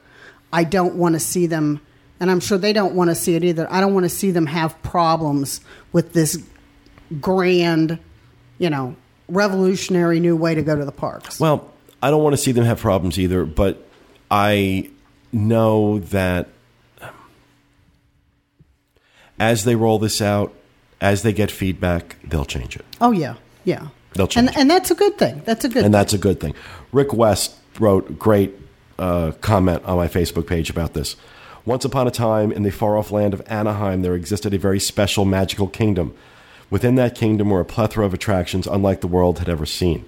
I 0.51 0.63
don't 0.63 0.95
want 0.95 1.15
to 1.15 1.19
see 1.19 1.45
them, 1.47 1.81
and 2.19 2.31
I'm 2.31 2.39
sure 2.39 2.57
they 2.57 2.73
don't 2.73 2.95
want 2.95 3.09
to 3.09 3.15
see 3.15 3.35
it 3.35 3.43
either. 3.43 3.67
I 3.71 3.81
don't 3.81 3.93
want 3.93 4.05
to 4.05 4.09
see 4.09 4.31
them 4.31 4.45
have 4.45 4.81
problems 4.81 5.61
with 5.91 6.13
this 6.13 6.41
grand, 7.19 7.99
you 8.57 8.69
know, 8.69 8.95
revolutionary 9.27 10.19
new 10.19 10.35
way 10.35 10.55
to 10.55 10.61
go 10.61 10.75
to 10.75 10.85
the 10.85 10.91
parks. 10.91 11.39
Well, 11.39 11.71
I 12.01 12.09
don't 12.11 12.23
want 12.23 12.33
to 12.33 12.37
see 12.37 12.51
them 12.51 12.65
have 12.65 12.79
problems 12.79 13.17
either, 13.19 13.45
but 13.45 13.85
I 14.29 14.89
know 15.31 15.99
that 15.99 16.47
as 19.39 19.63
they 19.63 19.75
roll 19.75 19.99
this 19.99 20.21
out, 20.21 20.53
as 21.01 21.21
they 21.21 21.33
get 21.33 21.51
feedback, 21.51 22.17
they'll 22.23 22.45
change 22.45 22.75
it. 22.75 22.85
oh 23.01 23.11
yeah, 23.11 23.35
yeah. 23.67 23.89
They'll 24.13 24.27
change 24.27 24.47
and 24.47 24.57
and 24.57 24.71
that's 24.71 24.89
a 24.91 24.95
good 24.95 25.17
thing. 25.17 25.41
That's 25.45 25.65
a 25.65 25.67
good. 25.67 25.73
Thing. 25.75 25.85
And 25.85 25.93
that's 25.93 26.13
a 26.13 26.17
good 26.17 26.39
thing. 26.39 26.55
Rick 26.93 27.13
West 27.13 27.55
wrote 27.79 28.09
a 28.09 28.13
great 28.13 28.55
uh, 28.97 29.31
comment 29.41 29.83
on 29.83 29.97
my 29.97 30.07
Facebook 30.07 30.47
page 30.47 30.69
about 30.69 30.93
this. 30.93 31.17
Once 31.65 31.83
upon 31.83 32.07
a 32.07 32.11
time, 32.11 32.53
in 32.53 32.63
the 32.63 32.71
far 32.71 32.97
off 32.97 33.11
land 33.11 33.33
of 33.33 33.41
Anaheim, 33.47 34.01
there 34.01 34.15
existed 34.15 34.53
a 34.53 34.57
very 34.57 34.79
special 34.79 35.25
magical 35.25 35.67
kingdom. 35.67 36.15
Within 36.69 36.95
that 36.95 37.13
kingdom 37.13 37.49
were 37.49 37.59
a 37.59 37.65
plethora 37.65 38.05
of 38.05 38.13
attractions 38.13 38.67
unlike 38.67 39.01
the 39.01 39.07
world 39.07 39.39
had 39.39 39.49
ever 39.49 39.65
seen. 39.65 40.05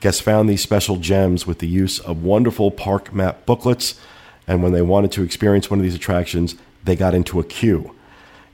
Guests 0.00 0.22
found 0.22 0.48
these 0.48 0.62
special 0.62 0.96
gems 0.96 1.46
with 1.46 1.58
the 1.58 1.68
use 1.68 1.98
of 1.98 2.24
wonderful 2.24 2.70
park 2.70 3.12
map 3.12 3.44
booklets, 3.44 4.00
and 4.48 4.62
when 4.62 4.72
they 4.72 4.82
wanted 4.82 5.12
to 5.12 5.22
experience 5.22 5.70
one 5.70 5.78
of 5.78 5.84
these 5.84 5.94
attractions, 5.94 6.56
they 6.82 6.96
got 6.96 7.14
into 7.14 7.38
a 7.38 7.44
queue. 7.44 7.94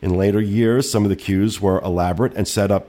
In 0.03 0.16
later 0.16 0.40
years, 0.40 0.90
some 0.90 1.05
of 1.05 1.11
the 1.11 1.16
queues 1.16 1.61
were 1.61 1.81
elaborate 1.81 2.35
and 2.35 2.47
set 2.47 2.73
up 2.73 2.88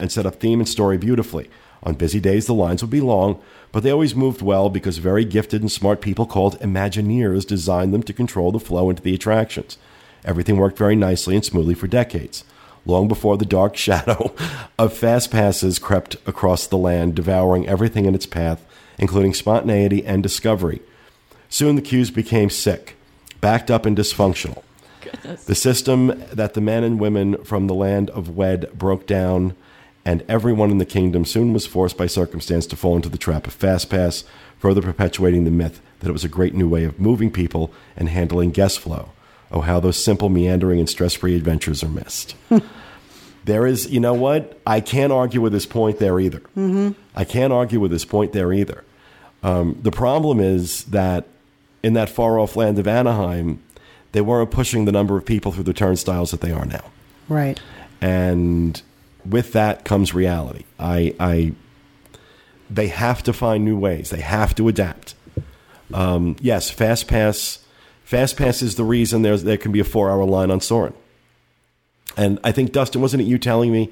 and 0.00 0.10
set 0.10 0.26
up 0.26 0.36
theme 0.36 0.60
and 0.60 0.68
story 0.68 0.98
beautifully. 0.98 1.50
On 1.82 1.94
busy 1.94 2.20
days, 2.20 2.46
the 2.46 2.54
lines 2.54 2.82
would 2.82 2.90
be 2.90 3.00
long, 3.00 3.40
but 3.72 3.82
they 3.82 3.90
always 3.90 4.14
moved 4.14 4.42
well 4.42 4.68
because 4.68 4.98
very 4.98 5.24
gifted 5.24 5.62
and 5.62 5.72
smart 5.72 6.00
people 6.00 6.26
called 6.26 6.58
Imagineers 6.60 7.46
designed 7.46 7.94
them 7.94 8.02
to 8.02 8.12
control 8.12 8.52
the 8.52 8.60
flow 8.60 8.90
into 8.90 9.02
the 9.02 9.14
attractions. 9.14 9.78
Everything 10.24 10.56
worked 10.56 10.76
very 10.76 10.96
nicely 10.96 11.34
and 11.34 11.44
smoothly 11.44 11.74
for 11.74 11.86
decades. 11.86 12.44
Long 12.84 13.08
before 13.08 13.36
the 13.36 13.46
dark 13.46 13.76
shadow 13.78 14.34
of 14.78 14.92
fast 14.92 15.30
passes 15.30 15.78
crept 15.78 16.16
across 16.26 16.66
the 16.66 16.78
land, 16.78 17.14
devouring 17.14 17.66
everything 17.66 18.04
in 18.04 18.14
its 18.14 18.26
path, 18.26 18.64
including 18.98 19.32
spontaneity 19.32 20.04
and 20.04 20.22
discovery. 20.22 20.80
Soon 21.48 21.76
the 21.76 21.82
queues 21.82 22.10
became 22.10 22.50
sick, 22.50 22.96
backed 23.40 23.70
up, 23.70 23.86
and 23.86 23.96
dysfunctional. 23.96 24.62
The 25.46 25.54
system 25.54 26.22
that 26.32 26.54
the 26.54 26.60
men 26.60 26.84
and 26.84 27.00
women 27.00 27.42
from 27.44 27.66
the 27.66 27.74
land 27.74 28.10
of 28.10 28.36
WED 28.36 28.70
broke 28.74 29.06
down, 29.06 29.56
and 30.04 30.24
everyone 30.28 30.70
in 30.70 30.78
the 30.78 30.86
kingdom 30.86 31.24
soon 31.24 31.52
was 31.52 31.66
forced 31.66 31.96
by 31.96 32.06
circumstance 32.06 32.66
to 32.66 32.76
fall 32.76 32.96
into 32.96 33.08
the 33.08 33.18
trap 33.18 33.46
of 33.46 33.58
FastPass, 33.58 34.24
further 34.58 34.82
perpetuating 34.82 35.44
the 35.44 35.50
myth 35.50 35.80
that 36.00 36.08
it 36.08 36.12
was 36.12 36.24
a 36.24 36.28
great 36.28 36.54
new 36.54 36.68
way 36.68 36.84
of 36.84 36.98
moving 36.98 37.30
people 37.30 37.72
and 37.96 38.08
handling 38.08 38.50
guest 38.50 38.78
flow. 38.80 39.10
Oh, 39.52 39.60
how 39.60 39.80
those 39.80 40.02
simple, 40.02 40.28
meandering, 40.28 40.78
and 40.78 40.88
stress 40.88 41.14
free 41.14 41.34
adventures 41.34 41.82
are 41.82 41.88
missed. 41.88 42.36
there 43.44 43.66
is, 43.66 43.90
you 43.90 44.00
know 44.00 44.14
what? 44.14 44.58
I 44.66 44.80
can't 44.80 45.12
argue 45.12 45.40
with 45.40 45.52
this 45.52 45.66
point 45.66 45.98
there 45.98 46.20
either. 46.20 46.42
I 47.16 47.24
can't 47.24 47.52
argue 47.52 47.80
with 47.80 47.90
this 47.90 48.04
point 48.04 48.32
there 48.32 48.52
either. 48.52 48.84
Um, 49.42 49.78
the 49.82 49.90
problem 49.90 50.38
is 50.40 50.84
that 50.84 51.26
in 51.82 51.94
that 51.94 52.08
far 52.08 52.38
off 52.38 52.56
land 52.56 52.78
of 52.78 52.86
Anaheim, 52.86 53.62
they 54.12 54.20
weren't 54.20 54.50
pushing 54.50 54.84
the 54.84 54.92
number 54.92 55.16
of 55.16 55.24
people 55.24 55.52
through 55.52 55.64
the 55.64 55.72
turnstiles 55.72 56.30
that 56.30 56.40
they 56.40 56.52
are 56.52 56.64
now. 56.64 56.84
right. 57.28 57.60
And 58.02 58.80
with 59.24 59.52
that 59.52 59.84
comes 59.84 60.14
reality. 60.14 60.64
I, 60.78 61.14
I, 61.20 61.52
they 62.68 62.88
have 62.88 63.22
to 63.24 63.32
find 63.32 63.64
new 63.64 63.78
ways. 63.78 64.10
They 64.10 64.20
have 64.20 64.54
to 64.54 64.68
adapt. 64.68 65.14
Um, 65.92 66.36
yes, 66.40 66.70
Fast 66.70 67.08
Pass, 67.08 67.64
Fast 68.04 68.36
Pass 68.36 68.62
is 68.62 68.76
the 68.76 68.84
reason 68.84 69.22
there's 69.22 69.42
there 69.42 69.56
can 69.56 69.72
be 69.72 69.80
a 69.80 69.84
four 69.84 70.10
hour 70.10 70.24
line 70.24 70.50
on 70.50 70.60
Soarin'. 70.60 70.94
And 72.16 72.38
I 72.44 72.52
think 72.52 72.72
Dustin, 72.72 73.00
wasn't 73.00 73.22
it 73.22 73.26
you 73.26 73.38
telling 73.38 73.72
me 73.72 73.90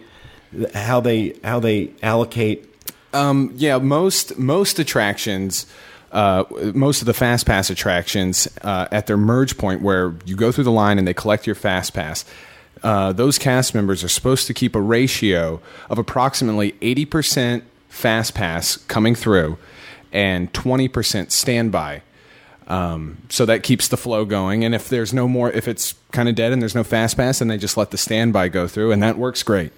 how 0.75 1.01
they 1.01 1.35
how 1.45 1.61
they 1.61 1.91
allocate 2.03 2.69
Um, 3.13 3.53
yeah, 3.57 3.79
most 3.79 4.39
most 4.39 4.79
attractions, 4.79 5.67
uh, 6.13 6.45
most 6.75 7.01
of 7.01 7.07
the 7.07 7.15
fast 7.15 7.47
pass 7.47 7.71
attractions 7.71 8.49
uh, 8.63 8.87
at 8.93 9.07
their 9.07 9.17
merge 9.17 9.57
point, 9.57 9.83
where 9.83 10.15
you 10.27 10.37
go 10.37 10.53
through 10.53 10.65
the 10.65 10.71
line 10.73 10.99
and 10.99 11.09
they 11.09 11.15
collect 11.15 11.47
your 11.47 11.57
fast 11.57 11.95
pass. 11.95 12.25
Uh, 12.83 13.13
those 13.13 13.39
cast 13.39 13.75
members 13.75 14.05
are 14.05 14.09
supposed 14.09 14.47
to 14.47 14.55
keep 14.55 14.75
a 14.75 14.81
ratio 14.81 15.61
of 15.91 15.99
approximately 15.99 16.75
eighty 16.81 17.05
percent 17.05 17.65
fast 17.89 18.35
pass 18.35 18.77
coming 18.77 19.15
through, 19.15 19.59
and 20.13 20.53
twenty 20.53 20.89
percent 20.89 21.33
standby. 21.33 22.03
Um, 22.69 23.17
so 23.31 23.47
that 23.47 23.63
keeps 23.63 23.89
the 23.89 23.97
flow 23.97 24.27
going. 24.27 24.63
And 24.63 24.75
if 24.75 24.91
there's 24.91 25.15
no 25.15 25.27
more, 25.27 25.51
if 25.51 25.67
it's 25.67 25.95
kind 26.13 26.29
of 26.29 26.35
dead 26.35 26.53
and 26.53 26.61
there's 26.61 26.75
no 26.75 26.85
fast 26.85 27.17
pass, 27.17 27.39
then 27.39 27.49
they 27.49 27.57
just 27.57 27.79
let 27.79 27.91
the 27.91 27.97
standby 27.97 28.49
go 28.49 28.69
through, 28.69 28.93
and 28.93 29.03
that 29.03 29.17
works 29.17 29.43
great. 29.43 29.73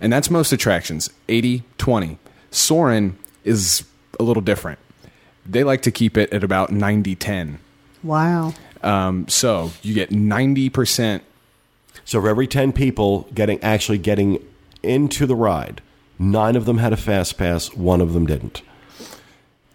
And 0.00 0.12
that's 0.12 0.30
most 0.30 0.52
attractions 0.52 1.10
80 1.28 1.64
20. 1.78 2.18
Soarin' 2.50 3.18
is 3.44 3.84
a 4.20 4.22
little 4.22 4.42
different. 4.42 4.78
They 5.44 5.64
like 5.64 5.82
to 5.82 5.90
keep 5.90 6.16
it 6.16 6.32
at 6.32 6.42
about 6.44 6.70
90 6.70 7.14
10. 7.16 7.58
Wow. 8.02 8.54
Um, 8.82 9.26
so 9.28 9.72
you 9.82 9.94
get 9.94 10.10
90%. 10.10 11.22
So 12.06 12.20
for 12.22 12.28
every 12.30 12.46
ten 12.46 12.72
people 12.72 13.28
getting 13.34 13.62
actually 13.62 13.98
getting 13.98 14.42
into 14.82 15.26
the 15.26 15.36
ride, 15.36 15.82
nine 16.18 16.56
of 16.56 16.64
them 16.64 16.78
had 16.78 16.92
a 16.94 16.96
fast 16.96 17.36
pass, 17.36 17.74
one 17.74 18.00
of 18.00 18.14
them 18.14 18.24
didn't, 18.26 18.62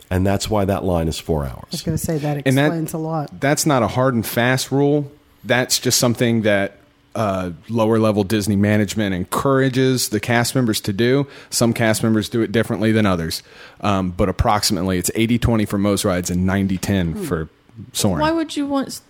and 0.09 0.25
that's 0.25 0.49
why 0.49 0.65
that 0.65 0.84
line 0.84 1.07
is 1.07 1.19
four 1.19 1.43
hours. 1.43 1.51
I 1.53 1.65
was 1.71 1.73
hours. 1.75 1.84
going 1.84 1.97
to 1.97 2.03
say 2.03 2.17
that 2.17 2.41
And 2.47 2.57
that- 2.57 2.65
explains 2.67 2.93
a 2.93 2.97
lot. 2.97 3.39
That's 3.39 3.65
not 3.65 3.84
a 3.84 3.88
hard 3.88 4.13
and 4.13 4.25
fast 4.25 4.71
rule. 4.71 5.11
That's 5.43 5.79
just 5.79 5.97
something 5.99 6.43
that 6.43 6.77
uh, 7.15 7.51
lower 7.67 7.99
level 7.99 8.23
Disney 8.23 8.55
management 8.55 9.13
encourages 9.13 10.09
the 10.09 10.19
cast 10.21 10.55
members 10.55 10.79
to 10.82 10.93
do. 10.93 11.27
Some 11.49 11.73
cast 11.73 12.03
members 12.03 12.29
do 12.29 12.41
it 12.41 12.51
differently 12.53 12.91
than 12.93 13.05
others. 13.05 13.43
Um, 13.82 14.11
but 14.11 14.29
approximately 14.29 14.97
it's 14.97 15.11
80 15.15 15.38
20 15.39 15.65
for 15.65 15.77
most 15.77 16.05
rides 16.05 16.29
and 16.29 16.45
90 16.45 16.77
10 16.77 17.25
for 17.25 17.49
Soarin'. 17.91 18.21
Why 18.21 18.32
would 18.32 18.55
you 18.55 18.65
want? 18.67 19.01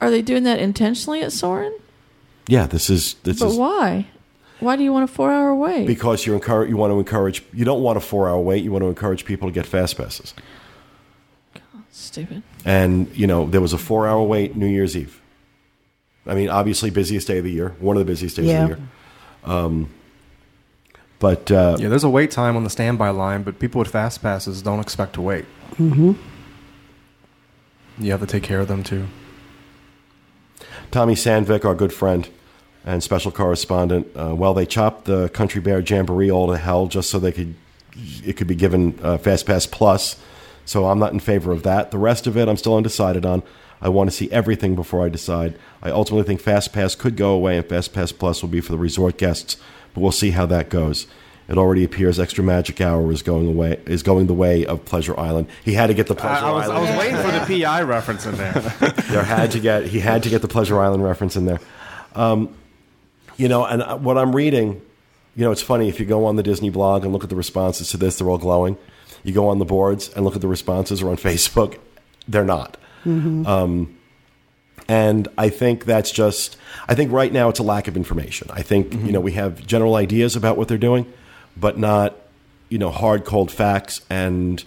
Are 0.00 0.10
they 0.10 0.22
doing 0.22 0.42
that 0.44 0.58
intentionally 0.58 1.22
at 1.22 1.30
Soarin'? 1.32 1.72
Yeah, 2.48 2.66
this 2.66 2.88
is 2.90 3.14
this 3.24 3.40
But 3.40 3.48
is 3.48 3.56
why? 3.56 4.06
Why 4.60 4.76
do 4.76 4.82
you 4.82 4.92
want 4.92 5.04
a 5.10 5.12
four-hour 5.12 5.54
wait? 5.54 5.86
because 5.86 6.24
you 6.26 6.34
encourage 6.34 6.70
you 6.70 6.76
want 6.76 6.90
to 6.92 6.98
encourage 6.98 7.42
you 7.52 7.64
don't 7.64 7.82
want 7.82 7.98
a 7.98 8.00
four 8.00 8.28
hour 8.28 8.40
wait. 8.40 8.64
You 8.64 8.72
want 8.72 8.82
to 8.82 8.88
encourage 8.88 9.24
people 9.24 9.48
to 9.48 9.52
get 9.52 9.66
fast 9.66 9.96
passes. 9.96 10.32
Stupid. 11.90 12.42
And 12.64 13.14
you 13.16 13.26
know 13.26 13.46
there 13.46 13.60
was 13.60 13.72
a 13.72 13.78
four 13.78 14.06
hour 14.06 14.22
wait 14.22 14.56
New 14.56 14.66
Year's 14.66 14.96
Eve. 14.96 15.20
I 16.26 16.34
mean, 16.34 16.48
obviously 16.48 16.90
busiest 16.90 17.26
day 17.28 17.38
of 17.38 17.44
the 17.44 17.52
year, 17.52 17.74
one 17.78 17.96
of 17.96 18.00
the 18.00 18.04
busiest 18.10 18.36
days 18.36 18.46
Yeah. 18.46 18.64
of 18.64 18.70
the 18.70 18.76
year. 18.76 18.88
Um, 19.44 19.90
but 21.18 21.50
uh, 21.52 21.76
Yeah, 21.78 21.88
there's 21.88 22.02
a 22.04 22.08
wait 22.10 22.30
time 22.30 22.56
on 22.56 22.64
the 22.64 22.70
standby 22.70 23.10
line, 23.10 23.42
but 23.42 23.58
people 23.58 23.78
with 23.78 23.88
fast 23.88 24.22
passes 24.22 24.60
don't 24.62 24.80
expect 24.80 25.12
to 25.14 25.20
wait. 25.22 25.44
Mm-hmm. 25.76 26.12
You 27.98 28.10
have 28.10 28.20
to 28.20 28.26
take 28.26 28.42
care 28.42 28.60
of 28.60 28.68
them 28.68 28.82
too. 28.82 29.06
Tommy 30.96 31.14
Sandvik, 31.14 31.66
our 31.66 31.74
good 31.74 31.92
friend 31.92 32.26
and 32.86 33.02
special 33.02 33.30
correspondent, 33.30 34.06
uh, 34.16 34.34
well, 34.34 34.54
they 34.54 34.64
chopped 34.64 35.04
the 35.04 35.28
Country 35.28 35.60
Bear 35.60 35.80
Jamboree 35.80 36.30
all 36.30 36.46
to 36.46 36.56
hell 36.56 36.86
just 36.86 37.10
so 37.10 37.18
they 37.18 37.32
could 37.32 37.54
it 38.24 38.38
could 38.38 38.46
be 38.46 38.54
given 38.54 38.98
uh, 39.02 39.18
Fast 39.18 39.44
Pass 39.44 39.66
Plus. 39.66 40.18
So 40.64 40.86
I'm 40.86 40.98
not 40.98 41.12
in 41.12 41.20
favor 41.20 41.52
of 41.52 41.64
that. 41.64 41.90
The 41.90 41.98
rest 41.98 42.26
of 42.26 42.38
it, 42.38 42.48
I'm 42.48 42.56
still 42.56 42.74
undecided 42.74 43.26
on. 43.26 43.42
I 43.78 43.90
want 43.90 44.08
to 44.08 44.16
see 44.16 44.32
everything 44.32 44.74
before 44.74 45.04
I 45.04 45.10
decide. 45.10 45.58
I 45.82 45.90
ultimately 45.90 46.26
think 46.26 46.40
Fast 46.40 46.72
Pass 46.72 46.94
could 46.94 47.14
go 47.14 47.32
away, 47.32 47.58
and 47.58 47.66
Fast 47.66 47.92
Pass 47.92 48.10
Plus 48.10 48.40
will 48.40 48.48
be 48.48 48.62
for 48.62 48.72
the 48.72 48.78
resort 48.78 49.18
guests. 49.18 49.58
But 49.92 50.00
we'll 50.00 50.12
see 50.12 50.30
how 50.30 50.46
that 50.46 50.70
goes. 50.70 51.06
It 51.48 51.58
already 51.58 51.84
appears 51.84 52.18
Extra 52.18 52.42
Magic 52.42 52.80
Hour 52.80 53.12
is 53.12 53.22
going 53.22 53.46
away 53.46 53.80
is 53.86 54.02
going 54.02 54.26
the 54.26 54.34
way 54.34 54.66
of 54.66 54.84
Pleasure 54.84 55.18
Island. 55.18 55.48
He 55.64 55.74
had 55.74 55.86
to 55.88 55.94
get 55.94 56.08
the 56.08 56.14
Pleasure 56.14 56.44
Island. 56.44 56.72
I 56.72 56.80
was 56.80 56.98
waiting 56.98 57.16
for 57.16 57.30
the 57.30 57.62
PI 57.62 57.82
reference 57.82 58.26
in 58.26 58.36
there. 58.36 58.52
there 59.08 59.22
had 59.22 59.52
to 59.52 59.60
get 59.60 59.84
he 59.86 60.00
had 60.00 60.22
to 60.24 60.28
get 60.28 60.42
the 60.42 60.48
Pleasure 60.48 60.80
Island 60.80 61.04
reference 61.04 61.36
in 61.36 61.46
there. 61.46 61.60
Um, 62.14 62.54
you 63.36 63.48
know, 63.48 63.64
and 63.64 63.82
uh, 63.82 63.96
what 63.96 64.18
I'm 64.18 64.34
reading, 64.34 64.80
you 65.36 65.44
know, 65.44 65.52
it's 65.52 65.62
funny 65.62 65.88
if 65.88 66.00
you 66.00 66.06
go 66.06 66.24
on 66.24 66.36
the 66.36 66.42
Disney 66.42 66.70
blog 66.70 67.04
and 67.04 67.12
look 67.12 67.22
at 67.22 67.30
the 67.30 67.36
responses 67.36 67.90
to 67.90 67.96
this, 67.96 68.18
they're 68.18 68.28
all 68.28 68.38
glowing. 68.38 68.76
You 69.22 69.32
go 69.32 69.48
on 69.48 69.58
the 69.58 69.64
boards 69.64 70.08
and 70.14 70.24
look 70.24 70.34
at 70.34 70.40
the 70.40 70.48
responses 70.48 71.02
or 71.02 71.10
on 71.10 71.16
Facebook, 71.16 71.78
they're 72.26 72.44
not. 72.44 72.76
Um, 73.46 73.96
and 74.88 75.28
I 75.38 75.48
think 75.48 75.84
that's 75.84 76.10
just, 76.10 76.56
I 76.88 76.94
think 76.94 77.12
right 77.12 77.32
now 77.32 77.48
it's 77.48 77.58
a 77.58 77.64
lack 77.64 77.88
of 77.88 77.96
information. 77.96 78.48
I 78.52 78.62
think, 78.62 78.92
you 78.94 79.12
know, 79.12 79.20
we 79.20 79.32
have 79.32 79.64
general 79.66 79.96
ideas 79.96 80.36
about 80.36 80.56
what 80.56 80.68
they're 80.68 80.78
doing, 80.78 81.12
but 81.56 81.78
not, 81.78 82.16
you 82.68 82.78
know, 82.78 82.90
hard, 82.90 83.24
cold 83.24 83.50
facts. 83.50 84.00
And, 84.10 84.62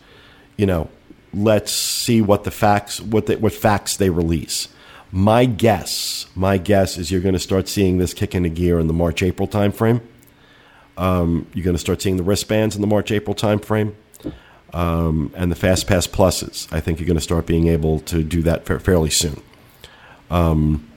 you 0.57 0.65
know, 0.65 0.89
let's 1.33 1.71
see 1.71 2.21
what 2.21 2.43
the 2.43 2.51
facts, 2.51 2.99
what, 2.99 3.27
the, 3.27 3.37
what 3.37 3.53
facts 3.53 3.97
they 3.97 4.09
release. 4.09 4.67
My 5.11 5.45
guess, 5.45 6.27
my 6.35 6.57
guess 6.57 6.97
is 6.97 7.11
you're 7.11 7.21
going 7.21 7.33
to 7.33 7.39
start 7.39 7.67
seeing 7.67 7.97
this 7.97 8.13
kick 8.13 8.35
into 8.35 8.49
gear 8.49 8.79
in 8.79 8.87
the 8.87 8.93
March, 8.93 9.23
April 9.23 9.47
timeframe. 9.47 10.01
Um, 10.97 11.47
you're 11.53 11.63
going 11.63 11.75
to 11.75 11.79
start 11.79 12.01
seeing 12.01 12.17
the 12.17 12.23
wristbands 12.23 12.75
in 12.75 12.81
the 12.81 12.87
March, 12.87 13.11
April 13.11 13.33
timeframe 13.33 13.93
um, 14.73 15.31
and 15.35 15.51
the 15.51 15.55
Fast 15.55 15.87
Pass 15.87 16.07
Pluses. 16.07 16.71
I 16.71 16.79
think 16.79 16.99
you're 16.99 17.07
going 17.07 17.17
to 17.17 17.21
start 17.21 17.45
being 17.45 17.67
able 17.67 18.01
to 18.01 18.23
do 18.23 18.41
that 18.43 18.65
fa- 18.65 18.79
fairly 18.79 19.09
soon. 19.09 19.41
Um, 20.29 20.87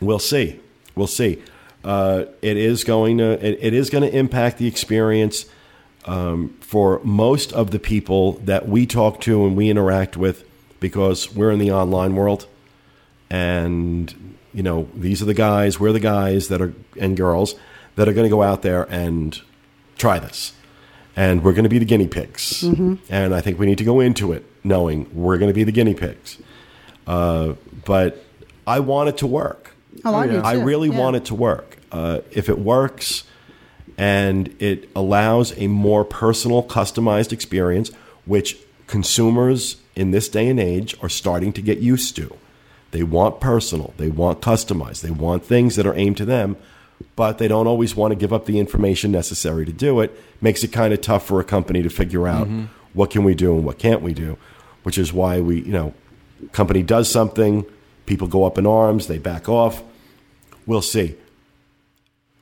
we'll 0.00 0.18
see. 0.18 0.58
We'll 0.94 1.06
see. 1.06 1.42
Uh, 1.84 2.24
it 2.42 2.56
is 2.56 2.84
going 2.84 3.18
to 3.18 3.44
it, 3.44 3.58
it 3.60 3.74
is 3.74 3.90
going 3.90 4.02
to 4.08 4.16
impact 4.16 4.58
the 4.58 4.66
experience 4.66 5.46
um, 6.04 6.56
for 6.60 7.00
most 7.04 7.52
of 7.52 7.70
the 7.70 7.78
people 7.78 8.32
that 8.44 8.68
we 8.68 8.86
talk 8.86 9.20
to 9.22 9.46
and 9.46 9.56
we 9.56 9.70
interact 9.70 10.16
with 10.16 10.44
because 10.78 11.34
we're 11.34 11.50
in 11.50 11.58
the 11.58 11.70
online 11.70 12.14
world, 12.14 12.46
and 13.30 14.36
you 14.52 14.62
know 14.62 14.88
these 14.94 15.22
are 15.22 15.26
the 15.26 15.34
guys. 15.34 15.80
We're 15.80 15.92
the 15.92 16.00
guys 16.00 16.48
that 16.48 16.60
are 16.60 16.74
and 16.98 17.16
girls 17.16 17.54
that 17.96 18.08
are 18.08 18.12
going 18.12 18.26
to 18.26 18.30
go 18.30 18.42
out 18.42 18.62
there 18.62 18.84
and 18.90 19.40
try 19.96 20.18
this 20.18 20.52
and 21.16 21.42
we're 21.44 21.52
going 21.52 21.64
to 21.64 21.68
be 21.70 21.78
the 21.78 21.84
guinea 21.84 22.08
pigs. 22.08 22.62
And 23.10 23.34
I 23.34 23.40
think 23.40 23.58
we 23.58 23.66
need 23.66 23.78
to 23.78 23.84
go 23.84 24.00
into 24.00 24.32
it 24.32 24.44
knowing 24.64 25.10
we're 25.12 25.38
going 25.38 25.50
to 25.50 25.54
be 25.54 25.64
the 25.64 25.72
guinea 25.72 25.94
pigs. 25.94 26.38
Uh, 27.06 27.54
but 27.84 28.24
I 28.66 28.80
want 28.80 29.08
it 29.08 29.18
to 29.18 29.26
work. 29.26 29.69
Oh, 30.04 30.14
I 30.14 30.26
do 30.26 30.38
I 30.38 30.52
really 30.54 30.88
Yeah. 30.88 30.98
want 30.98 31.16
it 31.16 31.24
to 31.26 31.34
work. 31.34 31.78
Uh, 31.92 32.20
if 32.30 32.48
it 32.48 32.58
works 32.58 33.24
and 33.98 34.54
it 34.58 34.88
allows 34.94 35.52
a 35.58 35.66
more 35.66 36.04
personal, 36.04 36.62
customized 36.62 37.32
experience, 37.32 37.90
which 38.24 38.56
consumers 38.86 39.76
in 39.96 40.10
this 40.10 40.28
day 40.28 40.48
and 40.48 40.58
age 40.60 40.96
are 41.02 41.08
starting 41.08 41.52
to 41.52 41.60
get 41.62 41.78
used 41.78 42.16
to. 42.16 42.34
They 42.92 43.02
want 43.02 43.40
personal, 43.40 43.92
they 43.98 44.08
want 44.08 44.40
customized, 44.40 45.02
they 45.02 45.10
want 45.10 45.44
things 45.44 45.76
that 45.76 45.86
are 45.86 45.94
aimed 45.94 46.16
to 46.18 46.24
them, 46.24 46.56
but 47.14 47.38
they 47.38 47.46
don't 47.48 47.66
always 47.66 47.94
want 47.94 48.12
to 48.12 48.16
give 48.16 48.32
up 48.32 48.46
the 48.46 48.58
information 48.58 49.12
necessary 49.12 49.64
to 49.64 49.72
do 49.72 50.00
it. 50.00 50.10
Makes 50.40 50.64
it 50.64 50.68
kind 50.68 50.92
of 50.92 51.00
tough 51.00 51.24
for 51.26 51.38
a 51.40 51.44
company 51.44 51.82
to 51.82 51.90
figure 51.90 52.26
out 52.26 52.48
what 52.94 53.10
can 53.10 53.22
we 53.22 53.34
do 53.34 53.54
and 53.54 53.64
what 53.64 53.78
can't 53.78 54.02
we 54.02 54.12
do, 54.12 54.36
which 54.82 54.98
is 54.98 55.12
why 55.12 55.40
we, 55.40 55.60
you 55.60 55.72
know, 55.72 55.94
company 56.52 56.82
does 56.82 57.08
something, 57.10 57.64
people 58.10 58.26
go 58.26 58.42
up 58.42 58.58
in 58.58 58.66
arms, 58.66 59.06
they 59.06 59.18
back 59.18 59.48
off. 59.48 59.84
We'll 60.66 60.82
see. 60.82 61.14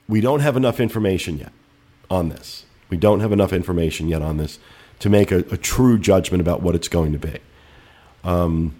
We 0.07 0.19
don't 0.19 0.39
have 0.39 0.57
enough 0.57 0.79
information 0.79 1.37
yet 1.37 1.51
on 2.09 2.29
this. 2.29 2.65
We 2.89 2.97
don't 2.97 3.19
have 3.19 3.31
enough 3.31 3.53
information 3.53 4.07
yet 4.09 4.23
on 4.23 4.37
this 4.37 4.57
to 4.97 5.11
make 5.11 5.31
a, 5.31 5.37
a 5.51 5.57
true 5.57 5.99
judgment 5.99 6.41
about 6.41 6.63
what 6.63 6.73
it's 6.73 6.87
going 6.87 7.11
to 7.11 7.19
be. 7.19 7.37
Um, 8.23 8.75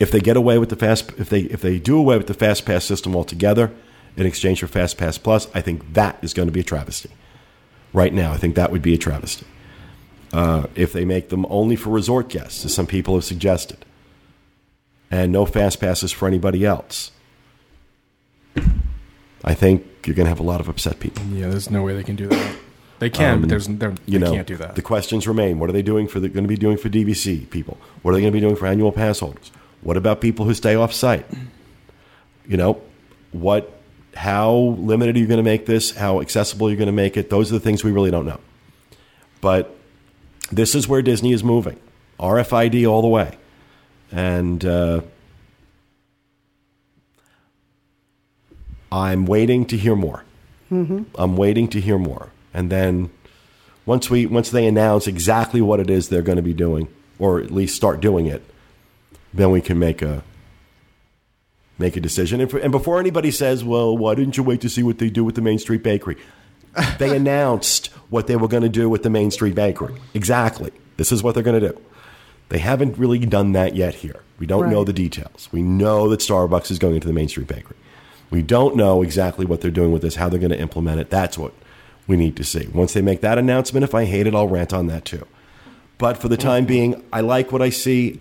if 0.00 0.10
they 0.10 0.18
get 0.18 0.36
away 0.36 0.58
with 0.58 0.70
the 0.70 0.76
fast, 0.76 1.12
if 1.18 1.30
they 1.30 1.42
if 1.42 1.60
they 1.60 1.78
do 1.78 1.96
away 1.96 2.18
with 2.18 2.26
the 2.26 2.34
fast 2.34 2.66
pass 2.66 2.84
system 2.84 3.14
altogether 3.14 3.70
in 4.16 4.26
exchange 4.26 4.58
for 4.58 4.66
fast 4.66 4.98
pass 4.98 5.16
plus, 5.18 5.46
I 5.54 5.60
think 5.60 5.92
that 5.92 6.18
is 6.20 6.34
going 6.34 6.48
to 6.48 6.52
be 6.52 6.60
a 6.60 6.64
travesty. 6.64 7.10
Right 7.92 8.12
now, 8.12 8.32
I 8.32 8.38
think 8.38 8.56
that 8.56 8.72
would 8.72 8.82
be 8.82 8.94
a 8.94 8.98
travesty. 8.98 9.46
Uh, 10.32 10.66
if 10.74 10.92
they 10.92 11.04
make 11.04 11.28
them 11.28 11.46
only 11.48 11.76
for 11.76 11.90
resort 11.90 12.28
guests, 12.28 12.64
as 12.64 12.74
some 12.74 12.88
people 12.88 13.14
have 13.14 13.24
suggested, 13.24 13.84
and 15.12 15.30
no 15.30 15.44
fast 15.46 15.78
passes 15.78 16.10
for 16.10 16.26
anybody 16.26 16.64
else, 16.64 17.12
I 19.44 19.54
think 19.54 19.86
you're 20.06 20.16
going 20.16 20.24
to 20.24 20.30
have 20.30 20.40
a 20.40 20.44
lot 20.44 20.60
of 20.60 20.68
upset 20.68 20.98
people. 20.98 21.24
Yeah, 21.26 21.48
there's 21.48 21.70
no 21.70 21.82
way 21.82 21.94
they 21.94 22.02
can 22.02 22.16
do 22.16 22.26
that. 22.28 22.56
They 22.98 23.10
can, 23.10 23.40
but 23.40 23.44
um, 23.44 23.48
there's 23.48 23.66
they're, 23.66 23.94
You 24.06 24.18
know, 24.18 24.32
can't 24.32 24.46
do 24.46 24.56
that. 24.56 24.74
The 24.76 24.82
questions 24.82 25.26
remain: 25.28 25.58
What 25.58 25.68
are 25.68 25.72
they 25.72 25.82
doing 25.82 26.08
for? 26.08 26.20
The, 26.20 26.28
going 26.28 26.44
to 26.44 26.48
be 26.48 26.56
doing 26.56 26.76
for 26.76 26.88
DVC 26.88 27.50
people? 27.50 27.76
What 28.02 28.12
are 28.12 28.14
they 28.14 28.20
going 28.20 28.32
to 28.32 28.36
be 28.36 28.40
doing 28.40 28.56
for 28.56 28.66
annual 28.66 28.92
pass 28.92 29.18
holders? 29.18 29.50
What 29.82 29.96
about 29.96 30.20
people 30.20 30.46
who 30.46 30.54
stay 30.54 30.76
off 30.76 30.92
site? 30.92 31.26
You 32.46 32.56
know, 32.56 32.80
what? 33.32 33.78
How 34.14 34.52
limited 34.52 35.16
are 35.16 35.18
you 35.18 35.26
going 35.26 35.38
to 35.38 35.42
make 35.42 35.66
this? 35.66 35.96
How 35.96 36.20
accessible 36.20 36.68
are 36.68 36.70
you 36.70 36.76
going 36.76 36.86
to 36.86 36.92
make 36.92 37.16
it? 37.16 37.28
Those 37.28 37.50
are 37.50 37.54
the 37.54 37.60
things 37.60 37.82
we 37.82 37.90
really 37.90 38.10
don't 38.10 38.26
know. 38.26 38.40
But 39.40 39.74
this 40.52 40.74
is 40.74 40.86
where 40.86 41.02
Disney 41.02 41.32
is 41.32 41.42
moving. 41.42 41.80
RFID 42.20 42.88
all 42.88 43.02
the 43.02 43.08
way, 43.08 43.36
and 44.12 44.64
uh, 44.64 45.00
I'm 48.92 49.24
waiting 49.26 49.64
to 49.66 49.76
hear 49.76 49.96
more. 49.96 50.24
I'm 51.16 51.36
waiting 51.36 51.68
to 51.68 51.80
hear 51.80 51.98
more, 51.98 52.30
and 52.54 52.70
then 52.70 53.10
once 53.86 54.08
we 54.08 54.26
once 54.26 54.50
they 54.50 54.66
announce 54.66 55.06
exactly 55.06 55.60
what 55.60 55.80
it 55.80 55.90
is 55.90 56.08
they're 56.08 56.22
going 56.22 56.36
to 56.36 56.42
be 56.42 56.54
doing, 56.54 56.88
or 57.18 57.40
at 57.40 57.50
least 57.50 57.74
start 57.74 58.00
doing 58.00 58.26
it, 58.26 58.42
then 59.34 59.50
we 59.50 59.60
can 59.60 59.78
make 59.78 60.02
a 60.02 60.22
make 61.78 61.96
a 61.96 62.00
decision. 62.00 62.40
And, 62.40 62.50
for, 62.50 62.58
and 62.58 62.70
before 62.70 63.00
anybody 63.00 63.30
says, 63.30 63.64
"Well, 63.64 63.96
why 63.96 64.14
didn't 64.14 64.36
you 64.36 64.42
wait 64.42 64.60
to 64.60 64.68
see 64.68 64.82
what 64.82 64.98
they 64.98 65.10
do 65.10 65.24
with 65.24 65.34
the 65.34 65.42
Main 65.42 65.58
Street 65.58 65.82
Bakery?" 65.82 66.16
they 66.98 67.14
announced 67.14 67.88
what 68.08 68.26
they 68.26 68.36
were 68.36 68.48
going 68.48 68.62
to 68.62 68.68
do 68.68 68.88
with 68.88 69.02
the 69.02 69.10
Main 69.10 69.30
Street 69.30 69.54
Bakery. 69.54 69.94
Exactly. 70.14 70.70
This 70.96 71.12
is 71.12 71.22
what 71.22 71.34
they're 71.34 71.42
going 71.42 71.60
to 71.60 71.68
do. 71.68 71.80
They 72.48 72.58
haven't 72.58 72.98
really 72.98 73.18
done 73.18 73.52
that 73.52 73.74
yet 73.74 73.96
here. 73.96 74.22
We 74.38 74.46
don't 74.46 74.70
know 74.70 74.84
the 74.84 74.92
details. 74.92 75.48
We 75.52 75.62
know 75.62 76.08
that 76.08 76.20
Starbucks 76.20 76.70
is 76.70 76.78
going 76.78 76.96
into 76.96 77.06
the 77.06 77.14
Main 77.14 77.28
Street 77.28 77.46
Bakery. 77.46 77.76
We 78.30 78.42
don't 78.42 78.76
know 78.76 79.02
exactly 79.02 79.46
what 79.46 79.60
they're 79.60 79.70
doing 79.70 79.92
with 79.92 80.02
this, 80.02 80.16
how 80.16 80.28
they're 80.28 80.40
going 80.40 80.52
to 80.52 80.58
implement 80.58 81.00
it. 81.00 81.10
That's 81.10 81.38
what 81.38 81.52
we 82.06 82.16
need 82.16 82.36
to 82.36 82.44
see. 82.44 82.66
Once 82.68 82.92
they 82.92 83.02
make 83.02 83.20
that 83.20 83.38
announcement, 83.38 83.84
if 83.84 83.94
I 83.94 84.04
hate 84.04 84.26
it, 84.26 84.34
I'll 84.34 84.48
rant 84.48 84.72
on 84.72 84.86
that 84.88 85.04
too. 85.04 85.26
But 85.98 86.18
for 86.18 86.28
the 86.28 86.36
time 86.36 86.64
being, 86.64 87.04
I 87.12 87.20
like 87.20 87.52
what 87.52 87.62
I 87.62 87.70
see. 87.70 88.20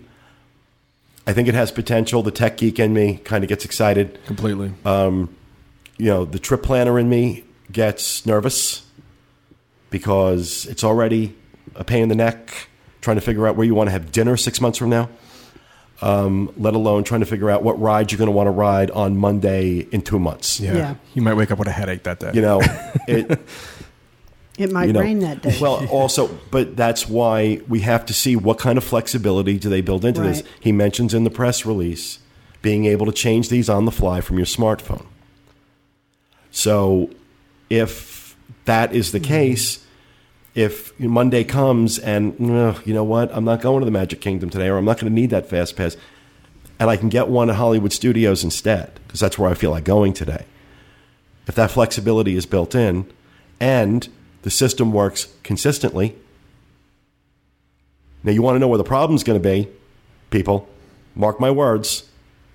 I 1.26 1.34
think 1.34 1.48
it 1.48 1.56
has 1.56 1.72
potential. 1.72 2.22
The 2.22 2.32
tech 2.32 2.58
geek 2.58 2.78
in 2.78 2.94
me 2.94 3.18
kind 3.24 3.44
of 3.44 3.48
gets 3.48 3.66
excited. 3.66 4.20
Completely. 4.26 4.74
Um, 4.86 5.36
you 5.98 6.08
know, 6.08 6.26
the 6.26 6.40
trip 6.40 6.62
planner 6.62 7.00
in 7.00 7.10
me 7.10 7.46
gets 7.72 8.26
nervous 8.26 8.86
because 9.90 10.66
it's 10.68 10.84
already 10.84 11.36
a 11.76 11.84
pain 11.84 12.04
in 12.04 12.10
the 12.10 12.16
neck 12.16 12.68
trying 13.02 13.18
to 13.18 13.22
figure 13.22 13.48
out 13.48 13.56
where 13.56 13.66
you 13.66 13.76
want 13.76 13.88
to 13.88 13.92
have 13.92 14.12
dinner 14.12 14.38
six 14.38 14.62
months 14.62 14.78
from 14.78 14.90
now, 14.90 15.10
um, 16.02 16.52
let 16.58 16.74
alone 16.74 17.04
trying 17.04 17.20
to 17.22 17.26
figure 17.26 17.50
out 17.50 17.64
what 17.64 17.80
ride 17.80 18.12
you're 18.12 18.18
going 18.20 18.28
to 18.28 18.32
want 18.32 18.48
to 18.48 18.52
ride 18.52 18.90
on 18.92 19.18
Monday 19.18 19.88
in 19.92 20.02
two 20.02 20.20
months. 20.20 20.60
yeah. 20.60 20.76
Yeah. 20.76 20.96
You 21.14 21.22
might 21.22 21.34
wake 21.36 21.52
up 21.52 21.60
with 21.60 21.68
a 21.68 21.72
headache 21.72 22.04
that 22.04 22.20
day. 22.20 22.32
You 22.34 22.42
know, 22.42 22.62
it, 23.08 23.40
It 24.58 24.72
might 24.72 24.88
you 24.88 24.94
know, 24.94 25.00
rain 25.00 25.20
that 25.20 25.42
day. 25.42 25.58
Well, 25.62 25.88
also, 25.88 26.28
but 26.52 26.76
that's 26.76 27.08
why 27.08 27.62
we 27.68 27.80
have 27.82 28.06
to 28.08 28.14
see 28.14 28.36
what 28.36 28.60
kind 28.60 28.78
of 28.78 28.84
flexibility 28.84 29.58
do 29.58 29.70
they 29.70 29.82
build 29.82 30.06
into 30.06 30.22
this. 30.22 30.44
He 30.60 30.72
mentions 30.72 31.14
in 31.14 31.24
the 31.24 31.30
press 31.32 31.66
release 31.66 32.20
being 32.62 32.86
able 32.86 33.06
to 33.08 33.12
change 33.12 33.50
these 33.50 33.70
on 33.70 33.86
the 33.86 33.92
fly 33.92 34.22
from 34.22 34.38
your 34.38 34.46
smartphone. 34.46 35.06
So, 36.52 37.10
if 37.70 38.36
that 38.66 38.94
is 38.94 39.12
the 39.14 39.20
Mm-hmm. 39.20 39.28
case, 39.28 39.86
if 40.54 40.98
Monday 41.00 41.44
comes 41.44 41.98
and 42.00 42.36
"Ugh, 42.52 42.82
you 42.86 42.94
know 42.94 43.04
what, 43.04 43.30
I'm 43.34 43.46
not 43.46 43.62
going 43.62 43.80
to 43.80 43.86
the 43.86 43.92
Magic 43.92 44.22
Kingdom 44.22 44.50
today, 44.50 44.68
or 44.68 44.78
I'm 44.78 44.86
not 44.86 45.00
going 45.00 45.12
to 45.12 45.16
need 45.16 45.30
that 45.30 45.50
fast 45.50 45.76
pass, 45.76 45.96
and 46.80 46.90
I 46.90 46.98
can 46.98 47.10
get 47.10 47.28
one 47.30 47.50
at 47.50 47.56
Hollywood 47.56 47.94
Studios 47.94 48.44
instead 48.44 49.00
because 49.08 49.20
that's 49.20 49.38
where 49.38 49.50
I 49.50 49.54
feel 49.54 49.72
like 49.72 49.84
going 49.84 50.14
today. 50.14 50.46
If 51.48 51.56
that 51.56 51.72
flexibility 51.72 52.36
is 52.36 52.46
built 52.46 52.76
in, 52.76 53.12
and 53.60 54.08
the 54.42 54.50
system 54.50 54.92
works 54.92 55.28
consistently. 55.44 56.16
Now, 58.24 58.32
you 58.32 58.42
want 58.42 58.56
to 58.56 58.60
know 58.60 58.68
where 58.68 58.78
the 58.78 58.84
problem's 58.84 59.24
going 59.24 59.42
to 59.42 59.50
be, 59.50 59.68
people. 60.30 60.68
Mark 61.16 61.40
my 61.40 61.52
words, 61.52 62.10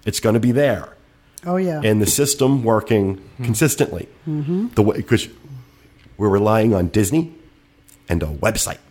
it's 0.05 0.21
going 0.21 0.35
to 0.35 0.41
be 0.41 0.53
there. 0.53 0.97
oh 1.45 1.57
yeah. 1.57 1.81
And 1.83 2.01
the 2.01 2.07
system 2.07 2.63
working 2.65 3.17
hmm. 3.17 3.45
consistently. 3.45 4.09
Mm-hmm. 4.27 4.69
The 4.75 4.83
way 4.83 4.97
because 4.97 5.29
we're 6.17 6.29
relying 6.29 6.75
on 6.75 6.89
Disney 6.89 7.33
and 8.09 8.23
a 8.23 8.27
website. 8.27 8.79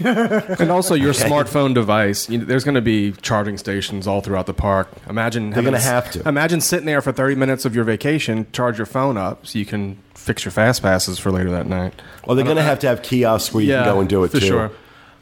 And 0.00 0.70
also 0.70 0.94
your 0.94 1.12
smartphone 1.12 1.74
device. 1.74 2.28
You 2.28 2.38
know, 2.38 2.44
there's 2.44 2.64
going 2.64 2.74
to 2.74 2.80
be 2.80 3.12
charging 3.12 3.56
stations 3.58 4.06
all 4.06 4.20
throughout 4.20 4.46
the 4.46 4.54
park. 4.54 4.88
Imagine 5.08 5.50
They're 5.50 5.62
gonna 5.62 5.78
have 5.78 6.10
to. 6.12 6.28
Imagine 6.28 6.60
sitting 6.60 6.86
there 6.86 7.00
for 7.02 7.12
30 7.12 7.34
minutes 7.36 7.64
of 7.64 7.74
your 7.74 7.84
vacation, 7.84 8.46
charge 8.52 8.78
your 8.78 8.86
phone 8.86 9.16
up 9.16 9.46
so 9.46 9.58
you 9.58 9.66
can 9.66 9.98
fix 10.14 10.44
your 10.44 10.52
fast 10.52 10.82
passes 10.82 11.18
for 11.18 11.30
later 11.30 11.50
that 11.50 11.66
night. 11.66 11.92
Well, 12.26 12.34
they're 12.34 12.44
going 12.44 12.56
to 12.56 12.62
have 12.62 12.78
to 12.80 12.88
have 12.88 13.02
kiosks 13.02 13.54
where 13.54 13.62
you 13.62 13.70
Yeah, 13.70 13.84
can 13.84 13.94
go 13.94 14.00
and 14.00 14.08
do 14.08 14.24
it 14.24 14.30
for 14.32 14.40
too. 14.40 14.46
sure. 14.46 14.70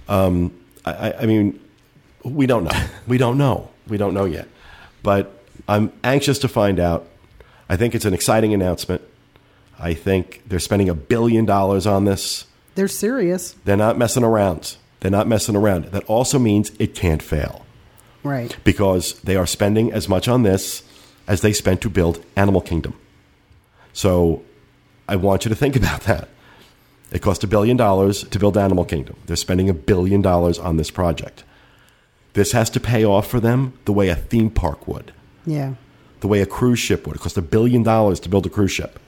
Um, 0.08 0.52
I, 0.86 0.92
I- 1.10 1.22
I 1.22 1.26
mean, 1.26 1.60
we 2.24 2.46
don't 2.46 2.64
know. 2.64 2.84
We 3.06 3.18
don't 3.18 3.36
know. 3.36 3.68
We 3.88 3.96
don't 3.98 4.14
know 4.14 4.24
yet. 4.24 4.48
But 5.02 5.30
I'm 5.68 5.92
anxious 6.04 6.38
to 6.40 6.48
find 6.48 6.78
out. 6.80 7.06
I 7.68 7.76
think 7.76 7.94
it's 7.94 8.04
an 8.06 8.14
exciting 8.14 8.54
announcement. 8.54 9.02
I 9.78 9.92
think 9.94 10.42
they're 10.46 10.58
spending 10.58 10.88
a 10.88 10.94
billion 10.94 11.44
dollars 11.44 11.86
on 11.86 12.04
this. 12.06 12.44
They're 12.78 12.86
serious. 12.86 13.56
They're 13.64 13.76
not 13.76 13.98
messing 13.98 14.22
around. 14.22 14.76
They're 15.00 15.10
not 15.10 15.26
messing 15.26 15.56
around. 15.56 15.86
That 15.86 16.04
also 16.04 16.38
means 16.38 16.70
it 16.78 16.94
can't 16.94 17.20
fail 17.20 17.66
Right. 18.22 18.56
because 18.62 19.14
they 19.22 19.34
are 19.34 19.48
spending 19.48 19.92
as 19.92 20.08
much 20.08 20.28
on 20.28 20.44
this 20.44 20.84
as 21.26 21.40
they 21.40 21.52
spent 21.52 21.80
to 21.80 21.90
build 21.90 22.24
Animal 22.36 22.60
Kingdom. 22.60 22.94
So 23.92 24.42
I 25.08 25.16
want 25.16 25.44
you 25.44 25.48
to 25.48 25.56
think 25.56 25.74
about 25.82 26.02
that. 26.02 26.28
It 27.10 27.20
cost 27.20 27.42
a 27.42 27.48
billion 27.48 27.76
dollars 27.76 28.22
to 28.22 28.38
build 28.38 28.56
Animal 28.56 28.84
Kingdom. 28.84 29.16
They're 29.26 29.34
spending 29.34 29.68
a 29.68 29.74
billion 29.74 30.22
dollars 30.22 30.60
on 30.60 30.76
this 30.76 30.92
project. 30.92 31.42
This 32.34 32.52
has 32.52 32.70
to 32.70 32.78
pay 32.78 33.04
off 33.04 33.26
for 33.26 33.40
them 33.40 33.72
the 33.86 33.92
way 33.92 34.08
a 34.08 34.14
theme 34.14 34.50
park 34.50 34.86
would, 34.86 35.10
Yeah. 35.44 35.74
the 36.20 36.28
way 36.28 36.42
a 36.42 36.46
cruise 36.46 36.78
ship 36.78 37.08
would. 37.08 37.16
It 37.16 37.22
cost 37.22 37.36
a 37.36 37.42
billion 37.42 37.82
dollars 37.82 38.20
to 38.20 38.28
build 38.28 38.46
a 38.46 38.50
cruise 38.50 38.70
ship. 38.70 39.00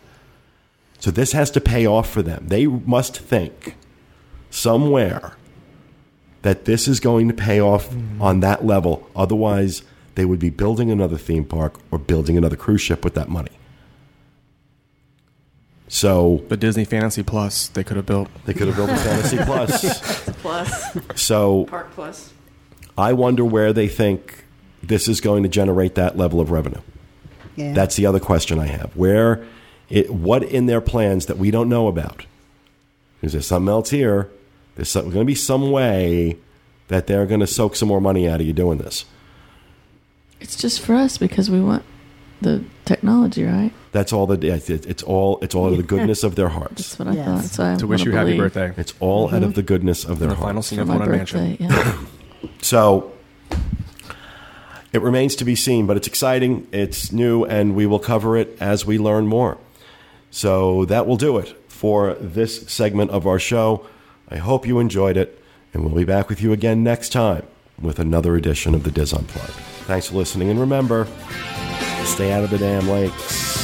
So 1.01 1.11
this 1.11 1.33
has 1.33 1.51
to 1.53 1.61
pay 1.61 1.87
off 1.87 2.09
for 2.09 2.23
them. 2.23 2.47
They 2.49 2.67
must 2.67 3.19
think 3.19 3.77
somewhere 4.51 5.37
that 6.43 6.65
this 6.65 6.87
is 6.87 7.01
going 7.01 7.29
to 7.29 7.35
pay 7.35 7.61
off 7.61 7.89
mm-hmm. 7.89 8.23
on 8.23 8.41
that 8.41 8.65
level. 8.65 9.09
Otherwise, 9.17 9.83
they 10.15 10.25
would 10.25 10.39
be 10.39 10.51
building 10.51 10.91
another 10.91 11.19
theme 11.19 11.45
park 11.45 11.81
or 11.91 11.99
building 11.99 12.37
another 12.37 12.57
cruise 12.57 12.81
ship 12.81 13.05
with 13.05 13.15
that 13.15 13.29
money. 13.29 13.51
So 15.89 16.45
The 16.49 16.57
Disney 16.57 16.85
Fantasy 16.85 17.23
Plus 17.23 17.67
they 17.69 17.83
could 17.83 17.97
have 17.97 18.07
built. 18.07 18.29
they 18.45 18.55
could 18.55 18.69
have 18.69 18.77
built 18.77 18.91
a 18.91 18.97
Fantasy 18.97 19.39
Plus. 19.45 20.25
Plus, 20.41 20.99
So 21.17 21.65
Park 21.65 21.91
Plus. 21.93 22.33
I 22.97 23.13
wonder 23.13 23.45
where 23.45 23.73
they 23.73 23.89
think 23.89 24.45
this 24.83 25.09
is 25.09 25.21
going 25.21 25.43
to 25.43 25.49
generate 25.49 25.97
that 25.97 26.17
level 26.17 26.41
of 26.41 26.51
revenue. 26.51 26.81
Yeah. 27.57 27.73
That's 27.73 27.97
the 27.97 28.07
other 28.07 28.21
question 28.21 28.59
I 28.59 28.67
have. 28.67 28.95
Where, 28.97 29.45
it, 29.91 30.11
what 30.11 30.43
in 30.43 30.67
their 30.67 30.81
plans 30.81 31.27
that 31.27 31.37
we 31.37 31.51
don't 31.51 31.69
know 31.69 31.89
about? 31.89 32.25
Is 33.23 33.33
there 33.33 33.43
something 33.43 33.69
else 33.69 33.91
here? 33.91 34.31
There's 34.77 34.95
going 34.95 35.11
to 35.13 35.25
be 35.25 35.35
some 35.35 35.71
way 35.71 36.39
that 36.89 37.07
they're 37.07 37.27
going 37.27 37.41
to 37.41 37.47
soak 37.47 37.77
some 37.77 37.89
more 37.89 38.01
money 38.01 38.29
out 38.29 38.41
of 38.41 38.47
you 38.47 38.53
doing 38.53 38.79
this. 38.79 39.05
It's 40.41 40.57
just 40.57 40.81
for 40.81 40.95
us 40.95 41.19
because 41.19 41.51
we 41.51 41.61
want 41.61 41.85
the 42.41 42.65
technology, 42.87 43.45
right? 43.45 43.73
That's 43.93 44.13
all 44.13 44.27
that 44.29 44.43
it's, 44.43 44.71
it's 44.71 45.03
all. 45.03 45.39
It's 45.43 45.55
all 45.55 45.67
out 45.67 45.73
of 45.73 45.77
the 45.77 45.83
goodness 45.83 46.23
of 46.25 46.35
their 46.37 46.49
hearts. 46.59 46.95
That's 46.95 46.99
what 46.99 47.09
I 47.09 47.13
Yes. 47.13 47.27
thought. 47.27 47.45
So 47.45 47.65
I 47.65 47.77
To 47.77 47.87
wish 47.87 48.01
wanna 48.01 48.11
you 48.11 48.17
happy 48.17 48.37
believe 48.37 48.55
birthday. 48.55 48.81
It's 48.81 48.95
all 49.01 49.29
out 49.29 49.35
of 49.35 49.41
mm-hmm. 49.43 49.53
the 49.53 49.63
goodness 49.63 50.05
of 50.05 50.19
their 50.19 50.31
The 50.31 50.37
final 50.37 50.63
scene 50.63 50.79
for 50.79 50.83
of 50.83 50.89
my 50.89 50.95
Haunted 50.97 51.19
birthday. 51.19 51.57
Mansion. 51.61 51.67
Yeah. 51.69 52.07
So 52.63 53.13
it 54.93 55.03
remains 55.03 55.37
to 55.37 55.45
be 55.45 55.55
seen, 55.55 55.87
but 55.87 55.97
it's 55.97 56.07
exciting, 56.07 56.67
it's 56.73 57.13
new, 57.13 57.45
and 57.45 57.75
we 57.75 57.87
will 57.87 57.99
cover 57.99 58.37
it 58.37 58.57
as 58.61 58.85
we 58.87 58.99
learn 58.99 59.27
more. 59.27 59.59
So 60.31 60.85
that 60.87 61.07
will 61.07 61.17
do 61.17 61.39
it 61.39 61.57
for 61.69 62.15
this 62.15 62.67
segment 62.69 63.11
of 63.11 63.27
our 63.27 63.39
show. 63.39 63.87
I 64.29 64.37
hope 64.37 64.67
you 64.67 64.79
enjoyed 64.79 65.17
it, 65.17 65.43
and 65.75 65.85
we'll 65.85 65.95
be 65.95 66.05
back 66.05 66.29
with 66.29 66.41
you 66.41 66.53
again 66.53 66.85
next 66.85 67.11
time 67.11 67.47
with 67.81 67.99
another 67.99 68.37
edition 68.37 68.75
of 68.75 68.85
the 68.85 68.91
DIS 68.91 69.13
Unplugged. 69.13 69.51
Thanks 69.87 70.09
for 70.09 70.17
listening, 70.17 70.51
and 70.51 70.61
remember, 70.61 71.09
stay 72.05 72.31
out 72.33 72.45
of 72.45 72.51
the 72.51 72.59
damn 72.59 72.89
lakes. 72.89 73.60